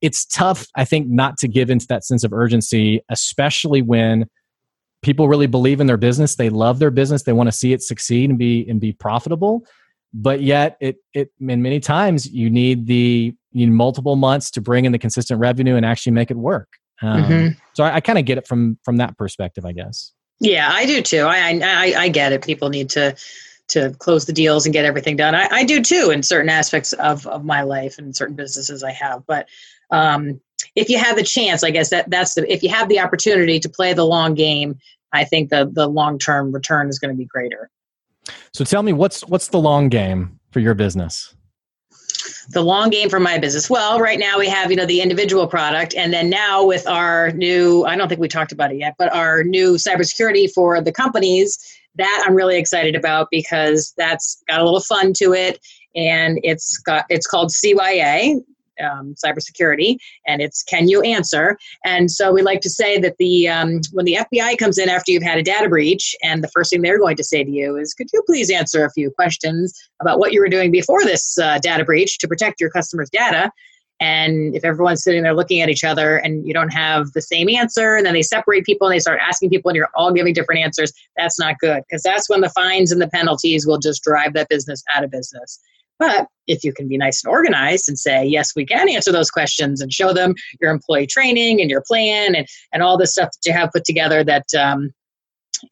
It's 0.00 0.24
tough, 0.26 0.68
I 0.76 0.84
think, 0.84 1.08
not 1.08 1.38
to 1.38 1.48
give 1.48 1.70
into 1.70 1.86
that 1.88 2.04
sense 2.04 2.22
of 2.22 2.32
urgency, 2.32 3.00
especially 3.08 3.82
when 3.82 4.26
people 5.02 5.28
really 5.28 5.46
believe 5.46 5.80
in 5.80 5.86
their 5.86 5.96
business. 5.96 6.36
They 6.36 6.50
love 6.50 6.78
their 6.78 6.90
business. 6.90 7.22
They 7.22 7.32
want 7.32 7.48
to 7.48 7.52
see 7.52 7.72
it 7.72 7.82
succeed 7.82 8.30
and 8.30 8.38
be 8.38 8.68
and 8.68 8.80
be 8.80 8.92
profitable. 8.92 9.64
But 10.14 10.42
yet, 10.42 10.76
it 10.80 10.96
it 11.12 11.30
and 11.40 11.62
many 11.62 11.80
times 11.80 12.30
you 12.30 12.48
need 12.48 12.86
the 12.86 13.34
you 13.50 13.66
need 13.66 13.72
multiple 13.72 14.14
months 14.14 14.50
to 14.52 14.60
bring 14.60 14.84
in 14.84 14.92
the 14.92 14.98
consistent 14.98 15.40
revenue 15.40 15.74
and 15.74 15.84
actually 15.84 16.12
make 16.12 16.30
it 16.30 16.36
work. 16.36 16.68
Um, 17.02 17.24
mm-hmm. 17.24 17.58
So 17.72 17.82
I, 17.82 17.96
I 17.96 18.00
kind 18.00 18.18
of 18.18 18.24
get 18.24 18.38
it 18.38 18.46
from 18.46 18.78
from 18.84 18.96
that 18.98 19.18
perspective, 19.18 19.64
I 19.66 19.72
guess. 19.72 20.12
Yeah, 20.40 20.70
I 20.72 20.86
do 20.86 21.02
too. 21.02 21.26
I, 21.28 21.60
I 21.62 21.94
I 22.04 22.08
get 22.08 22.32
it. 22.32 22.44
People 22.44 22.68
need 22.68 22.90
to 22.90 23.16
to 23.68 23.90
close 23.98 24.26
the 24.26 24.32
deals 24.32 24.66
and 24.66 24.72
get 24.72 24.84
everything 24.84 25.16
done. 25.16 25.34
I, 25.34 25.48
I 25.50 25.64
do 25.64 25.82
too 25.82 26.10
in 26.12 26.22
certain 26.22 26.50
aspects 26.50 26.92
of, 26.94 27.26
of 27.26 27.44
my 27.44 27.62
life 27.62 27.98
and 27.98 28.14
certain 28.14 28.36
businesses 28.36 28.84
I 28.84 28.92
have. 28.92 29.24
But 29.26 29.48
um, 29.90 30.40
if 30.76 30.90
you 30.90 30.98
have 30.98 31.16
the 31.16 31.22
chance, 31.22 31.64
I 31.64 31.70
guess 31.70 31.90
that 31.90 32.10
that's 32.10 32.34
the 32.34 32.50
if 32.52 32.62
you 32.62 32.68
have 32.68 32.88
the 32.88 33.00
opportunity 33.00 33.58
to 33.60 33.68
play 33.68 33.92
the 33.92 34.04
long 34.04 34.34
game, 34.34 34.78
I 35.12 35.24
think 35.24 35.50
the 35.50 35.70
the 35.72 35.88
long 35.88 36.18
term 36.18 36.52
return 36.52 36.88
is 36.88 36.98
going 36.98 37.14
to 37.14 37.18
be 37.18 37.26
greater. 37.26 37.70
So 38.52 38.64
tell 38.64 38.82
me 38.82 38.92
what's 38.92 39.22
what's 39.26 39.48
the 39.48 39.58
long 39.58 39.88
game 39.88 40.38
for 40.50 40.60
your 40.60 40.74
business? 40.74 41.34
the 42.50 42.62
long 42.62 42.90
game 42.90 43.08
for 43.08 43.20
my 43.20 43.38
business? 43.38 43.68
Well, 43.68 44.00
right 44.00 44.18
now 44.18 44.38
we 44.38 44.48
have, 44.48 44.70
you 44.70 44.76
know, 44.76 44.86
the 44.86 45.00
individual 45.00 45.46
product. 45.46 45.94
And 45.94 46.12
then 46.12 46.30
now 46.30 46.64
with 46.64 46.86
our 46.86 47.30
new, 47.32 47.84
I 47.84 47.96
don't 47.96 48.08
think 48.08 48.20
we 48.20 48.28
talked 48.28 48.52
about 48.52 48.72
it 48.72 48.78
yet, 48.78 48.94
but 48.98 49.12
our 49.12 49.42
new 49.44 49.74
cybersecurity 49.74 50.50
for 50.52 50.80
the 50.80 50.92
companies, 50.92 51.58
that 51.96 52.24
I'm 52.26 52.34
really 52.34 52.56
excited 52.56 52.96
about 52.96 53.28
because 53.30 53.94
that's 53.96 54.42
got 54.48 54.60
a 54.60 54.64
little 54.64 54.80
fun 54.80 55.12
to 55.14 55.32
it. 55.32 55.58
And 55.94 56.40
it's 56.42 56.78
got, 56.78 57.04
it's 57.08 57.26
called 57.26 57.50
CYA, 57.50 58.40
um, 58.82 59.14
cybersecurity, 59.24 59.96
and 60.26 60.40
it's 60.40 60.62
can 60.62 60.88
you 60.88 61.02
answer? 61.02 61.58
And 61.84 62.10
so 62.10 62.32
we 62.32 62.42
like 62.42 62.60
to 62.62 62.70
say 62.70 62.98
that 62.98 63.16
the 63.18 63.48
um, 63.48 63.80
when 63.92 64.04
the 64.04 64.18
FBI 64.20 64.58
comes 64.58 64.78
in 64.78 64.88
after 64.88 65.12
you've 65.12 65.22
had 65.22 65.38
a 65.38 65.42
data 65.42 65.68
breach, 65.68 66.14
and 66.22 66.42
the 66.42 66.48
first 66.48 66.70
thing 66.70 66.82
they're 66.82 66.98
going 66.98 67.16
to 67.16 67.24
say 67.24 67.44
to 67.44 67.50
you 67.50 67.76
is, 67.76 67.94
"Could 67.94 68.08
you 68.12 68.22
please 68.26 68.50
answer 68.50 68.84
a 68.84 68.90
few 68.92 69.10
questions 69.10 69.74
about 70.00 70.18
what 70.18 70.32
you 70.32 70.40
were 70.40 70.48
doing 70.48 70.70
before 70.70 71.04
this 71.04 71.38
uh, 71.38 71.58
data 71.58 71.84
breach 71.84 72.18
to 72.18 72.28
protect 72.28 72.60
your 72.60 72.70
customers' 72.70 73.10
data?" 73.10 73.50
And 74.00 74.56
if 74.56 74.64
everyone's 74.64 75.04
sitting 75.04 75.22
there 75.22 75.34
looking 75.34 75.60
at 75.60 75.68
each 75.68 75.84
other 75.84 76.16
and 76.16 76.46
you 76.46 76.52
don't 76.52 76.72
have 76.72 77.12
the 77.12 77.22
same 77.22 77.48
answer, 77.48 77.96
and 77.96 78.04
then 78.04 78.14
they 78.14 78.22
separate 78.22 78.64
people 78.64 78.88
and 78.88 78.94
they 78.94 78.98
start 78.98 79.20
asking 79.22 79.50
people 79.50 79.68
and 79.68 79.76
you're 79.76 79.88
all 79.94 80.12
giving 80.12 80.34
different 80.34 80.60
answers, 80.62 80.92
that's 81.16 81.38
not 81.38 81.58
good 81.60 81.82
because 81.88 82.02
that's 82.02 82.28
when 82.28 82.40
the 82.40 82.50
fines 82.50 82.90
and 82.90 83.00
the 83.00 83.08
penalties 83.08 83.66
will 83.66 83.78
just 83.78 84.02
drive 84.02 84.34
that 84.34 84.48
business 84.48 84.82
out 84.94 85.04
of 85.04 85.10
business. 85.10 85.60
But 86.04 86.28
if 86.46 86.62
you 86.64 86.72
can 86.74 86.86
be 86.86 86.98
nice 86.98 87.24
and 87.24 87.30
organized 87.30 87.88
and 87.88 87.98
say, 87.98 88.26
yes, 88.26 88.52
we 88.54 88.66
can 88.66 88.90
answer 88.90 89.10
those 89.10 89.30
questions 89.30 89.80
and 89.80 89.90
show 89.90 90.12
them 90.12 90.34
your 90.60 90.70
employee 90.70 91.06
training 91.06 91.62
and 91.62 91.70
your 91.70 91.80
plan 91.80 92.34
and, 92.34 92.46
and 92.72 92.82
all 92.82 92.98
the 92.98 93.06
stuff 93.06 93.30
that 93.30 93.48
you 93.48 93.52
have 93.54 93.70
put 93.72 93.86
together 93.86 94.22
that 94.22 94.44
um, 94.54 94.90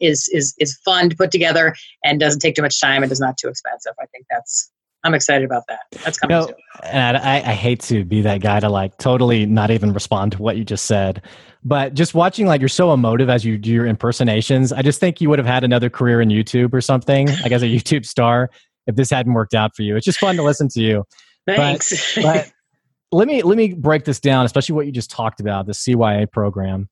is 0.01 0.27
is 0.33 0.55
is 0.59 0.79
fun 0.87 1.11
to 1.11 1.17
put 1.17 1.31
together 1.31 1.75
and 2.03 2.19
doesn't 2.19 2.41
take 2.41 2.55
too 2.55 2.63
much 2.63 2.81
time 2.81 3.03
and 3.03 3.13
is 3.13 3.21
not 3.21 3.37
too 3.37 3.49
expensive. 3.49 3.93
I 4.01 4.07
think 4.07 4.25
that's 4.31 4.73
I'm 5.05 5.13
excited 5.13 5.45
about 5.45 5.65
that. 5.69 5.81
That's 6.03 6.19
coming 6.19 6.35
you 6.35 6.47
know, 6.47 6.55
And 6.85 7.19
I, 7.19 7.37
I 7.37 7.53
hate 7.53 7.81
to 7.83 8.05
be 8.05 8.23
that 8.23 8.41
guy 8.41 8.61
to 8.61 8.71
like 8.71 8.97
totally 8.97 9.45
not 9.45 9.71
even 9.71 9.93
respond 9.93 10.33
to 10.33 10.39
what 10.41 10.57
you 10.57 10.65
just 10.65 10.87
said, 10.87 11.21
but 11.63 11.93
just 11.93 12.15
watching 12.15 12.47
like 12.47 12.63
you're 12.63 12.69
so 12.69 12.95
emotive 12.95 13.29
as 13.29 13.45
you 13.45 13.59
do 13.59 13.71
your 13.71 13.87
impersonations. 13.87 14.73
I 14.73 14.81
just 14.81 14.99
think 14.99 15.21
you 15.21 15.29
would 15.29 15.41
have 15.41 15.47
had 15.47 15.65
another 15.65 15.91
career 15.91 16.23
in 16.23 16.31
YouTube 16.31 16.73
or 16.73 16.81
something, 16.81 17.27
like 17.43 17.53
as 17.53 17.63
a 17.63 17.67
YouTube 17.77 18.07
star 18.07 18.49
if 18.87 18.97
this 18.97 19.11
hadn't 19.11 19.33
worked 19.33 19.55
out 19.55 19.75
for 19.75 19.83
you. 19.83 19.97
It's 19.97 20.05
just 20.05 20.19
fun 20.19 20.37
to 20.37 20.43
listen 20.43 20.69
to 20.69 20.81
you. 20.81 21.05
Thanks. 21.47 22.15
But, 22.17 22.23
but 22.23 22.53
let 23.13 23.29
me 23.29 23.43
let 23.43 23.57
me 23.57 23.75
break 23.75 24.05
this 24.05 24.21
down, 24.21 24.45
especially 24.45 24.75
what 24.75 24.87
you 24.87 24.93
just 24.93 25.11
talked 25.11 25.41
about, 25.41 25.67
the 25.67 25.73
CYA 25.73 26.31
program. 26.31 26.89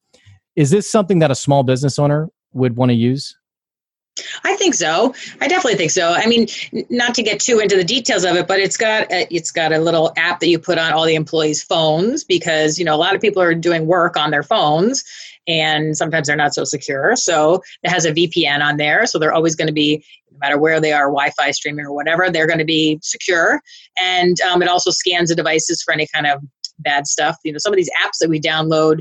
Is 0.56 0.70
this 0.70 0.90
something 0.90 1.20
that 1.20 1.30
a 1.30 1.34
small 1.34 1.62
business 1.62 1.98
owner 1.98 2.28
would 2.52 2.76
want 2.76 2.90
to 2.90 2.94
use? 2.94 3.36
I 4.44 4.56
think 4.56 4.74
so. 4.74 5.14
I 5.40 5.48
definitely 5.48 5.76
think 5.76 5.92
so. 5.92 6.12
I 6.12 6.26
mean, 6.26 6.46
not 6.90 7.14
to 7.14 7.22
get 7.22 7.40
too 7.40 7.58
into 7.58 7.76
the 7.76 7.84
details 7.84 8.24
of 8.24 8.36
it, 8.36 8.46
but 8.46 8.58
it's 8.58 8.76
got 8.76 9.10
a, 9.10 9.26
it's 9.34 9.50
got 9.50 9.72
a 9.72 9.78
little 9.78 10.12
app 10.16 10.40
that 10.40 10.48
you 10.48 10.58
put 10.58 10.78
on 10.78 10.92
all 10.92 11.06
the 11.06 11.14
employees' 11.14 11.62
phones 11.62 12.24
because 12.24 12.78
you 12.78 12.84
know 12.84 12.94
a 12.94 12.98
lot 12.98 13.14
of 13.14 13.20
people 13.20 13.40
are 13.40 13.54
doing 13.54 13.86
work 13.86 14.16
on 14.16 14.30
their 14.30 14.42
phones, 14.42 15.04
and 15.46 15.96
sometimes 15.96 16.26
they're 16.26 16.36
not 16.36 16.54
so 16.54 16.64
secure. 16.64 17.16
So 17.16 17.62
it 17.82 17.90
has 17.90 18.04
a 18.04 18.12
VPN 18.12 18.60
on 18.60 18.76
there, 18.76 19.06
so 19.06 19.18
they're 19.18 19.32
always 19.32 19.56
going 19.56 19.68
to 19.68 19.72
be, 19.72 20.04
no 20.30 20.38
matter 20.40 20.58
where 20.58 20.80
they 20.80 20.92
are, 20.92 21.06
Wi-Fi 21.06 21.50
streaming 21.50 21.86
or 21.86 21.92
whatever, 21.92 22.30
they're 22.30 22.46
going 22.46 22.58
to 22.58 22.64
be 22.64 22.98
secure. 23.02 23.60
And 24.00 24.40
um, 24.42 24.62
it 24.62 24.68
also 24.68 24.90
scans 24.90 25.30
the 25.30 25.34
devices 25.34 25.82
for 25.82 25.92
any 25.92 26.06
kind 26.12 26.26
of 26.26 26.40
bad 26.78 27.06
stuff. 27.06 27.36
You 27.44 27.52
know, 27.52 27.58
some 27.58 27.72
of 27.72 27.76
these 27.76 27.90
apps 28.02 28.18
that 28.20 28.28
we 28.28 28.40
download 28.40 29.00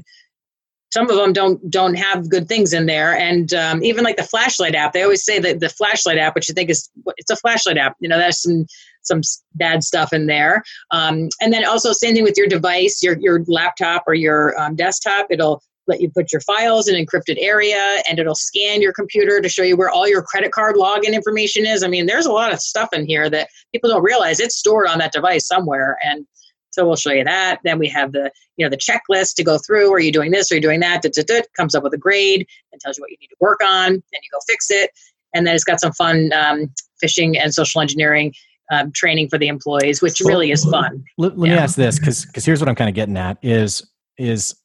some 0.92 1.10
of 1.10 1.16
them 1.16 1.34
don't 1.34 1.70
don't 1.70 1.96
have 1.96 2.30
good 2.30 2.48
things 2.48 2.74
in 2.74 2.86
there 2.86 3.16
and 3.16 3.54
um, 3.54 3.84
even 3.84 4.04
like 4.04 4.18
the 4.18 4.24
flashlight 4.24 4.76
app 4.76 4.94
they 4.94 5.04
always 5.04 5.24
say 5.24 5.40
that 5.40 5.60
the 5.60 5.70
flashlight 5.70 6.18
app 6.18 6.36
which 6.36 6.50
you 6.50 6.54
think 6.54 6.70
is 6.70 6.90
it's 7.18 7.32
a 7.32 7.36
flashlight 7.36 7.78
app 7.78 7.96
you 8.00 8.10
know 8.10 8.18
there's 8.18 8.42
some 8.42 8.66
some 9.02 9.22
bad 9.56 9.84
stuff 9.84 10.12
in 10.14 10.26
there 10.28 10.64
um, 10.92 11.30
and 11.42 11.54
then 11.54 11.66
also 11.66 11.92
same 11.92 12.16
thing 12.16 12.24
with 12.24 12.38
your 12.38 12.48
device 12.48 13.02
your 13.04 13.18
your 13.20 13.44
laptop 13.48 14.04
or 14.08 14.14
your 14.14 14.60
um, 14.60 14.76
desktop 14.76 15.28
it'll 15.30 15.62
let 15.90 16.02
you 16.02 16.10
put 16.10 16.32
your 16.32 16.42
files 16.42 16.88
in 16.88 16.96
an 16.96 17.06
encrypted 17.06 17.38
area 17.40 18.02
and 18.10 18.20
it'll 18.20 18.36
scan 18.36 18.82
your 18.82 18.94
computer 18.94 19.42
to 19.42 19.50
show 19.50 19.64
you 19.64 19.76
where 19.76 19.90
all 19.90 20.08
your 20.08 20.22
credit 20.22 20.52
card 20.52 20.76
login 20.76 21.14
information 21.14 21.66
is 21.66 21.84
i 21.84 21.88
mean 21.88 22.06
there's 22.06 22.26
a 22.26 22.32
lot 22.32 22.54
of 22.54 22.60
stuff 22.60 22.90
in 22.94 23.06
here 23.06 23.30
that 23.30 23.50
people 23.74 23.90
don't 23.90 24.04
realize 24.04 24.40
it's 24.40 24.56
stored 24.56 24.88
on 24.88 25.00
that 25.00 25.12
device 25.12 25.46
somewhere 25.46 25.98
and 26.04 26.26
so 26.72 26.86
we'll 26.86 26.96
show 26.96 27.12
you 27.12 27.24
that. 27.24 27.60
Then 27.64 27.80
we 27.80 27.88
have 27.90 28.12
the, 28.12 28.32
you 28.58 28.66
know, 28.66 28.70
the 28.70 28.78
checklist 28.78 29.36
to 29.36 29.44
go 29.44 29.58
through. 29.58 29.92
Are 29.92 30.00
you 30.00 30.12
doing 30.12 30.32
this? 30.32 30.52
Are 30.52 30.56
you 30.56 30.62
doing 30.62 30.80
that? 30.82 31.02
Da, 31.02 31.10
da, 31.10 31.24
da, 31.24 31.42
comes 31.58 31.76
up 31.76 31.84
with 31.84 31.94
a 31.94 31.98
grade 31.98 32.48
and 32.72 32.80
tells 32.80 32.98
you 32.98 33.02
what 33.02 33.12
you 33.12 33.18
need 33.20 33.28
to 33.28 33.36
work 33.40 33.60
on. 33.66 33.90
Then 33.90 34.02
you 34.24 34.30
go 34.32 34.40
fix 34.48 34.70
it. 34.70 34.92
And 35.34 35.46
then 35.46 35.56
it's 35.56 35.64
got 35.64 35.80
some 35.80 35.92
fun 35.94 36.32
um, 36.34 36.72
phishing 37.04 37.38
and 37.38 37.54
social 37.54 37.82
engineering 37.82 38.34
um, 38.72 38.92
training 38.94 39.30
for 39.30 39.38
the 39.38 39.48
employees, 39.48 40.02
which 40.02 40.20
really 40.20 40.52
is 40.52 40.64
fun. 40.66 41.04
Let, 41.18 41.38
let 41.38 41.50
yeah. 41.50 41.56
me 41.56 41.62
ask 41.62 41.76
this, 41.76 42.00
because 42.00 42.26
because 42.26 42.46
here's 42.46 42.60
what 42.60 42.70
I'm 42.70 42.76
kind 42.76 42.90
of 42.90 42.96
getting 42.96 43.18
at 43.18 43.38
is 43.42 43.88
is 44.18 44.56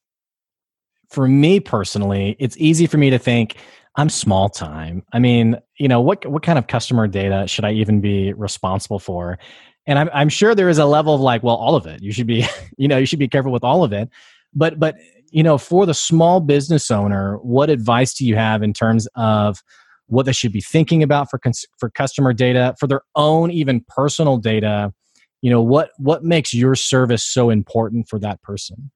for 1.14 1.28
me 1.28 1.60
personally, 1.60 2.36
it's 2.38 2.56
easy 2.58 2.86
for 2.86 2.98
me 2.98 3.10
to 3.10 3.18
think 3.18 3.56
I'm 3.96 4.10
small 4.10 4.48
time. 4.48 5.04
I 5.12 5.20
mean, 5.20 5.56
you 5.78 5.88
know, 5.88 6.00
what 6.00 6.26
what 6.26 6.42
kind 6.42 6.58
of 6.58 6.66
customer 6.66 7.06
data 7.06 7.46
should 7.46 7.64
I 7.64 7.72
even 7.72 8.00
be 8.00 8.32
responsible 8.32 8.98
for? 8.98 9.38
and 9.86 9.98
I'm, 9.98 10.10
I'm 10.12 10.28
sure 10.28 10.54
there 10.54 10.68
is 10.68 10.78
a 10.78 10.86
level 10.86 11.14
of 11.14 11.20
like 11.20 11.42
well 11.42 11.56
all 11.56 11.76
of 11.76 11.86
it 11.86 12.02
you 12.02 12.12
should 12.12 12.26
be 12.26 12.46
you 12.76 12.88
know 12.88 12.98
you 12.98 13.06
should 13.06 13.18
be 13.18 13.28
careful 13.28 13.52
with 13.52 13.64
all 13.64 13.84
of 13.84 13.92
it 13.92 14.08
but 14.54 14.78
but 14.78 14.96
you 15.30 15.42
know 15.42 15.58
for 15.58 15.86
the 15.86 15.94
small 15.94 16.40
business 16.40 16.90
owner 16.90 17.36
what 17.38 17.70
advice 17.70 18.14
do 18.14 18.26
you 18.26 18.36
have 18.36 18.62
in 18.62 18.72
terms 18.72 19.06
of 19.14 19.62
what 20.06 20.26
they 20.26 20.32
should 20.32 20.52
be 20.52 20.60
thinking 20.60 21.02
about 21.02 21.30
for 21.30 21.38
cons- 21.38 21.66
for 21.78 21.90
customer 21.90 22.32
data 22.32 22.74
for 22.78 22.86
their 22.86 23.02
own 23.16 23.50
even 23.50 23.84
personal 23.88 24.36
data 24.36 24.92
you 25.42 25.50
know 25.50 25.62
what 25.62 25.90
what 25.98 26.24
makes 26.24 26.54
your 26.54 26.74
service 26.74 27.22
so 27.22 27.50
important 27.50 28.08
for 28.08 28.18
that 28.18 28.40
person 28.42 28.90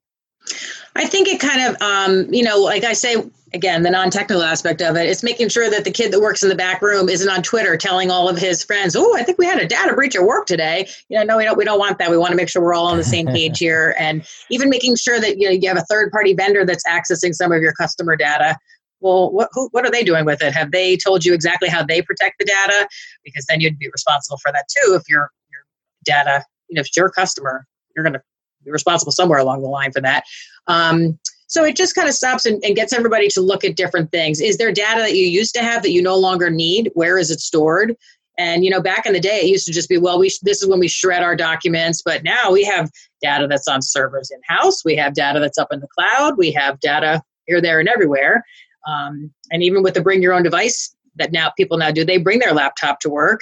I 0.96 1.06
think 1.06 1.28
it 1.28 1.40
kind 1.40 1.60
of, 1.62 1.80
um, 1.80 2.32
you 2.32 2.42
know, 2.42 2.58
like 2.58 2.84
I 2.84 2.92
say 2.92 3.16
again, 3.54 3.82
the 3.82 3.90
non-technical 3.90 4.42
aspect 4.42 4.82
of 4.82 4.96
it, 4.96 5.08
it's 5.08 5.22
making 5.22 5.48
sure 5.48 5.70
that 5.70 5.84
the 5.84 5.90
kid 5.90 6.12
that 6.12 6.20
works 6.20 6.42
in 6.42 6.48
the 6.48 6.54
back 6.54 6.82
room 6.82 7.08
isn't 7.08 7.28
on 7.28 7.42
Twitter 7.42 7.76
telling 7.76 8.10
all 8.10 8.28
of 8.28 8.38
his 8.38 8.64
friends, 8.64 8.96
"Oh, 8.96 9.16
I 9.16 9.22
think 9.22 9.38
we 9.38 9.46
had 9.46 9.58
a 9.58 9.66
data 9.66 9.94
breach 9.94 10.16
at 10.16 10.22
work 10.22 10.46
today." 10.46 10.88
You 11.08 11.18
know, 11.18 11.24
no, 11.24 11.36
we 11.38 11.44
don't. 11.44 11.56
We 11.56 11.64
don't 11.64 11.78
want 11.78 11.98
that. 11.98 12.10
We 12.10 12.16
want 12.16 12.30
to 12.30 12.36
make 12.36 12.48
sure 12.48 12.62
we're 12.62 12.74
all 12.74 12.86
on 12.86 12.96
the 12.96 13.04
same 13.04 13.26
page 13.26 13.58
here, 13.60 13.94
and 13.98 14.26
even 14.50 14.68
making 14.68 14.96
sure 14.96 15.20
that 15.20 15.38
you 15.38 15.46
know 15.46 15.52
you 15.52 15.68
have 15.68 15.78
a 15.78 15.84
third-party 15.88 16.34
vendor 16.34 16.64
that's 16.64 16.84
accessing 16.86 17.34
some 17.34 17.52
of 17.52 17.62
your 17.62 17.72
customer 17.72 18.16
data. 18.16 18.56
Well, 19.00 19.30
what 19.30 19.48
who, 19.52 19.68
what 19.72 19.86
are 19.86 19.90
they 19.90 20.04
doing 20.04 20.24
with 20.24 20.42
it? 20.42 20.52
Have 20.52 20.72
they 20.72 20.96
told 20.96 21.24
you 21.24 21.32
exactly 21.32 21.68
how 21.68 21.84
they 21.84 22.02
protect 22.02 22.38
the 22.38 22.44
data? 22.44 22.88
Because 23.24 23.46
then 23.48 23.60
you'd 23.60 23.78
be 23.78 23.88
responsible 23.92 24.38
for 24.38 24.52
that 24.52 24.66
too. 24.68 24.94
If 24.94 25.02
your 25.08 25.30
your 25.50 25.62
data, 26.04 26.44
you 26.68 26.74
know, 26.74 26.80
if 26.80 26.88
it's 26.88 26.96
your 26.96 27.10
customer, 27.10 27.66
you're 27.94 28.04
going 28.04 28.14
to 28.14 28.22
responsible 28.70 29.12
somewhere 29.12 29.38
along 29.38 29.62
the 29.62 29.68
line 29.68 29.92
for 29.92 30.00
that. 30.00 30.24
Um, 30.66 31.18
so 31.46 31.64
it 31.64 31.76
just 31.76 31.94
kind 31.94 32.08
of 32.08 32.14
stops 32.14 32.44
and, 32.44 32.62
and, 32.62 32.76
gets 32.76 32.92
everybody 32.92 33.28
to 33.28 33.40
look 33.40 33.64
at 33.64 33.74
different 33.74 34.12
things. 34.12 34.38
Is 34.38 34.58
there 34.58 34.70
data 34.70 35.00
that 35.00 35.14
you 35.14 35.24
used 35.24 35.54
to 35.54 35.62
have 35.62 35.82
that 35.82 35.92
you 35.92 36.02
no 36.02 36.16
longer 36.16 36.50
need? 36.50 36.90
Where 36.92 37.16
is 37.16 37.30
it 37.30 37.40
stored? 37.40 37.96
And 38.38 38.64
you 38.64 38.70
know, 38.70 38.80
back 38.80 39.06
in 39.06 39.14
the 39.14 39.20
day, 39.20 39.40
it 39.40 39.46
used 39.46 39.66
to 39.66 39.72
just 39.72 39.88
be, 39.88 39.98
well, 39.98 40.18
we 40.18 40.30
this 40.42 40.62
is 40.62 40.68
when 40.68 40.78
we 40.78 40.88
shred 40.88 41.22
our 41.22 41.34
documents, 41.34 42.02
but 42.02 42.22
now 42.22 42.52
we 42.52 42.64
have 42.64 42.90
data 43.20 43.46
that's 43.48 43.66
on 43.66 43.82
servers 43.82 44.30
in 44.30 44.40
house. 44.46 44.84
We 44.84 44.94
have 44.96 45.14
data 45.14 45.40
that's 45.40 45.58
up 45.58 45.72
in 45.72 45.80
the 45.80 45.88
cloud. 45.88 46.38
We 46.38 46.52
have 46.52 46.78
data 46.80 47.22
here, 47.46 47.60
there, 47.60 47.80
and 47.80 47.88
everywhere. 47.88 48.44
Um, 48.86 49.32
and 49.50 49.62
even 49.62 49.82
with 49.82 49.94
the 49.94 50.02
bring 50.02 50.22
your 50.22 50.34
own 50.34 50.44
device 50.44 50.94
that 51.16 51.32
now 51.32 51.50
people 51.56 51.78
now 51.78 51.90
do, 51.90 52.04
they 52.04 52.18
bring 52.18 52.38
their 52.38 52.54
laptop 52.54 53.00
to 53.00 53.10
work 53.10 53.40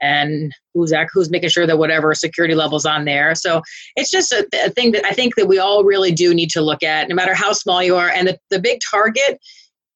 and 0.00 0.52
who's 0.74 0.92
who's 1.12 1.30
making 1.30 1.50
sure 1.50 1.66
that 1.66 1.78
whatever 1.78 2.14
security 2.14 2.54
levels 2.54 2.86
on 2.86 3.04
there. 3.04 3.34
So 3.34 3.62
it's 3.96 4.10
just 4.10 4.32
a, 4.32 4.46
a, 4.64 4.70
thing 4.70 4.92
that 4.92 5.04
I 5.04 5.12
think 5.12 5.34
that 5.36 5.48
we 5.48 5.58
all 5.58 5.84
really 5.84 6.12
do 6.12 6.34
need 6.34 6.50
to 6.50 6.60
look 6.60 6.82
at, 6.82 7.08
no 7.08 7.14
matter 7.14 7.34
how 7.34 7.52
small 7.52 7.82
you 7.82 7.96
are. 7.96 8.08
And 8.08 8.28
the, 8.28 8.38
the 8.50 8.60
big 8.60 8.78
target 8.90 9.40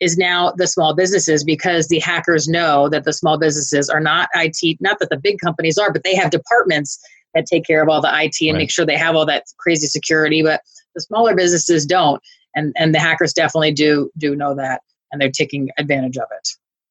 is 0.00 0.18
now 0.18 0.52
the 0.56 0.66
small 0.66 0.94
businesses 0.94 1.44
because 1.44 1.86
the 1.86 2.00
hackers 2.00 2.48
know 2.48 2.88
that 2.88 3.04
the 3.04 3.12
small 3.12 3.38
businesses 3.38 3.88
are 3.88 4.00
not 4.00 4.28
IT, 4.34 4.78
not 4.80 4.98
that 4.98 5.10
the 5.10 5.18
big 5.18 5.38
companies 5.38 5.78
are, 5.78 5.92
but 5.92 6.02
they 6.02 6.16
have 6.16 6.30
departments 6.30 6.98
that 7.34 7.46
take 7.46 7.64
care 7.64 7.82
of 7.82 7.88
all 7.88 8.00
the 8.00 8.08
IT 8.08 8.34
and 8.40 8.54
right. 8.54 8.58
make 8.62 8.70
sure 8.70 8.84
they 8.84 8.96
have 8.96 9.14
all 9.14 9.26
that 9.26 9.44
crazy 9.58 9.86
security. 9.86 10.42
But 10.42 10.60
the 10.94 11.00
smaller 11.00 11.34
businesses 11.34 11.86
don't, 11.86 12.20
and 12.54 12.74
and 12.76 12.94
the 12.94 12.98
hackers 12.98 13.32
definitely 13.32 13.72
do 13.72 14.10
do 14.18 14.34
know 14.34 14.54
that, 14.56 14.82
and 15.10 15.20
they're 15.20 15.30
taking 15.30 15.70
advantage 15.78 16.18
of 16.18 16.26
it. 16.36 16.48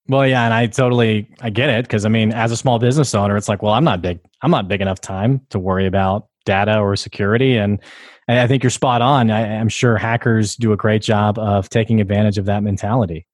Well, 0.07 0.27
yeah, 0.27 0.43
and 0.43 0.53
I 0.53 0.67
totally 0.67 1.27
I 1.41 1.49
get 1.49 1.69
it 1.69 1.85
because 1.85 2.05
I 2.05 2.09
mean, 2.09 2.33
as 2.33 2.51
a 2.51 2.57
small 2.57 2.79
business 2.79 3.13
owner, 3.13 3.37
it's 3.37 3.47
like, 3.47 3.61
well, 3.61 3.73
I'm 3.73 3.83
not 3.83 4.01
big, 4.01 4.19
I'm 4.41 4.51
not 4.51 4.67
big 4.67 4.81
enough 4.81 4.99
time 4.99 5.41
to 5.49 5.59
worry 5.59 5.85
about 5.85 6.27
data 6.45 6.79
or 6.79 6.95
security, 6.95 7.55
and, 7.57 7.79
and 8.27 8.39
I 8.39 8.47
think 8.47 8.63
you're 8.63 8.71
spot 8.71 9.01
on. 9.01 9.29
I, 9.29 9.57
I'm 9.57 9.69
sure 9.69 9.97
hackers 9.97 10.55
do 10.55 10.73
a 10.73 10.77
great 10.77 11.01
job 11.01 11.37
of 11.37 11.69
taking 11.69 12.01
advantage 12.01 12.37
of 12.37 12.45
that 12.45 12.63
mentality. 12.63 13.27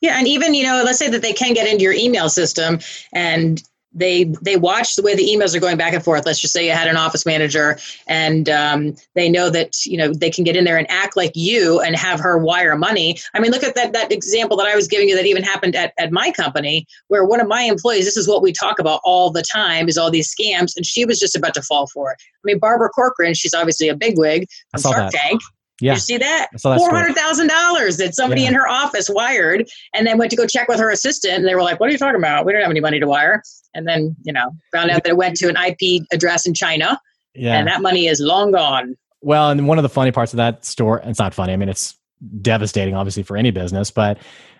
Yeah, 0.00 0.18
and 0.18 0.28
even 0.28 0.54
you 0.54 0.62
know, 0.62 0.82
let's 0.84 0.98
say 0.98 1.10
that 1.10 1.22
they 1.22 1.32
can 1.32 1.54
get 1.54 1.68
into 1.68 1.82
your 1.82 1.92
email 1.92 2.28
system 2.28 2.78
and 3.12 3.62
they 3.96 4.24
they 4.42 4.56
watch 4.56 4.94
the 4.94 5.02
way 5.02 5.16
the 5.16 5.26
emails 5.26 5.56
are 5.56 5.60
going 5.60 5.76
back 5.76 5.94
and 5.94 6.04
forth. 6.04 6.26
Let's 6.26 6.40
just 6.40 6.52
say 6.52 6.66
you 6.66 6.72
had 6.72 6.86
an 6.86 6.96
office 6.96 7.26
manager 7.26 7.78
and 8.06 8.48
um, 8.48 8.94
they 9.14 9.28
know 9.28 9.50
that 9.50 9.84
you 9.84 9.96
know 9.96 10.12
they 10.12 10.30
can 10.30 10.44
get 10.44 10.54
in 10.54 10.64
there 10.64 10.76
and 10.76 10.88
act 10.90 11.16
like 11.16 11.32
you 11.34 11.80
and 11.80 11.96
have 11.96 12.20
her 12.20 12.38
wire 12.38 12.76
money. 12.76 13.18
I 13.34 13.40
mean 13.40 13.50
look 13.50 13.64
at 13.64 13.74
that 13.74 13.92
that 13.94 14.12
example 14.12 14.56
that 14.58 14.66
i 14.66 14.76
was 14.76 14.86
giving 14.86 15.08
you 15.08 15.16
that 15.16 15.26
even 15.26 15.42
happened 15.42 15.74
at, 15.74 15.92
at 15.98 16.12
my 16.12 16.30
company 16.30 16.86
where 17.08 17.24
one 17.24 17.40
of 17.40 17.48
my 17.48 17.62
employees 17.62 18.04
this 18.04 18.16
is 18.16 18.28
what 18.28 18.42
we 18.42 18.52
talk 18.52 18.78
about 18.78 19.00
all 19.04 19.30
the 19.30 19.42
time 19.42 19.88
is 19.88 19.96
all 19.96 20.10
these 20.10 20.32
scams 20.34 20.76
and 20.76 20.84
she 20.84 21.04
was 21.04 21.18
just 21.18 21.34
about 21.34 21.54
to 21.54 21.62
fall 21.62 21.86
for 21.86 22.12
it. 22.12 22.18
I 22.20 22.42
mean 22.44 22.58
barbara 22.58 22.90
corcoran 22.90 23.34
she's 23.34 23.54
obviously 23.54 23.88
a 23.88 23.96
bigwig 23.96 24.48
from 24.72 24.92
shark 24.92 25.12
tank 25.12 25.40
yeah. 25.80 25.92
You 25.92 25.98
see 25.98 26.16
that? 26.18 26.48
Four 26.60 26.90
hundred 26.90 27.14
thousand 27.14 27.48
dollars 27.48 27.98
that 27.98 28.14
somebody 28.14 28.42
yeah. 28.42 28.48
in 28.48 28.54
her 28.54 28.66
office 28.66 29.10
wired, 29.10 29.68
and 29.94 30.06
then 30.06 30.16
went 30.16 30.30
to 30.30 30.36
go 30.36 30.46
check 30.46 30.68
with 30.68 30.78
her 30.78 30.90
assistant, 30.90 31.34
and 31.34 31.46
they 31.46 31.54
were 31.54 31.62
like, 31.62 31.80
"What 31.80 31.88
are 31.88 31.92
you 31.92 31.98
talking 31.98 32.16
about? 32.16 32.46
We 32.46 32.52
don't 32.52 32.62
have 32.62 32.70
any 32.70 32.80
money 32.80 32.98
to 32.98 33.06
wire." 33.06 33.42
And 33.74 33.86
then 33.86 34.16
you 34.22 34.32
know 34.32 34.52
found 34.72 34.90
out 34.90 35.04
that 35.04 35.10
it 35.10 35.16
went 35.16 35.36
to 35.38 35.48
an 35.48 35.56
IP 35.56 36.02
address 36.12 36.46
in 36.46 36.54
China, 36.54 36.98
yeah. 37.34 37.58
and 37.58 37.68
that 37.68 37.82
money 37.82 38.06
is 38.06 38.20
long 38.20 38.52
gone. 38.52 38.96
Well, 39.20 39.50
and 39.50 39.68
one 39.68 39.78
of 39.78 39.82
the 39.82 39.88
funny 39.88 40.12
parts 40.12 40.32
of 40.32 40.38
that 40.38 40.64
story, 40.64 41.02
it's 41.04 41.18
not 41.18 41.34
funny. 41.34 41.52
I 41.52 41.56
mean, 41.56 41.68
it's 41.68 41.98
devastating, 42.40 42.94
obviously, 42.94 43.22
for 43.22 43.36
any 43.36 43.50
business, 43.50 43.90
but 43.90 44.18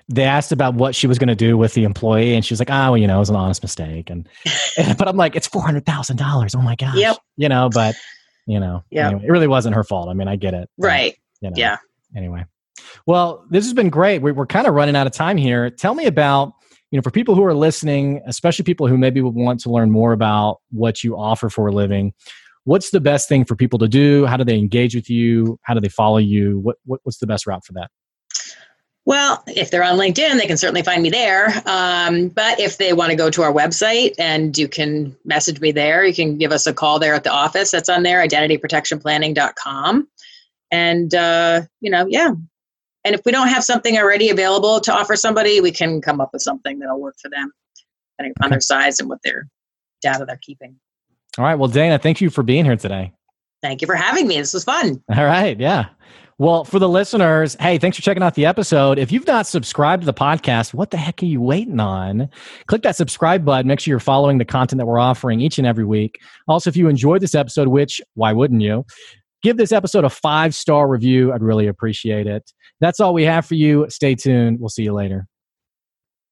they 0.08 0.24
asked 0.24 0.52
about 0.52 0.74
what 0.74 0.94
she 0.94 1.06
was 1.06 1.18
going 1.18 1.28
to 1.28 1.34
do 1.34 1.56
with 1.56 1.74
the 1.74 1.84
employee, 1.84 2.34
and 2.34 2.44
she 2.44 2.52
was 2.52 2.60
like, 2.60 2.70
"Oh, 2.70 2.90
well, 2.90 2.98
you 2.98 3.06
know, 3.06 3.16
it 3.16 3.20
was 3.20 3.30
an 3.30 3.36
honest 3.36 3.62
mistake." 3.62 4.10
And, 4.10 4.28
but 4.98 5.08
I'm 5.08 5.16
like, 5.16 5.34
it's 5.34 5.46
four 5.46 5.62
hundred 5.62 5.86
thousand 5.86 6.16
dollars. 6.16 6.54
Oh 6.54 6.60
my 6.60 6.76
gosh. 6.76 6.96
Yep. 6.96 7.16
You 7.36 7.48
know, 7.48 7.70
but 7.72 7.96
you 8.46 8.60
know, 8.60 8.84
yeah, 8.90 9.08
anyway, 9.08 9.24
it 9.26 9.30
really 9.30 9.48
wasn't 9.48 9.74
her 9.74 9.84
fault. 9.84 10.08
I 10.08 10.14
mean, 10.14 10.28
I 10.28 10.36
get 10.36 10.54
it. 10.54 10.68
Right. 10.78 11.16
But, 11.40 11.46
you 11.46 11.50
know, 11.50 11.56
yeah. 11.56 11.76
Anyway, 12.16 12.44
well, 13.06 13.44
this 13.50 13.64
has 13.64 13.74
been 13.74 13.90
great. 13.90 14.22
We're, 14.22 14.34
we're 14.34 14.46
kind 14.46 14.66
of 14.66 14.74
running 14.74 14.96
out 14.96 15.06
of 15.06 15.12
time 15.12 15.36
here. 15.36 15.70
Tell 15.70 15.94
me 15.94 16.06
about, 16.06 16.52
you 16.90 16.96
know, 16.96 17.02
for 17.02 17.10
people 17.10 17.34
who 17.34 17.44
are 17.44 17.54
listening, 17.54 18.22
especially 18.26 18.62
people 18.62 18.86
who 18.86 18.96
maybe 18.96 19.20
would 19.20 19.34
want 19.34 19.60
to 19.60 19.70
learn 19.70 19.90
more 19.90 20.12
about 20.12 20.60
what 20.70 21.02
you 21.02 21.16
offer 21.16 21.50
for 21.50 21.66
a 21.66 21.72
living. 21.72 22.14
What's 22.64 22.90
the 22.90 23.00
best 23.00 23.28
thing 23.28 23.44
for 23.44 23.54
people 23.54 23.78
to 23.80 23.88
do? 23.88 24.26
How 24.26 24.36
do 24.36 24.44
they 24.44 24.58
engage 24.58 24.94
with 24.94 25.10
you? 25.10 25.58
How 25.62 25.74
do 25.74 25.80
they 25.80 25.88
follow 25.88 26.18
you? 26.18 26.60
What, 26.60 26.76
what 26.84 27.00
what's 27.04 27.18
the 27.18 27.26
best 27.26 27.46
route 27.46 27.64
for 27.64 27.72
that? 27.74 27.90
Well, 29.06 29.42
if 29.46 29.70
they're 29.70 29.84
on 29.84 29.96
LinkedIn, 29.96 30.36
they 30.36 30.48
can 30.48 30.56
certainly 30.56 30.82
find 30.82 31.00
me 31.00 31.10
there. 31.10 31.62
Um, 31.64 32.26
but 32.28 32.58
if 32.58 32.78
they 32.78 32.92
want 32.92 33.10
to 33.10 33.16
go 33.16 33.30
to 33.30 33.42
our 33.42 33.52
website 33.52 34.14
and 34.18 34.58
you 34.58 34.66
can 34.66 35.16
message 35.24 35.60
me 35.60 35.70
there, 35.70 36.04
you 36.04 36.12
can 36.12 36.38
give 36.38 36.50
us 36.50 36.66
a 36.66 36.74
call 36.74 36.98
there 36.98 37.14
at 37.14 37.22
the 37.22 37.30
office 37.30 37.70
that's 37.70 37.88
on 37.88 38.02
there, 38.02 38.26
identityprotectionplanning.com. 38.26 40.08
And, 40.72 41.14
uh, 41.14 41.62
you 41.80 41.90
know, 41.90 42.06
yeah. 42.08 42.32
And 43.04 43.14
if 43.14 43.20
we 43.24 43.30
don't 43.30 43.46
have 43.46 43.62
something 43.62 43.96
already 43.96 44.28
available 44.28 44.80
to 44.80 44.92
offer 44.92 45.14
somebody, 45.14 45.60
we 45.60 45.70
can 45.70 46.00
come 46.00 46.20
up 46.20 46.30
with 46.32 46.42
something 46.42 46.80
that'll 46.80 47.00
work 47.00 47.14
for 47.22 47.28
them, 47.28 47.52
depending 48.18 48.34
on 48.42 48.50
their 48.50 48.60
size 48.60 48.98
and 48.98 49.08
what 49.08 49.22
their 49.22 49.46
data 50.02 50.24
they're 50.24 50.40
keeping. 50.42 50.74
All 51.38 51.44
right. 51.44 51.54
Well, 51.54 51.68
Dana, 51.68 52.00
thank 52.00 52.20
you 52.20 52.28
for 52.28 52.42
being 52.42 52.64
here 52.64 52.76
today. 52.76 53.12
Thank 53.62 53.82
you 53.82 53.86
for 53.86 53.94
having 53.94 54.26
me. 54.26 54.38
This 54.38 54.52
was 54.52 54.64
fun. 54.64 55.00
All 55.16 55.24
right. 55.24 55.58
Yeah. 55.60 55.86
Well, 56.38 56.64
for 56.64 56.78
the 56.78 56.88
listeners, 56.88 57.56
hey, 57.58 57.78
thanks 57.78 57.96
for 57.96 58.02
checking 58.02 58.22
out 58.22 58.34
the 58.34 58.44
episode. 58.44 58.98
If 58.98 59.10
you've 59.10 59.26
not 59.26 59.46
subscribed 59.46 60.02
to 60.02 60.06
the 60.06 60.12
podcast, 60.12 60.74
what 60.74 60.90
the 60.90 60.98
heck 60.98 61.22
are 61.22 61.26
you 61.26 61.40
waiting 61.40 61.80
on? 61.80 62.28
Click 62.66 62.82
that 62.82 62.94
subscribe 62.94 63.42
button. 63.42 63.68
Make 63.68 63.80
sure 63.80 63.90
you're 63.90 64.00
following 64.00 64.36
the 64.36 64.44
content 64.44 64.78
that 64.78 64.84
we're 64.84 64.98
offering 64.98 65.40
each 65.40 65.56
and 65.56 65.66
every 65.66 65.86
week. 65.86 66.18
Also, 66.46 66.68
if 66.68 66.76
you 66.76 66.88
enjoyed 66.88 67.22
this 67.22 67.34
episode, 67.34 67.68
which 67.68 68.02
why 68.14 68.34
wouldn't 68.34 68.60
you? 68.60 68.84
Give 69.42 69.56
this 69.56 69.72
episode 69.72 70.04
a 70.04 70.10
five 70.10 70.54
star 70.54 70.86
review. 70.88 71.32
I'd 71.32 71.42
really 71.42 71.68
appreciate 71.68 72.26
it. 72.26 72.52
That's 72.80 73.00
all 73.00 73.14
we 73.14 73.22
have 73.22 73.46
for 73.46 73.54
you. 73.54 73.86
Stay 73.88 74.14
tuned. 74.14 74.60
We'll 74.60 74.68
see 74.68 74.82
you 74.82 74.92
later. 74.92 75.26